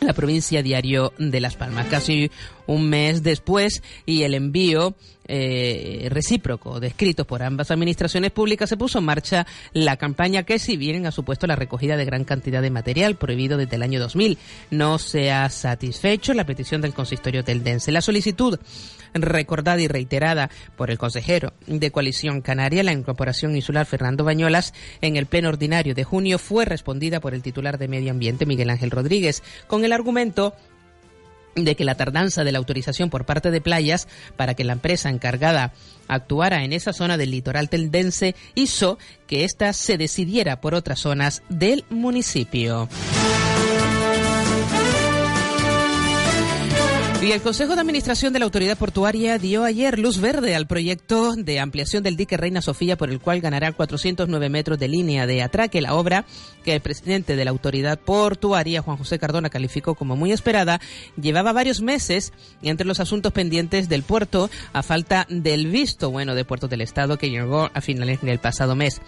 la 0.00 0.12
provincia 0.12 0.62
Diario 0.62 1.12
de 1.18 1.40
Las 1.40 1.56
Palmas. 1.56 1.86
Casi 1.88 2.30
un 2.66 2.88
mes 2.88 3.22
después 3.22 3.82
y 4.06 4.22
el 4.22 4.34
envío 4.34 4.94
eh, 5.28 6.08
recíproco 6.10 6.80
de 6.80 6.88
escritos 6.88 7.26
por 7.26 7.42
ambas 7.42 7.70
administraciones 7.70 8.30
públicas 8.30 8.68
se 8.68 8.76
puso 8.76 8.98
en 8.98 9.04
marcha 9.04 9.46
la 9.72 9.96
campaña 9.96 10.42
que 10.42 10.58
si 10.58 10.76
bien 10.76 11.06
ha 11.06 11.12
supuesto 11.12 11.46
la 11.46 11.56
recogida 11.56 11.96
de 11.96 12.04
gran 12.04 12.24
cantidad 12.24 12.62
de 12.62 12.70
material 12.70 13.16
prohibido 13.16 13.58
desde 13.58 13.76
el 13.76 13.82
año 13.82 14.00
2000 14.00 14.38
no 14.70 14.98
se 14.98 15.30
ha 15.30 15.48
satisfecho 15.50 16.34
la 16.34 16.46
petición 16.46 16.80
del 16.80 16.94
consistorio 16.94 17.44
teldense. 17.44 17.92
La 17.92 18.00
solicitud 18.00 18.58
recordada 19.14 19.80
y 19.80 19.88
reiterada 19.88 20.50
por 20.76 20.90
el 20.90 20.98
consejero 20.98 21.52
de 21.66 21.90
Coalición 21.90 22.40
Canaria, 22.40 22.82
la 22.82 22.92
incorporación 22.92 23.56
insular 23.56 23.86
Fernando 23.86 24.24
Bañolas, 24.24 24.74
en 25.00 25.16
el 25.16 25.26
pleno 25.26 25.48
ordinario 25.48 25.94
de 25.94 26.04
junio 26.04 26.38
fue 26.38 26.64
respondida 26.64 27.20
por 27.20 27.34
el 27.34 27.42
titular 27.42 27.78
de 27.78 27.88
Medio 27.88 28.10
Ambiente, 28.10 28.46
Miguel 28.46 28.70
Ángel 28.70 28.90
Rodríguez, 28.90 29.42
con 29.66 29.84
el 29.84 29.92
argumento 29.92 30.54
de 31.64 31.76
que 31.76 31.84
la 31.84 31.94
tardanza 31.94 32.44
de 32.44 32.52
la 32.52 32.58
autorización 32.58 33.10
por 33.10 33.24
parte 33.24 33.50
de 33.50 33.60
playas 33.60 34.08
para 34.36 34.54
que 34.54 34.64
la 34.64 34.72
empresa 34.72 35.10
encargada 35.10 35.72
actuara 36.08 36.64
en 36.64 36.72
esa 36.72 36.92
zona 36.92 37.16
del 37.16 37.30
litoral 37.30 37.68
teldense 37.68 38.34
hizo 38.54 38.98
que 39.26 39.44
ésta 39.44 39.72
se 39.72 39.98
decidiera 39.98 40.60
por 40.60 40.74
otras 40.74 41.00
zonas 41.00 41.42
del 41.48 41.84
municipio. 41.90 42.88
Y 47.20 47.32
el 47.32 47.42
Consejo 47.42 47.74
de 47.74 47.80
Administración 47.80 48.32
de 48.32 48.38
la 48.38 48.44
Autoridad 48.44 48.78
Portuaria 48.78 49.38
dio 49.38 49.64
ayer 49.64 49.98
luz 49.98 50.20
verde 50.20 50.54
al 50.54 50.68
proyecto 50.68 51.34
de 51.34 51.58
ampliación 51.58 52.04
del 52.04 52.16
dique 52.16 52.36
Reina 52.36 52.62
Sofía 52.62 52.96
por 52.96 53.10
el 53.10 53.18
cual 53.18 53.40
ganará 53.40 53.72
409 53.72 54.48
metros 54.48 54.78
de 54.78 54.86
línea 54.86 55.26
de 55.26 55.42
atraque. 55.42 55.80
La 55.80 55.94
obra 55.94 56.24
que 56.64 56.74
el 56.74 56.80
presidente 56.80 57.34
de 57.34 57.44
la 57.44 57.50
Autoridad 57.50 57.98
Portuaria, 57.98 58.82
Juan 58.82 58.98
José 58.98 59.18
Cardona, 59.18 59.50
calificó 59.50 59.96
como 59.96 60.14
muy 60.14 60.30
esperada, 60.30 60.80
llevaba 61.20 61.52
varios 61.52 61.80
meses 61.82 62.32
entre 62.62 62.86
los 62.86 63.00
asuntos 63.00 63.32
pendientes 63.32 63.88
del 63.88 64.04
puerto 64.04 64.48
a 64.72 64.84
falta 64.84 65.26
del 65.28 65.66
visto 65.66 66.12
bueno 66.12 66.36
de 66.36 66.44
Puertos 66.44 66.70
del 66.70 66.82
Estado 66.82 67.18
que 67.18 67.30
llegó 67.30 67.68
a 67.74 67.80
finales 67.80 68.20
del 68.22 68.38
pasado 68.38 68.76
mes. 68.76 69.00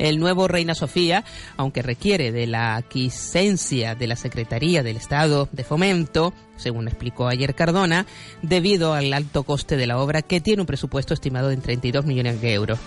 El 0.00 0.18
nuevo 0.18 0.48
Reina 0.48 0.74
Sofía, 0.74 1.24
aunque 1.58 1.82
requiere 1.82 2.32
de 2.32 2.46
la 2.46 2.76
aquiescencia 2.76 3.94
de 3.94 4.06
la 4.06 4.16
Secretaría 4.16 4.82
del 4.82 4.96
Estado 4.96 5.50
de 5.52 5.62
Fomento, 5.62 6.32
según 6.56 6.88
explicó 6.88 7.28
ayer 7.28 7.54
Cardona, 7.54 8.06
debido 8.40 8.94
al 8.94 9.12
alto 9.12 9.42
coste 9.42 9.76
de 9.76 9.86
la 9.86 9.98
obra 9.98 10.22
que 10.22 10.40
tiene 10.40 10.62
un 10.62 10.66
presupuesto 10.66 11.12
estimado 11.12 11.50
en 11.50 11.60
32 11.60 12.06
millones 12.06 12.40
de 12.40 12.54
euros. 12.54 12.78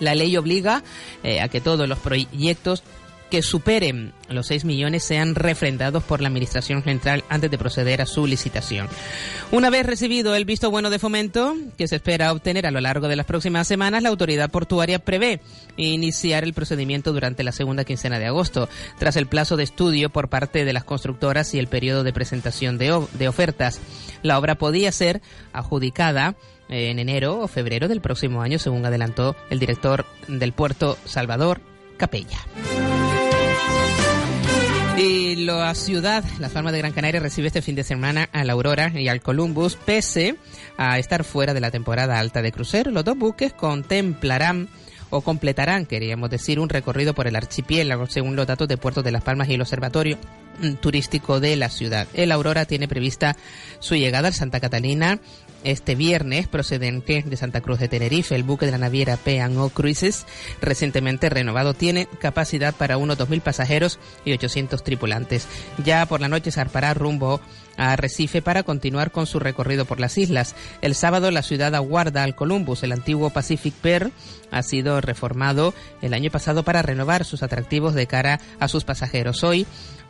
La 0.00 0.16
ley 0.16 0.36
obliga 0.36 0.82
eh, 1.22 1.40
a 1.40 1.48
que 1.48 1.60
todos 1.60 1.88
los 1.88 2.00
proyectos 2.00 2.82
que 3.30 3.42
superen 3.42 4.12
los 4.28 4.48
6 4.48 4.64
millones 4.64 5.04
sean 5.04 5.34
refrendados 5.34 6.02
por 6.02 6.20
la 6.20 6.28
Administración 6.28 6.82
Central 6.82 7.24
antes 7.28 7.50
de 7.50 7.58
proceder 7.58 8.02
a 8.02 8.06
su 8.06 8.26
licitación. 8.26 8.88
Una 9.50 9.70
vez 9.70 9.86
recibido 9.86 10.34
el 10.34 10.44
visto 10.44 10.70
bueno 10.70 10.90
de 10.90 10.98
fomento, 10.98 11.56
que 11.78 11.88
se 11.88 11.96
espera 11.96 12.32
obtener 12.32 12.66
a 12.66 12.70
lo 12.70 12.80
largo 12.80 13.08
de 13.08 13.16
las 13.16 13.26
próximas 13.26 13.66
semanas, 13.66 14.02
la 14.02 14.08
autoridad 14.08 14.50
portuaria 14.50 14.98
prevé 14.98 15.40
iniciar 15.76 16.44
el 16.44 16.52
procedimiento 16.52 17.12
durante 17.12 17.44
la 17.44 17.52
segunda 17.52 17.84
quincena 17.84 18.18
de 18.18 18.26
agosto, 18.26 18.68
tras 18.98 19.16
el 19.16 19.26
plazo 19.26 19.56
de 19.56 19.64
estudio 19.64 20.10
por 20.10 20.28
parte 20.28 20.64
de 20.64 20.72
las 20.72 20.84
constructoras 20.84 21.54
y 21.54 21.58
el 21.58 21.68
periodo 21.68 22.04
de 22.04 22.12
presentación 22.12 22.78
de, 22.78 23.06
de 23.14 23.28
ofertas. 23.28 23.80
La 24.22 24.38
obra 24.38 24.56
podía 24.56 24.92
ser 24.92 25.22
adjudicada 25.52 26.36
en 26.68 26.98
enero 26.98 27.40
o 27.40 27.48
febrero 27.48 27.88
del 27.88 28.00
próximo 28.00 28.42
año, 28.42 28.58
según 28.58 28.86
adelantó 28.86 29.36
el 29.50 29.58
director 29.58 30.06
del 30.28 30.52
puerto 30.52 30.96
Salvador 31.04 31.60
Capella. 31.96 32.38
Y 35.02 35.34
la 35.36 35.74
ciudad, 35.74 36.22
Las 36.40 36.52
Palmas 36.52 36.74
de 36.74 36.78
Gran 36.80 36.92
Canaria, 36.92 37.20
recibe 37.20 37.46
este 37.46 37.62
fin 37.62 37.74
de 37.74 37.84
semana 37.84 38.28
a 38.34 38.44
la 38.44 38.52
Aurora 38.52 38.92
y 38.94 39.08
al 39.08 39.22
Columbus, 39.22 39.76
pese 39.76 40.36
a 40.76 40.98
estar 40.98 41.24
fuera 41.24 41.54
de 41.54 41.60
la 41.60 41.70
temporada 41.70 42.18
alta 42.18 42.42
de 42.42 42.52
crucero. 42.52 42.90
Los 42.90 43.06
dos 43.06 43.16
buques 43.16 43.54
contemplarán 43.54 44.68
o 45.08 45.22
completarán, 45.22 45.86
queríamos 45.86 46.28
decir, 46.28 46.60
un 46.60 46.68
recorrido 46.68 47.14
por 47.14 47.26
el 47.26 47.36
archipiélago, 47.36 48.08
según 48.08 48.36
los 48.36 48.46
datos 48.46 48.68
de 48.68 48.76
Puerto 48.76 49.02
de 49.02 49.10
Las 49.10 49.22
Palmas 49.22 49.48
y 49.48 49.54
el 49.54 49.62
Observatorio 49.62 50.18
Turístico 50.82 51.40
de 51.40 51.56
la 51.56 51.70
ciudad. 51.70 52.06
El 52.12 52.30
Aurora 52.30 52.66
tiene 52.66 52.86
prevista 52.86 53.38
su 53.78 53.94
llegada 53.94 54.28
al 54.28 54.34
Santa 54.34 54.60
Catalina 54.60 55.18
este 55.64 55.94
viernes, 55.94 56.48
procedente 56.48 57.22
de 57.26 57.36
Santa 57.36 57.60
Cruz 57.60 57.78
de 57.78 57.88
Tenerife, 57.88 58.34
el 58.34 58.42
buque 58.42 58.66
de 58.66 58.72
la 58.72 58.78
naviera 58.78 59.16
P&O 59.16 59.68
Cruises, 59.70 60.26
recientemente 60.60 61.28
renovado, 61.28 61.74
tiene 61.74 62.08
capacidad 62.18 62.74
para 62.74 62.96
unos 62.96 63.18
2.000 63.18 63.40
pasajeros 63.40 63.98
y 64.24 64.32
800 64.32 64.82
tripulantes. 64.82 65.46
Ya 65.84 66.06
por 66.06 66.20
la 66.20 66.28
noche 66.28 66.50
zarpará 66.50 66.94
rumbo 66.94 67.40
a 67.76 67.92
Arrecife 67.92 68.42
para 68.42 68.62
continuar 68.62 69.10
con 69.10 69.26
su 69.26 69.38
recorrido 69.38 69.84
por 69.84 70.00
las 70.00 70.18
islas. 70.18 70.54
El 70.82 70.94
sábado 70.94 71.30
la 71.30 71.42
ciudad 71.42 71.74
aguarda 71.74 72.22
al 72.22 72.34
Columbus, 72.34 72.82
el 72.82 72.92
antiguo 72.92 73.30
Pacific 73.30 73.74
Pier, 73.74 74.10
ha 74.50 74.62
sido 74.62 75.00
reformado 75.00 75.74
el 76.02 76.14
año 76.14 76.30
pasado 76.30 76.64
para 76.64 76.82
renovar 76.82 77.24
sus 77.24 77.42
atractivos 77.42 77.94
de 77.94 78.06
cara 78.06 78.40
a 78.58 78.68
sus 78.68 78.84
pasajeros. 78.84 79.44
Hoy 79.44 79.66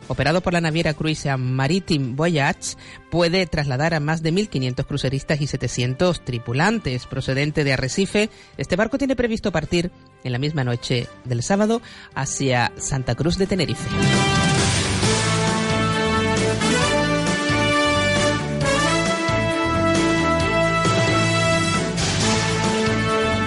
operado 0.07 0.41
por 0.41 0.53
la 0.53 0.61
naviera 0.61 0.93
crucero 0.93 1.37
Maritime 1.37 2.15
Voyage, 2.15 2.75
puede 3.09 3.45
trasladar 3.45 3.93
a 3.93 3.99
más 3.99 4.21
de 4.21 4.33
1.500 4.33 4.85
cruceristas 4.85 5.41
y 5.41 5.47
700 5.47 6.25
tripulantes. 6.25 7.05
Procedente 7.05 7.63
de 7.63 7.73
Arrecife, 7.73 8.29
este 8.57 8.75
barco 8.75 8.97
tiene 8.97 9.15
previsto 9.15 9.51
partir 9.51 9.91
en 10.23 10.31
la 10.31 10.39
misma 10.39 10.63
noche 10.63 11.07
del 11.25 11.43
sábado 11.43 11.81
hacia 12.13 12.71
Santa 12.77 13.15
Cruz 13.15 13.37
de 13.37 13.47
Tenerife. 13.47 13.89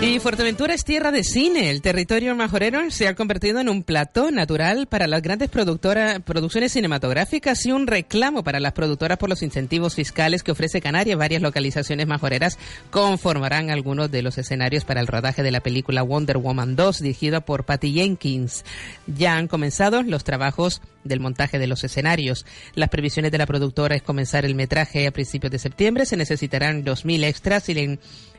Y 0.00 0.18
Fuerteventura 0.18 0.74
es 0.74 0.84
tierra 0.84 1.10
de 1.12 1.24
cine. 1.24 1.70
El 1.70 1.80
territorio 1.80 2.36
majorero 2.36 2.90
se 2.90 3.08
ha 3.08 3.14
convertido 3.14 3.60
en 3.60 3.70
un 3.70 3.82
plató 3.82 4.30
natural 4.30 4.86
para 4.86 5.06
las 5.06 5.22
grandes 5.22 5.48
productoras, 5.48 6.20
producciones 6.20 6.72
cinematográficas 6.72 7.64
y 7.64 7.72
un 7.72 7.86
reclamo 7.86 8.44
para 8.44 8.60
las 8.60 8.74
productoras 8.74 9.16
por 9.16 9.30
los 9.30 9.42
incentivos 9.42 9.94
fiscales 9.94 10.42
que 10.42 10.52
ofrece 10.52 10.82
Canarias. 10.82 11.16
Varias 11.16 11.40
localizaciones 11.40 12.06
majoreras 12.06 12.58
conformarán 12.90 13.70
algunos 13.70 14.10
de 14.10 14.20
los 14.20 14.36
escenarios 14.36 14.84
para 14.84 15.00
el 15.00 15.06
rodaje 15.06 15.42
de 15.42 15.52
la 15.52 15.60
película 15.60 16.02
Wonder 16.02 16.36
Woman 16.36 16.76
2, 16.76 17.00
dirigida 17.00 17.40
por 17.40 17.64
Patty 17.64 17.94
Jenkins. 17.94 18.64
Ya 19.06 19.36
han 19.36 19.48
comenzado 19.48 20.02
los 20.02 20.22
trabajos 20.22 20.82
del 21.04 21.20
montaje 21.20 21.58
de 21.58 21.66
los 21.66 21.82
escenarios. 21.82 22.44
Las 22.74 22.90
previsiones 22.90 23.32
de 23.32 23.38
la 23.38 23.46
productora 23.46 23.94
es 23.94 24.02
comenzar 24.02 24.44
el 24.44 24.54
metraje 24.54 25.06
a 25.06 25.12
principios 25.12 25.50
de 25.50 25.58
septiembre. 25.58 26.04
Se 26.04 26.16
necesitarán 26.16 26.84
2.000 26.84 27.24
extras 27.24 27.68
y 27.68 27.74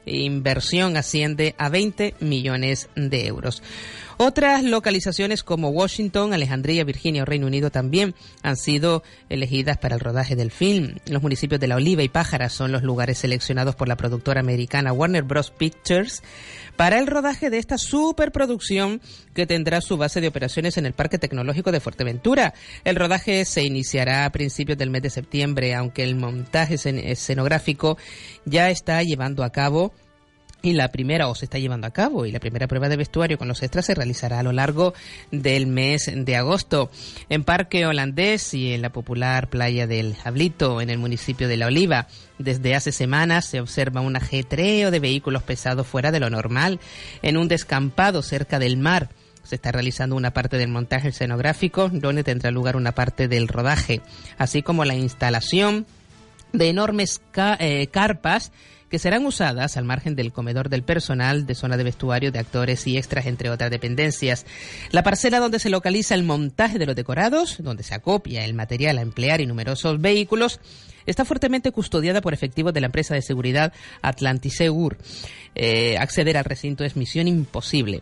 inversión 0.06 0.97
asciende 0.97 1.56
a 1.58 1.70
20 1.70 2.16
millones 2.20 2.89
de 2.95 3.28
euros. 3.28 3.62
Otras 4.18 4.63
localizaciones 4.63 5.43
como 5.43 5.70
Washington, 5.70 6.34
Alejandría, 6.34 6.86
Virginia 6.86 7.24
o 7.24 7.26
Reino 7.26 7.47
Unido 7.47 7.70
también 7.70 8.16
han 8.43 8.55
sido 8.55 9.03
elegidas 9.28 9.78
para 9.78 9.95
el 9.95 10.01
rodaje 10.01 10.38
del 10.38 10.51
film. 10.51 10.95
Los 11.07 11.22
municipios 11.22 11.59
de 11.59 11.68
La 11.68 11.76
Oliva 11.76 12.01
y 12.01 12.07
Pájara 12.07 12.47
son 12.49 12.72
los 12.72 12.82
lugares 12.82 13.18
seleccionados 13.18 13.76
por 13.76 13.89
la 13.89 13.97
productora 13.97 14.39
americana 14.39 14.93
Warner 14.93 15.24
Bros. 15.24 15.51
Pictures 15.51 16.24
para 16.78 16.97
el 16.99 17.07
rodaje 17.07 17.49
de 17.49 17.57
esta 17.57 17.78
superproducción 17.78 19.01
que 19.34 19.45
tendrá 19.45 19.82
su 19.82 19.97
base 19.97 20.22
de 20.22 20.28
operaciones 20.28 20.78
en 20.78 20.86
el 20.86 20.93
Parque 20.93 21.20
Tecnológico 21.20 21.72
de 21.72 21.82
Fuerteventura. 21.82 22.53
El 22.84 22.95
rodaje 22.95 23.43
se 23.43 23.63
iniciará 23.63 24.26
a 24.26 24.32
principios 24.32 24.78
del 24.78 24.91
mes 24.91 25.01
de 25.01 25.09
septiembre, 25.09 25.76
aunque 25.76 26.03
el 26.03 26.16
montaje 26.16 26.76
escenográfico 26.76 27.97
ya 28.45 28.70
está 28.70 29.03
llevando 29.03 29.43
a 29.43 29.51
cabo 29.51 29.93
y 30.66 30.74
la 30.74 30.89
primera, 30.89 31.28
o 31.28 31.36
se 31.36 31.45
está 31.45 31.59
llevando 31.59 31.88
a 31.88 31.91
cabo, 31.91 32.26
y 32.26 32.32
la 32.32 32.39
primera 32.39 32.68
prueba 32.68 32.89
de 32.89 32.97
vestuario 32.97 33.38
con 33.38 33.47
los 33.47 33.61
extras 33.61 33.86
se 33.86 33.95
realizará 33.95 34.39
a 34.39 34.43
lo 34.43 34.51
largo 34.51 34.93
del 35.32 35.68
mes 35.68 36.11
de 36.13 36.36
agosto. 36.36 36.89
En 37.30 37.43
Parque 37.43 37.86
Holandés 37.86 38.53
y 38.53 38.74
en 38.74 38.82
la 38.82 38.91
popular 38.91 39.49
playa 39.49 39.88
del 39.88 40.16
Jablito, 40.16 40.82
en 40.82 40.89
el 40.89 40.97
municipio 40.97 41.47
de 41.47 41.57
La 41.57 41.68
Oliva, 41.68 42.07
desde 42.38 42.76
hace 42.76 42.91
semanas 42.91 43.45
se 43.45 43.61
observa 43.61 44.01
un 44.01 44.16
ajetreo 44.16 44.91
de 44.91 44.99
vehículos 44.99 45.43
pesados 45.43 45.88
fuera 45.88 46.11
de 46.11 46.20
lo 46.20 46.30
normal, 46.30 46.80
en 47.22 47.38
un 47.38 47.47
descampado 47.47 48.22
cerca 48.22 48.59
del 48.59 48.78
mar. 48.78 49.09
Se 49.43 49.55
está 49.55 49.72
realizando 49.72 50.16
una 50.16 50.32
parte 50.32 50.57
del 50.57 50.70
montaje 50.70 51.09
escenográfico, 51.09 51.89
donde 51.89 52.24
tendrá 52.24 52.49
lugar 52.49 52.76
una 52.76 52.93
parte 52.93 53.28
del 53.28 53.47
rodaje, 53.47 54.01
así 54.38 54.63
como 54.63 54.86
la 54.86 54.95
instalación 54.95 55.86
de 56.51 56.70
enormes 56.70 57.22
eh, 57.59 57.88
carpas 57.88 58.51
que 58.89 58.99
serán 58.99 59.25
usadas 59.25 59.77
al 59.77 59.86
margen 59.86 60.15
del 60.15 60.31
comedor 60.31 60.69
del 60.69 60.83
personal, 60.83 61.45
de 61.45 61.55
zona 61.55 61.77
de 61.77 61.83
vestuario, 61.83 62.31
de 62.31 62.39
actores 62.39 62.86
y 62.88 62.97
extras, 62.97 63.25
entre 63.25 63.49
otras 63.49 63.71
dependencias. 63.71 64.45
La 64.91 65.03
parcela 65.03 65.39
donde 65.39 65.59
se 65.59 65.69
localiza 65.69 66.15
el 66.15 66.23
montaje 66.23 66.77
de 66.77 66.86
los 66.86 66.95
decorados, 66.95 67.57
donde 67.59 67.83
se 67.83 67.95
acopia 67.95 68.45
el 68.45 68.53
material 68.53 68.97
a 68.97 69.01
emplear 69.01 69.41
y 69.41 69.45
numerosos 69.45 69.99
vehículos, 69.99 70.59
está 71.05 71.25
fuertemente 71.25 71.71
custodiada 71.71 72.21
por 72.21 72.33
efectivos 72.33 72.73
de 72.73 72.81
la 72.81 72.88
empresa 72.88 73.15
de 73.15 73.21
seguridad 73.21 73.73
Atlantisegur. 74.01 74.97
Eh, 75.55 75.97
acceder 75.97 76.38
al 76.38 76.45
recinto 76.45 76.83
es 76.83 76.95
misión 76.95 77.27
imposible. 77.27 78.01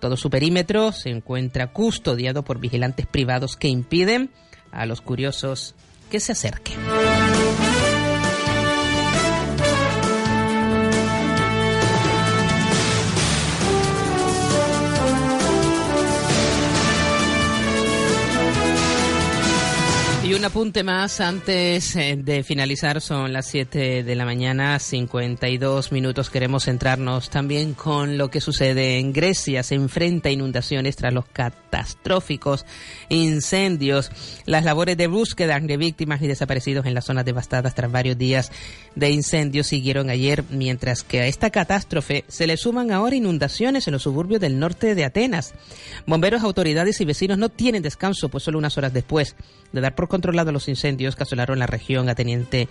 Todo 0.00 0.16
su 0.16 0.30
perímetro 0.30 0.92
se 0.92 1.10
encuentra 1.10 1.68
custodiado 1.68 2.42
por 2.42 2.58
vigilantes 2.58 3.06
privados 3.06 3.56
que 3.56 3.68
impiden 3.68 4.30
a 4.72 4.86
los 4.86 5.00
curiosos 5.00 5.74
que 6.10 6.18
se 6.18 6.32
acerquen. 6.32 6.76
Un 20.42 20.46
apunte 20.46 20.82
más 20.82 21.20
antes 21.20 21.94
eh, 21.94 22.18
de 22.18 22.42
finalizar, 22.42 23.00
son 23.00 23.32
las 23.32 23.46
7 23.46 24.02
de 24.02 24.14
la 24.16 24.24
mañana, 24.24 24.76
52 24.80 25.92
minutos. 25.92 26.30
Queremos 26.30 26.64
centrarnos 26.64 27.30
también 27.30 27.74
con 27.74 28.18
lo 28.18 28.28
que 28.28 28.40
sucede 28.40 28.98
en 28.98 29.12
Grecia. 29.12 29.62
Se 29.62 29.76
enfrenta 29.76 30.30
a 30.30 30.32
inundaciones 30.32 30.96
tras 30.96 31.14
los 31.14 31.26
catastróficos 31.26 32.66
incendios. 33.08 34.10
Las 34.44 34.64
labores 34.64 34.96
de 34.96 35.06
búsqueda 35.06 35.60
de 35.60 35.76
víctimas 35.76 36.20
y 36.22 36.26
desaparecidos 36.26 36.86
en 36.86 36.94
las 36.94 37.04
zonas 37.04 37.24
devastadas 37.24 37.76
tras 37.76 37.92
varios 37.92 38.18
días 38.18 38.50
de 38.96 39.10
incendios 39.10 39.68
siguieron 39.68 40.10
ayer, 40.10 40.42
mientras 40.50 41.04
que 41.04 41.20
a 41.20 41.26
esta 41.28 41.50
catástrofe 41.50 42.24
se 42.26 42.48
le 42.48 42.56
suman 42.56 42.90
ahora 42.90 43.14
inundaciones 43.14 43.86
en 43.86 43.92
los 43.92 44.02
suburbios 44.02 44.40
del 44.40 44.58
norte 44.58 44.96
de 44.96 45.04
Atenas. 45.04 45.54
Bomberos, 46.04 46.42
autoridades 46.42 47.00
y 47.00 47.04
vecinos 47.04 47.38
no 47.38 47.48
tienen 47.48 47.84
descanso, 47.84 48.28
pues 48.28 48.42
solo 48.42 48.58
unas 48.58 48.76
horas 48.76 48.92
después 48.92 49.36
de 49.72 49.80
dar 49.80 49.94
por 49.94 50.08
los 50.32 50.68
incendios 50.68 51.16
que 51.16 51.22
asolaron 51.22 51.58
la 51.58 51.66
región 51.66 52.08
ateniense 52.08 52.68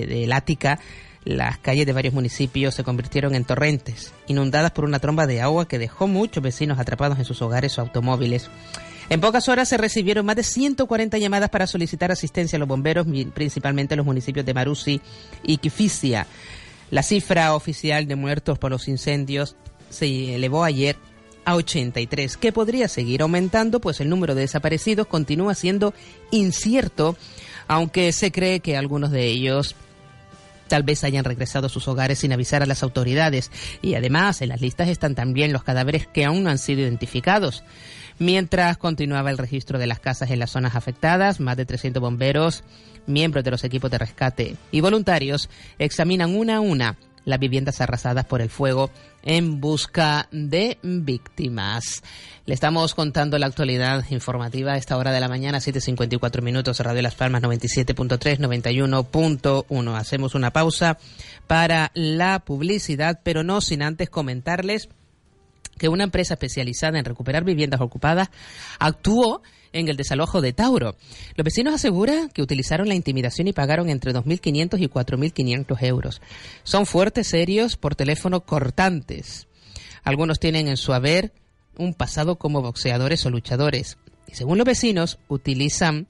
de 0.00 0.28
Ática, 0.32 0.80
las 1.24 1.58
calles 1.58 1.86
de 1.86 1.92
varios 1.92 2.14
municipios 2.14 2.74
se 2.74 2.82
convirtieron 2.82 3.34
en 3.34 3.44
torrentes, 3.44 4.12
inundadas 4.26 4.72
por 4.72 4.84
una 4.84 4.98
tromba 4.98 5.26
de 5.26 5.40
agua 5.40 5.68
que 5.68 5.78
dejó 5.78 6.08
muchos 6.08 6.42
vecinos 6.42 6.78
atrapados 6.78 7.18
en 7.18 7.24
sus 7.24 7.40
hogares 7.42 7.78
o 7.78 7.82
automóviles. 7.82 8.50
En 9.08 9.20
pocas 9.20 9.48
horas 9.48 9.68
se 9.68 9.76
recibieron 9.76 10.26
más 10.26 10.36
de 10.36 10.42
140 10.42 11.18
llamadas 11.18 11.50
para 11.50 11.66
solicitar 11.66 12.10
asistencia 12.10 12.56
a 12.56 12.60
los 12.60 12.68
bomberos, 12.68 13.06
principalmente 13.34 13.94
en 13.94 13.98
los 13.98 14.06
municipios 14.06 14.46
de 14.46 14.54
Marusi 14.54 15.00
y 15.42 15.58
Kifisia. 15.58 16.26
La 16.90 17.02
cifra 17.02 17.54
oficial 17.54 18.06
de 18.06 18.16
muertos 18.16 18.58
por 18.58 18.70
los 18.70 18.88
incendios 18.88 19.56
se 19.90 20.34
elevó 20.34 20.64
ayer 20.64 20.96
a 21.44 21.56
83, 21.56 22.36
que 22.36 22.52
podría 22.52 22.88
seguir 22.88 23.22
aumentando, 23.22 23.80
pues 23.80 24.00
el 24.00 24.08
número 24.08 24.34
de 24.34 24.42
desaparecidos 24.42 25.06
continúa 25.06 25.54
siendo 25.54 25.94
incierto, 26.30 27.16
aunque 27.68 28.12
se 28.12 28.32
cree 28.32 28.60
que 28.60 28.76
algunos 28.76 29.10
de 29.10 29.26
ellos 29.26 29.74
tal 30.68 30.82
vez 30.84 31.04
hayan 31.04 31.24
regresado 31.24 31.66
a 31.66 31.70
sus 31.70 31.86
hogares 31.88 32.20
sin 32.20 32.32
avisar 32.32 32.62
a 32.62 32.66
las 32.66 32.82
autoridades. 32.82 33.50
Y 33.82 33.94
además, 33.94 34.40
en 34.40 34.48
las 34.48 34.60
listas 34.60 34.88
están 34.88 35.14
también 35.14 35.52
los 35.52 35.64
cadáveres 35.64 36.06
que 36.06 36.24
aún 36.24 36.44
no 36.44 36.50
han 36.50 36.58
sido 36.58 36.80
identificados. 36.80 37.62
Mientras 38.18 38.78
continuaba 38.78 39.30
el 39.30 39.38
registro 39.38 39.78
de 39.78 39.86
las 39.86 40.00
casas 40.00 40.30
en 40.30 40.38
las 40.38 40.50
zonas 40.50 40.74
afectadas, 40.74 41.40
más 41.40 41.56
de 41.56 41.66
300 41.66 42.00
bomberos, 42.00 42.64
miembros 43.06 43.44
de 43.44 43.50
los 43.50 43.64
equipos 43.64 43.90
de 43.90 43.98
rescate 43.98 44.56
y 44.70 44.80
voluntarios 44.80 45.48
examinan 45.78 46.34
una 46.34 46.56
a 46.56 46.60
una 46.60 46.96
las 47.24 47.38
viviendas 47.38 47.80
arrasadas 47.80 48.24
por 48.24 48.40
el 48.40 48.48
fuego 48.48 48.90
en 49.22 49.60
busca 49.60 50.28
de 50.30 50.78
víctimas. 50.82 52.02
Le 52.44 52.54
estamos 52.54 52.94
contando 52.94 53.38
la 53.38 53.46
actualidad 53.46 54.04
informativa 54.10 54.72
a 54.72 54.76
esta 54.76 54.96
hora 54.96 55.12
de 55.12 55.20
la 55.20 55.28
mañana, 55.28 55.58
7.54 55.58 56.42
minutos, 56.42 56.80
Radio 56.80 57.02
Las 57.02 57.14
Palmas 57.14 57.42
97.3, 57.42 58.38
91.1. 58.38 59.96
Hacemos 59.96 60.34
una 60.34 60.52
pausa 60.52 60.98
para 61.46 61.92
la 61.94 62.40
publicidad, 62.40 63.20
pero 63.22 63.42
no 63.44 63.60
sin 63.60 63.82
antes 63.82 64.10
comentarles 64.10 64.88
que 65.82 65.88
una 65.88 66.04
empresa 66.04 66.34
especializada 66.34 67.00
en 67.00 67.04
recuperar 67.04 67.42
viviendas 67.42 67.80
ocupadas 67.80 68.28
actuó 68.78 69.42
en 69.72 69.88
el 69.88 69.96
desalojo 69.96 70.40
de 70.40 70.52
Tauro. 70.52 70.94
Los 71.34 71.44
vecinos 71.44 71.74
aseguran 71.74 72.28
que 72.28 72.40
utilizaron 72.40 72.86
la 72.86 72.94
intimidación 72.94 73.48
y 73.48 73.52
pagaron 73.52 73.90
entre 73.90 74.14
2.500 74.14 74.80
y 74.80 74.88
4.500 74.88 75.82
euros. 75.82 76.22
Son 76.62 76.86
fuertes, 76.86 77.26
serios, 77.26 77.76
por 77.76 77.96
teléfono 77.96 78.42
cortantes. 78.42 79.48
Algunos 80.04 80.38
tienen 80.38 80.68
en 80.68 80.76
su 80.76 80.92
haber 80.92 81.32
un 81.76 81.94
pasado 81.94 82.36
como 82.36 82.62
boxeadores 82.62 83.26
o 83.26 83.30
luchadores. 83.30 83.98
Y 84.28 84.36
según 84.36 84.58
los 84.58 84.66
vecinos, 84.66 85.18
utilizan 85.26 86.06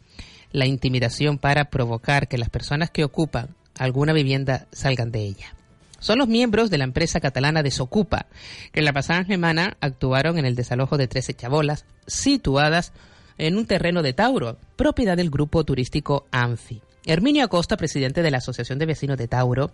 la 0.51 0.67
intimidación 0.67 1.39
para 1.39 1.71
provocar 1.71 2.29
que 2.29 2.37
las 2.37 2.51
personas 2.51 2.91
que 2.91 3.05
ocupan 3.05 3.57
alguna 3.79 4.13
vivienda 4.13 4.67
salgan 4.71 5.11
de 5.13 5.21
ella. 5.21 5.55
Son 6.03 6.19
los 6.19 6.27
miembros 6.27 6.69
de 6.69 6.79
la 6.79 6.85
empresa 6.85 7.21
catalana 7.21 7.63
Desocupa, 7.63 8.27
que 8.73 8.81
en 8.81 8.87
la 8.87 8.93
pasada 8.93 9.25
semana 9.25 9.77
actuaron 9.81 10.37
en 10.37 10.45
el 10.45 10.57
desalojo 10.57 10.99
de 10.99 11.07
13 11.07 11.33
chabolas 11.35 11.85
situadas 12.09 12.93
en 13.39 13.57
un 13.57 13.67
terreno 13.67 14.03
de 14.03 14.13
Tauro, 14.13 14.59
propiedad 14.75 15.17
del 15.17 15.31
grupo 15.31 15.63
turístico 15.65 16.27
Anfi. 16.33 16.83
Herminio 17.07 17.45
Acosta, 17.45 17.77
presidente 17.77 18.23
de 18.23 18.33
la 18.33 18.39
Asociación 18.39 18.81
de 18.81 18.87
Vecinos 18.87 19.17
de 19.17 19.29
Tauro, 19.29 19.71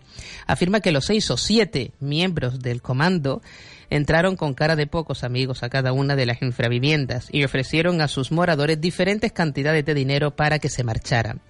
afirma 0.47 0.81
que 0.81 0.93
los 0.93 1.07
seis 1.07 1.31
o 1.31 1.39
siete 1.39 1.93
miembros 1.99 2.61
del 2.61 2.83
comando 2.83 3.41
entraron 3.89 4.37
con 4.37 4.53
cara 4.53 4.77
de 4.77 4.87
pocos 4.87 5.25
amigos 5.25 5.63
a 5.63 5.71
cada 5.71 5.93
una 5.93 6.15
de 6.15 6.27
las 6.27 6.43
infraviviendas 6.43 7.29
y 7.33 7.45
ofrecieron 7.45 8.03
a 8.03 8.09
sus 8.09 8.33
moradores 8.33 8.81
diferentes 8.81 9.33
cantidades 9.33 9.85
de 9.87 9.95
dinero 9.95 10.37
para 10.37 10.59
que 10.59 10.69
se 10.69 10.85
marcharan. 10.85 11.41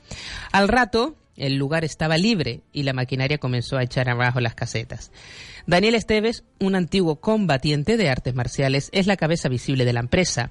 Al 0.53 0.69
rato, 0.69 1.17
el 1.39 1.57
lugar 1.57 1.85
estaba 1.85 2.17
libre 2.17 2.61
y 2.73 2.83
la 2.83 2.93
maquinaria 2.93 3.39
comenzó 3.39 3.77
a 3.77 3.83
echar 3.83 4.09
abajo 4.09 4.41
las 4.41 4.55
casetas. 4.55 5.11
Daniel 5.67 5.95
Esteves, 5.95 6.45
un 6.59 6.75
antiguo 6.75 7.17
combatiente 7.17 7.97
de 7.97 8.09
artes 8.11 8.35
marciales, 8.35 8.91
es 8.93 9.07
la 9.07 9.17
cabeza 9.17 9.49
visible 9.49 9.85
de 9.85 9.93
la 9.93 10.01
empresa. 10.01 10.51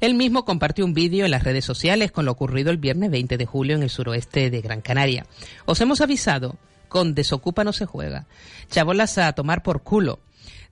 Él 0.00 0.14
mismo 0.14 0.44
compartió 0.44 0.84
un 0.84 0.94
vídeo 0.94 1.24
en 1.24 1.30
las 1.30 1.42
redes 1.42 1.64
sociales 1.64 2.12
con 2.12 2.24
lo 2.24 2.32
ocurrido 2.32 2.70
el 2.70 2.76
viernes 2.76 3.10
20 3.10 3.36
de 3.36 3.46
julio 3.46 3.76
en 3.76 3.82
el 3.82 3.90
suroeste 3.90 4.50
de 4.50 4.60
Gran 4.60 4.80
Canaria. 4.80 5.26
Os 5.64 5.80
hemos 5.80 6.00
avisado, 6.00 6.56
con 6.88 7.14
desocupa 7.14 7.64
no 7.64 7.72
se 7.72 7.86
juega. 7.86 8.26
Chabolas 8.70 9.18
a 9.18 9.32
tomar 9.32 9.62
por 9.62 9.82
culo. 9.82 10.20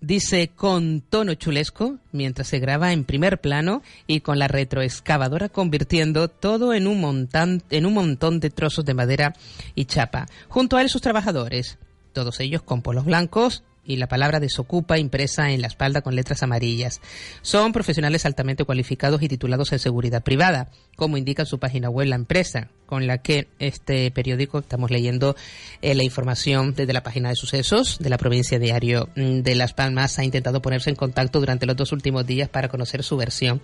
Dice 0.01 0.49
con 0.55 1.01
tono 1.01 1.35
chulesco 1.35 1.97
mientras 2.13 2.49
se 2.49 2.59
graba 2.59 2.93
en 2.93 3.05
primer 3.05 3.41
plano 3.41 3.83
y 4.07 4.21
con 4.21 4.39
la 4.39 4.47
retroexcavadora 4.47 5.49
convirtiendo 5.49 6.29
todo 6.29 6.75
en 6.75 6.87
un, 6.87 7.29
en 7.71 7.87
un 7.87 7.95
montón 7.95 8.39
de 8.41 8.51
trozos 8.51 8.85
de 8.85 8.95
madera 8.95 9.35
y 9.75 9.87
chapa. 9.87 10.27
Junto 10.49 10.77
a 10.77 10.83
él 10.83 10.91
sus 10.91 11.01
trabajadores, 11.01 11.79
todos 12.13 12.41
ellos 12.41 12.63
con 12.63 12.83
polos 12.83 13.07
blancos, 13.07 13.63
y 13.87 13.97
la 13.97 14.09
palabra 14.09 14.41
desocupa 14.41 14.99
impresa 14.99 15.51
en 15.51 15.61
la 15.61 15.69
espalda 15.69 16.03
con 16.03 16.15
letras 16.15 16.43
amarillas. 16.43 17.01
Son 17.43 17.73
profesionales 17.73 18.27
altamente 18.27 18.65
cualificados 18.65 19.23
y 19.23 19.29
titulados 19.29 19.73
en 19.73 19.79
seguridad 19.79 20.23
privada, 20.23 20.71
como 20.97 21.17
indica 21.17 21.45
su 21.45 21.59
página 21.59 21.91
web 21.91 22.09
la 22.09 22.17
empresa, 22.17 22.69
con 22.87 23.07
la 23.07 23.19
que 23.19 23.49
este 23.59 24.11
periódico 24.11 24.59
estamos 24.59 24.91
leyendo 24.91 25.37
eh, 25.83 25.95
la 25.95 26.05
información 26.05 26.75
desde 26.75 26.93
la 26.93 27.03
página 27.03 27.29
de 27.29 27.37
sucesos 27.37 27.99
de 27.99 28.11
la 28.11 28.19
provincia 28.19 28.59
diario 28.59 29.09
mm, 29.17 29.41
de 29.41 29.55
Las 29.55 29.75
Palmas 29.75 30.19
ha 30.19 30.25
intentado 30.25 30.63
ponerse 30.63 30.91
en 30.91 30.97
contacto 30.97 31.41
durante 31.41 31.67
los 31.67 31.77
dos 31.77 31.93
últimos 31.93 32.27
días 32.27 32.49
para 32.49 32.69
conocer 32.69 33.03
su 33.03 33.17
versión. 33.17 33.61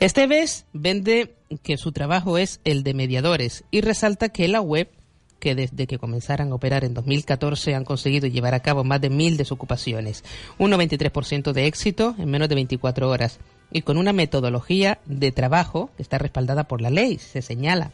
Este 0.00 0.26
vez 0.26 0.66
vende 0.72 1.34
que 1.62 1.78
su 1.78 1.92
trabajo 1.92 2.36
es 2.36 2.60
el 2.64 2.82
de 2.82 2.92
mediadores 2.92 3.64
y 3.70 3.80
resalta 3.80 4.28
que 4.28 4.46
la 4.46 4.60
web 4.60 4.90
que 5.38 5.54
desde 5.54 5.86
que 5.86 5.98
comenzaran 5.98 6.50
a 6.50 6.54
operar 6.54 6.84
en 6.84 6.94
2014 6.94 7.74
han 7.74 7.84
conseguido 7.84 8.26
llevar 8.26 8.54
a 8.54 8.60
cabo 8.60 8.84
más 8.84 9.00
de 9.00 9.10
mil 9.10 9.36
desocupaciones, 9.36 10.24
un 10.58 10.70
93% 10.72 11.52
de 11.52 11.66
éxito 11.66 12.14
en 12.18 12.30
menos 12.30 12.48
de 12.48 12.54
24 12.54 13.08
horas 13.08 13.38
y 13.70 13.82
con 13.82 13.98
una 13.98 14.12
metodología 14.12 14.98
de 15.06 15.32
trabajo 15.32 15.90
que 15.96 16.02
está 16.02 16.18
respaldada 16.18 16.64
por 16.64 16.80
la 16.80 16.90
ley, 16.90 17.18
se 17.18 17.42
señala. 17.42 17.92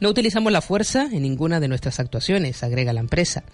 No 0.00 0.08
utilizamos 0.08 0.52
la 0.52 0.60
fuerza 0.60 1.08
en 1.12 1.22
ninguna 1.22 1.60
de 1.60 1.68
nuestras 1.68 2.00
actuaciones, 2.00 2.62
agrega 2.62 2.92
la 2.92 3.00
empresa. 3.00 3.44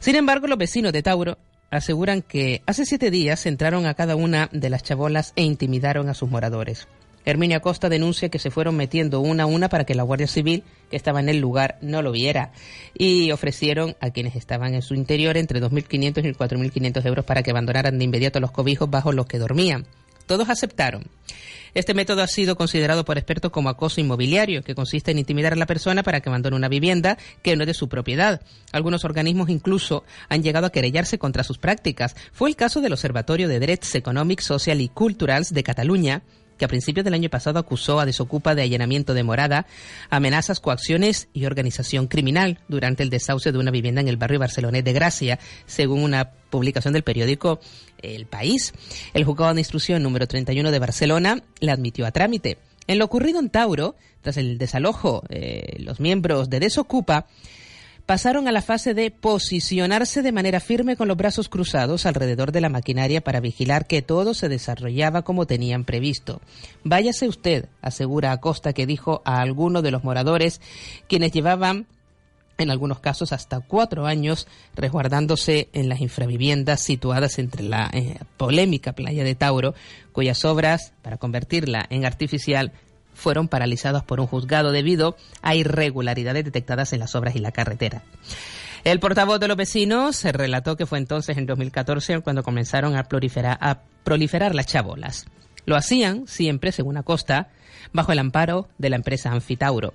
Sin 0.00 0.16
embargo, 0.16 0.46
los 0.46 0.58
vecinos 0.58 0.92
de 0.92 1.02
Tauro 1.02 1.38
aseguran 1.70 2.22
que 2.22 2.62
hace 2.66 2.84
siete 2.84 3.10
días 3.10 3.46
entraron 3.46 3.86
a 3.86 3.94
cada 3.94 4.14
una 4.14 4.48
de 4.52 4.68
las 4.68 4.82
chabolas 4.82 5.32
e 5.36 5.42
intimidaron 5.42 6.08
a 6.08 6.14
sus 6.14 6.28
moradores. 6.28 6.86
Herminia 7.24 7.60
Costa 7.60 7.88
denuncia 7.88 8.28
que 8.28 8.38
se 8.38 8.50
fueron 8.50 8.76
metiendo 8.76 9.20
una 9.20 9.44
a 9.44 9.46
una 9.46 9.68
para 9.68 9.84
que 9.84 9.94
la 9.94 10.02
Guardia 10.02 10.26
Civil, 10.26 10.64
que 10.90 10.96
estaba 10.96 11.20
en 11.20 11.28
el 11.28 11.38
lugar, 11.38 11.78
no 11.80 12.02
lo 12.02 12.12
viera. 12.12 12.52
Y 12.94 13.30
ofrecieron 13.30 13.96
a 14.00 14.10
quienes 14.10 14.36
estaban 14.36 14.74
en 14.74 14.82
su 14.82 14.94
interior 14.94 15.36
entre 15.36 15.60
2.500 15.60 16.24
y 16.24 16.32
4.500 16.32 17.06
euros 17.06 17.24
para 17.24 17.42
que 17.42 17.50
abandonaran 17.50 17.98
de 17.98 18.04
inmediato 18.04 18.40
los 18.40 18.50
cobijos 18.50 18.90
bajo 18.90 19.12
los 19.12 19.26
que 19.26 19.38
dormían. 19.38 19.86
Todos 20.26 20.48
aceptaron. 20.48 21.04
Este 21.74 21.94
método 21.94 22.22
ha 22.22 22.26
sido 22.26 22.54
considerado 22.54 23.04
por 23.04 23.16
expertos 23.16 23.50
como 23.50 23.70
acoso 23.70 24.00
inmobiliario, 24.00 24.62
que 24.62 24.74
consiste 24.74 25.10
en 25.10 25.18
intimidar 25.18 25.54
a 25.54 25.56
la 25.56 25.66
persona 25.66 26.02
para 26.02 26.20
que 26.20 26.28
abandone 26.28 26.54
una 26.54 26.68
vivienda 26.68 27.16
que 27.42 27.56
no 27.56 27.62
es 27.62 27.66
de 27.66 27.74
su 27.74 27.88
propiedad. 27.88 28.42
Algunos 28.72 29.06
organismos 29.06 29.48
incluso 29.48 30.04
han 30.28 30.42
llegado 30.42 30.66
a 30.66 30.70
querellarse 30.70 31.18
contra 31.18 31.44
sus 31.44 31.58
prácticas. 31.58 32.14
Fue 32.32 32.50
el 32.50 32.56
caso 32.56 32.82
del 32.82 32.92
Observatorio 32.92 33.48
de 33.48 33.58
Drets 33.58 33.94
Econòmics, 33.94 34.42
Social 34.42 34.82
y 34.82 34.88
Culturals 34.88 35.54
de 35.54 35.62
Cataluña, 35.62 36.22
que 36.58 36.64
a 36.64 36.68
principios 36.68 37.04
del 37.04 37.14
año 37.14 37.28
pasado 37.28 37.58
acusó 37.58 38.00
a 38.00 38.06
Desocupa 38.06 38.54
de 38.54 38.62
allanamiento 38.62 39.14
de 39.14 39.22
morada, 39.22 39.66
amenazas, 40.10 40.60
coacciones 40.60 41.28
y 41.32 41.46
organización 41.46 42.06
criminal 42.06 42.58
durante 42.68 43.02
el 43.02 43.10
desahucio 43.10 43.52
de 43.52 43.58
una 43.58 43.70
vivienda 43.70 44.00
en 44.00 44.08
el 44.08 44.16
barrio 44.16 44.40
Barcelonet 44.40 44.84
de 44.84 44.92
Gracia, 44.92 45.38
según 45.66 46.02
una 46.02 46.30
publicación 46.50 46.92
del 46.94 47.02
periódico 47.02 47.60
El 47.98 48.26
País. 48.26 48.72
El 49.14 49.24
juzgado 49.24 49.54
de 49.54 49.60
instrucción 49.60 50.02
número 50.02 50.26
31 50.26 50.70
de 50.70 50.78
Barcelona 50.78 51.42
la 51.60 51.72
admitió 51.72 52.06
a 52.06 52.12
trámite. 52.12 52.58
En 52.86 52.98
lo 52.98 53.04
ocurrido 53.04 53.38
en 53.38 53.48
Tauro, 53.48 53.94
tras 54.22 54.36
el 54.36 54.58
desalojo, 54.58 55.22
eh, 55.28 55.76
los 55.78 56.00
miembros 56.00 56.50
de 56.50 56.60
Desocupa 56.60 57.26
pasaron 58.06 58.48
a 58.48 58.52
la 58.52 58.62
fase 58.62 58.94
de 58.94 59.10
posicionarse 59.10 60.22
de 60.22 60.32
manera 60.32 60.60
firme 60.60 60.96
con 60.96 61.08
los 61.08 61.16
brazos 61.16 61.48
cruzados 61.48 62.06
alrededor 62.06 62.52
de 62.52 62.60
la 62.60 62.68
maquinaria 62.68 63.20
para 63.20 63.40
vigilar 63.40 63.86
que 63.86 64.02
todo 64.02 64.34
se 64.34 64.48
desarrollaba 64.48 65.22
como 65.22 65.46
tenían 65.46 65.84
previsto. 65.84 66.40
Váyase 66.84 67.28
usted, 67.28 67.66
asegura 67.80 68.32
Acosta 68.32 68.72
que 68.72 68.86
dijo 68.86 69.22
a 69.24 69.40
alguno 69.40 69.82
de 69.82 69.90
los 69.90 70.04
moradores 70.04 70.60
quienes 71.08 71.32
llevaban 71.32 71.86
en 72.58 72.70
algunos 72.70 73.00
casos 73.00 73.32
hasta 73.32 73.60
cuatro 73.60 74.06
años 74.06 74.46
resguardándose 74.74 75.68
en 75.72 75.88
las 75.88 76.00
infraviviendas 76.00 76.80
situadas 76.80 77.38
entre 77.38 77.62
la 77.62 77.90
eh, 77.92 78.18
polémica 78.36 78.92
playa 78.92 79.24
de 79.24 79.34
Tauro, 79.34 79.74
cuyas 80.12 80.44
obras, 80.44 80.92
para 81.02 81.16
convertirla 81.16 81.86
en 81.90 82.04
artificial, 82.04 82.72
fueron 83.14 83.48
paralizados 83.48 84.02
por 84.04 84.20
un 84.20 84.26
juzgado 84.26 84.72
debido 84.72 85.16
a 85.42 85.54
irregularidades 85.54 86.44
detectadas 86.44 86.92
en 86.92 87.00
las 87.00 87.14
obras 87.14 87.36
y 87.36 87.40
la 87.40 87.52
carretera. 87.52 88.02
El 88.84 88.98
portavoz 88.98 89.38
de 89.38 89.46
los 89.48 89.56
vecinos 89.56 90.16
se 90.16 90.32
relató 90.32 90.76
que 90.76 90.86
fue 90.86 90.98
entonces 90.98 91.36
en 91.38 91.46
2014 91.46 92.20
cuando 92.20 92.42
comenzaron 92.42 92.96
a 92.96 93.04
proliferar, 93.04 93.56
a 93.60 93.82
proliferar 94.02 94.54
las 94.54 94.66
chabolas. 94.66 95.26
Lo 95.66 95.76
hacían 95.76 96.26
siempre, 96.26 96.72
según 96.72 96.96
Acosta, 96.96 97.50
bajo 97.92 98.10
el 98.10 98.18
amparo 98.18 98.68
de 98.78 98.90
la 98.90 98.96
empresa 98.96 99.30
Anfitauro. 99.30 99.94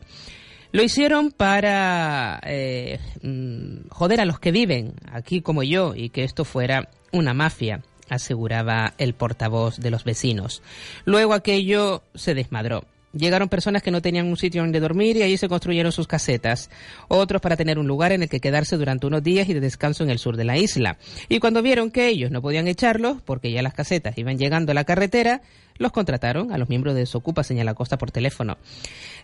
Lo 0.71 0.83
hicieron 0.83 1.31
para 1.31 2.39
eh, 2.43 2.99
mm, 3.21 3.89
joder 3.89 4.21
a 4.21 4.25
los 4.25 4.39
que 4.39 4.51
viven 4.51 4.93
aquí 5.11 5.41
como 5.41 5.63
yo 5.63 5.93
y 5.95 6.09
que 6.09 6.23
esto 6.23 6.45
fuera 6.45 6.89
una 7.11 7.33
mafia, 7.33 7.81
aseguraba 8.09 8.93
el 8.97 9.13
portavoz 9.13 9.77
de 9.77 9.91
los 9.91 10.03
vecinos. 10.03 10.61
Luego 11.05 11.33
aquello 11.33 12.03
se 12.15 12.33
desmadró. 12.33 12.85
Llegaron 13.17 13.49
personas 13.49 13.83
que 13.83 13.91
no 13.91 14.01
tenían 14.01 14.27
un 14.27 14.37
sitio 14.37 14.61
donde 14.61 14.79
dormir 14.79 15.17
y 15.17 15.23
allí 15.23 15.37
se 15.37 15.49
construyeron 15.49 15.91
sus 15.91 16.07
casetas. 16.07 16.69
Otros 17.07 17.41
para 17.41 17.57
tener 17.57 17.79
un 17.79 17.87
lugar 17.87 18.11
en 18.11 18.23
el 18.23 18.29
que 18.29 18.39
quedarse 18.39 18.77
durante 18.77 19.07
unos 19.07 19.23
días 19.23 19.49
y 19.49 19.53
de 19.53 19.59
descanso 19.59 20.03
en 20.03 20.09
el 20.09 20.19
sur 20.19 20.37
de 20.37 20.43
la 20.43 20.57
isla. 20.57 20.97
Y 21.29 21.39
cuando 21.39 21.61
vieron 21.61 21.91
que 21.91 22.07
ellos 22.07 22.31
no 22.31 22.41
podían 22.41 22.67
echarlos, 22.67 23.21
porque 23.23 23.51
ya 23.51 23.61
las 23.61 23.73
casetas 23.73 24.17
iban 24.17 24.37
llegando 24.37 24.71
a 24.71 24.75
la 24.75 24.83
carretera, 24.83 25.41
los 25.77 25.91
contrataron 25.91 26.51
a 26.51 26.57
los 26.57 26.69
miembros 26.69 26.95
de 26.95 27.05
Socupa 27.05 27.43
Señala 27.43 27.73
Costa 27.73 27.97
por 27.97 28.11
teléfono. 28.11 28.57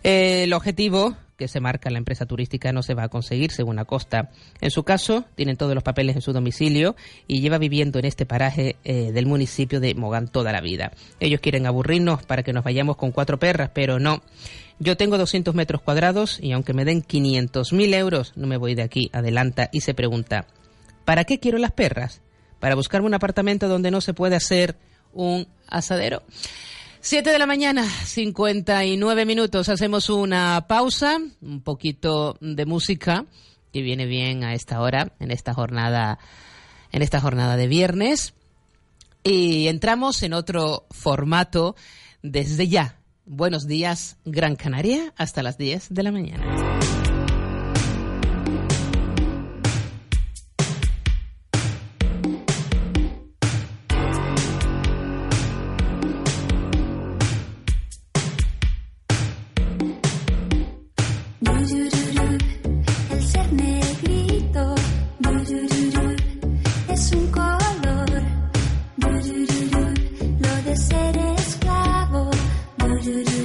Eh, 0.03 0.43
el 0.43 0.53
objetivo 0.53 1.15
que 1.37 1.47
se 1.47 1.59
marca 1.59 1.89
la 1.89 1.97
empresa 1.97 2.25
turística 2.25 2.71
no 2.71 2.83
se 2.83 2.93
va 2.93 3.03
a 3.03 3.09
conseguir, 3.09 3.51
según 3.51 3.79
Acosta. 3.79 4.29
En 4.61 4.71
su 4.71 4.83
caso, 4.83 5.25
tienen 5.35 5.57
todos 5.57 5.73
los 5.73 5.83
papeles 5.83 6.15
en 6.15 6.21
su 6.21 6.33
domicilio 6.33 6.95
y 7.27 7.41
lleva 7.41 7.57
viviendo 7.57 7.99
en 7.99 8.05
este 8.05 8.25
paraje 8.25 8.75
eh, 8.83 9.11
del 9.11 9.25
municipio 9.25 9.79
de 9.79 9.95
Mogán 9.95 10.27
toda 10.27 10.51
la 10.51 10.61
vida. 10.61 10.91
Ellos 11.19 11.41
quieren 11.41 11.65
aburrirnos 11.65 12.23
para 12.23 12.43
que 12.43 12.53
nos 12.53 12.63
vayamos 12.63 12.97
con 12.97 13.11
cuatro 13.11 13.39
perras, 13.39 13.71
pero 13.73 13.99
no. 13.99 14.21
Yo 14.79 14.97
tengo 14.97 15.17
200 15.17 15.55
metros 15.55 15.81
cuadrados 15.81 16.39
y 16.41 16.51
aunque 16.51 16.73
me 16.73 16.85
den 16.85 17.03
500.000 17.03 17.93
euros, 17.95 18.33
no 18.35 18.47
me 18.47 18.57
voy 18.57 18.75
de 18.75 18.83
aquí. 18.83 19.09
Adelanta 19.13 19.69
y 19.71 19.81
se 19.81 19.93
pregunta, 19.93 20.47
¿para 21.05 21.23
qué 21.25 21.39
quiero 21.39 21.57
las 21.57 21.71
perras? 21.71 22.21
¿Para 22.59 22.75
buscarme 22.75 23.07
un 23.07 23.13
apartamento 23.13 23.67
donde 23.67 23.91
no 23.91 24.01
se 24.01 24.13
puede 24.13 24.35
hacer 24.35 24.77
un 25.13 25.47
asadero? 25.67 26.23
7 27.01 27.31
de 27.31 27.39
la 27.39 27.45
mañana, 27.45 27.83
59 27.83 29.25
minutos. 29.25 29.67
Hacemos 29.67 30.09
una 30.09 30.65
pausa, 30.69 31.19
un 31.41 31.61
poquito 31.61 32.37
de 32.39 32.65
música 32.65 33.25
que 33.73 33.81
viene 33.81 34.05
bien 34.05 34.43
a 34.43 34.53
esta 34.53 34.79
hora, 34.79 35.11
en 35.19 35.31
esta 35.31 35.53
jornada, 35.53 36.19
en 36.91 37.01
esta 37.01 37.19
jornada 37.19 37.57
de 37.57 37.67
viernes. 37.67 38.33
Y 39.23 39.67
entramos 39.67 40.23
en 40.23 40.33
otro 40.33 40.85
formato 40.91 41.75
desde 42.21 42.69
ya. 42.69 42.99
Buenos 43.25 43.67
días, 43.67 44.17
Gran 44.23 44.55
Canaria, 44.55 45.13
hasta 45.17 45.43
las 45.43 45.57
10 45.57 45.93
de 45.93 46.03
la 46.03 46.11
mañana. 46.11 46.72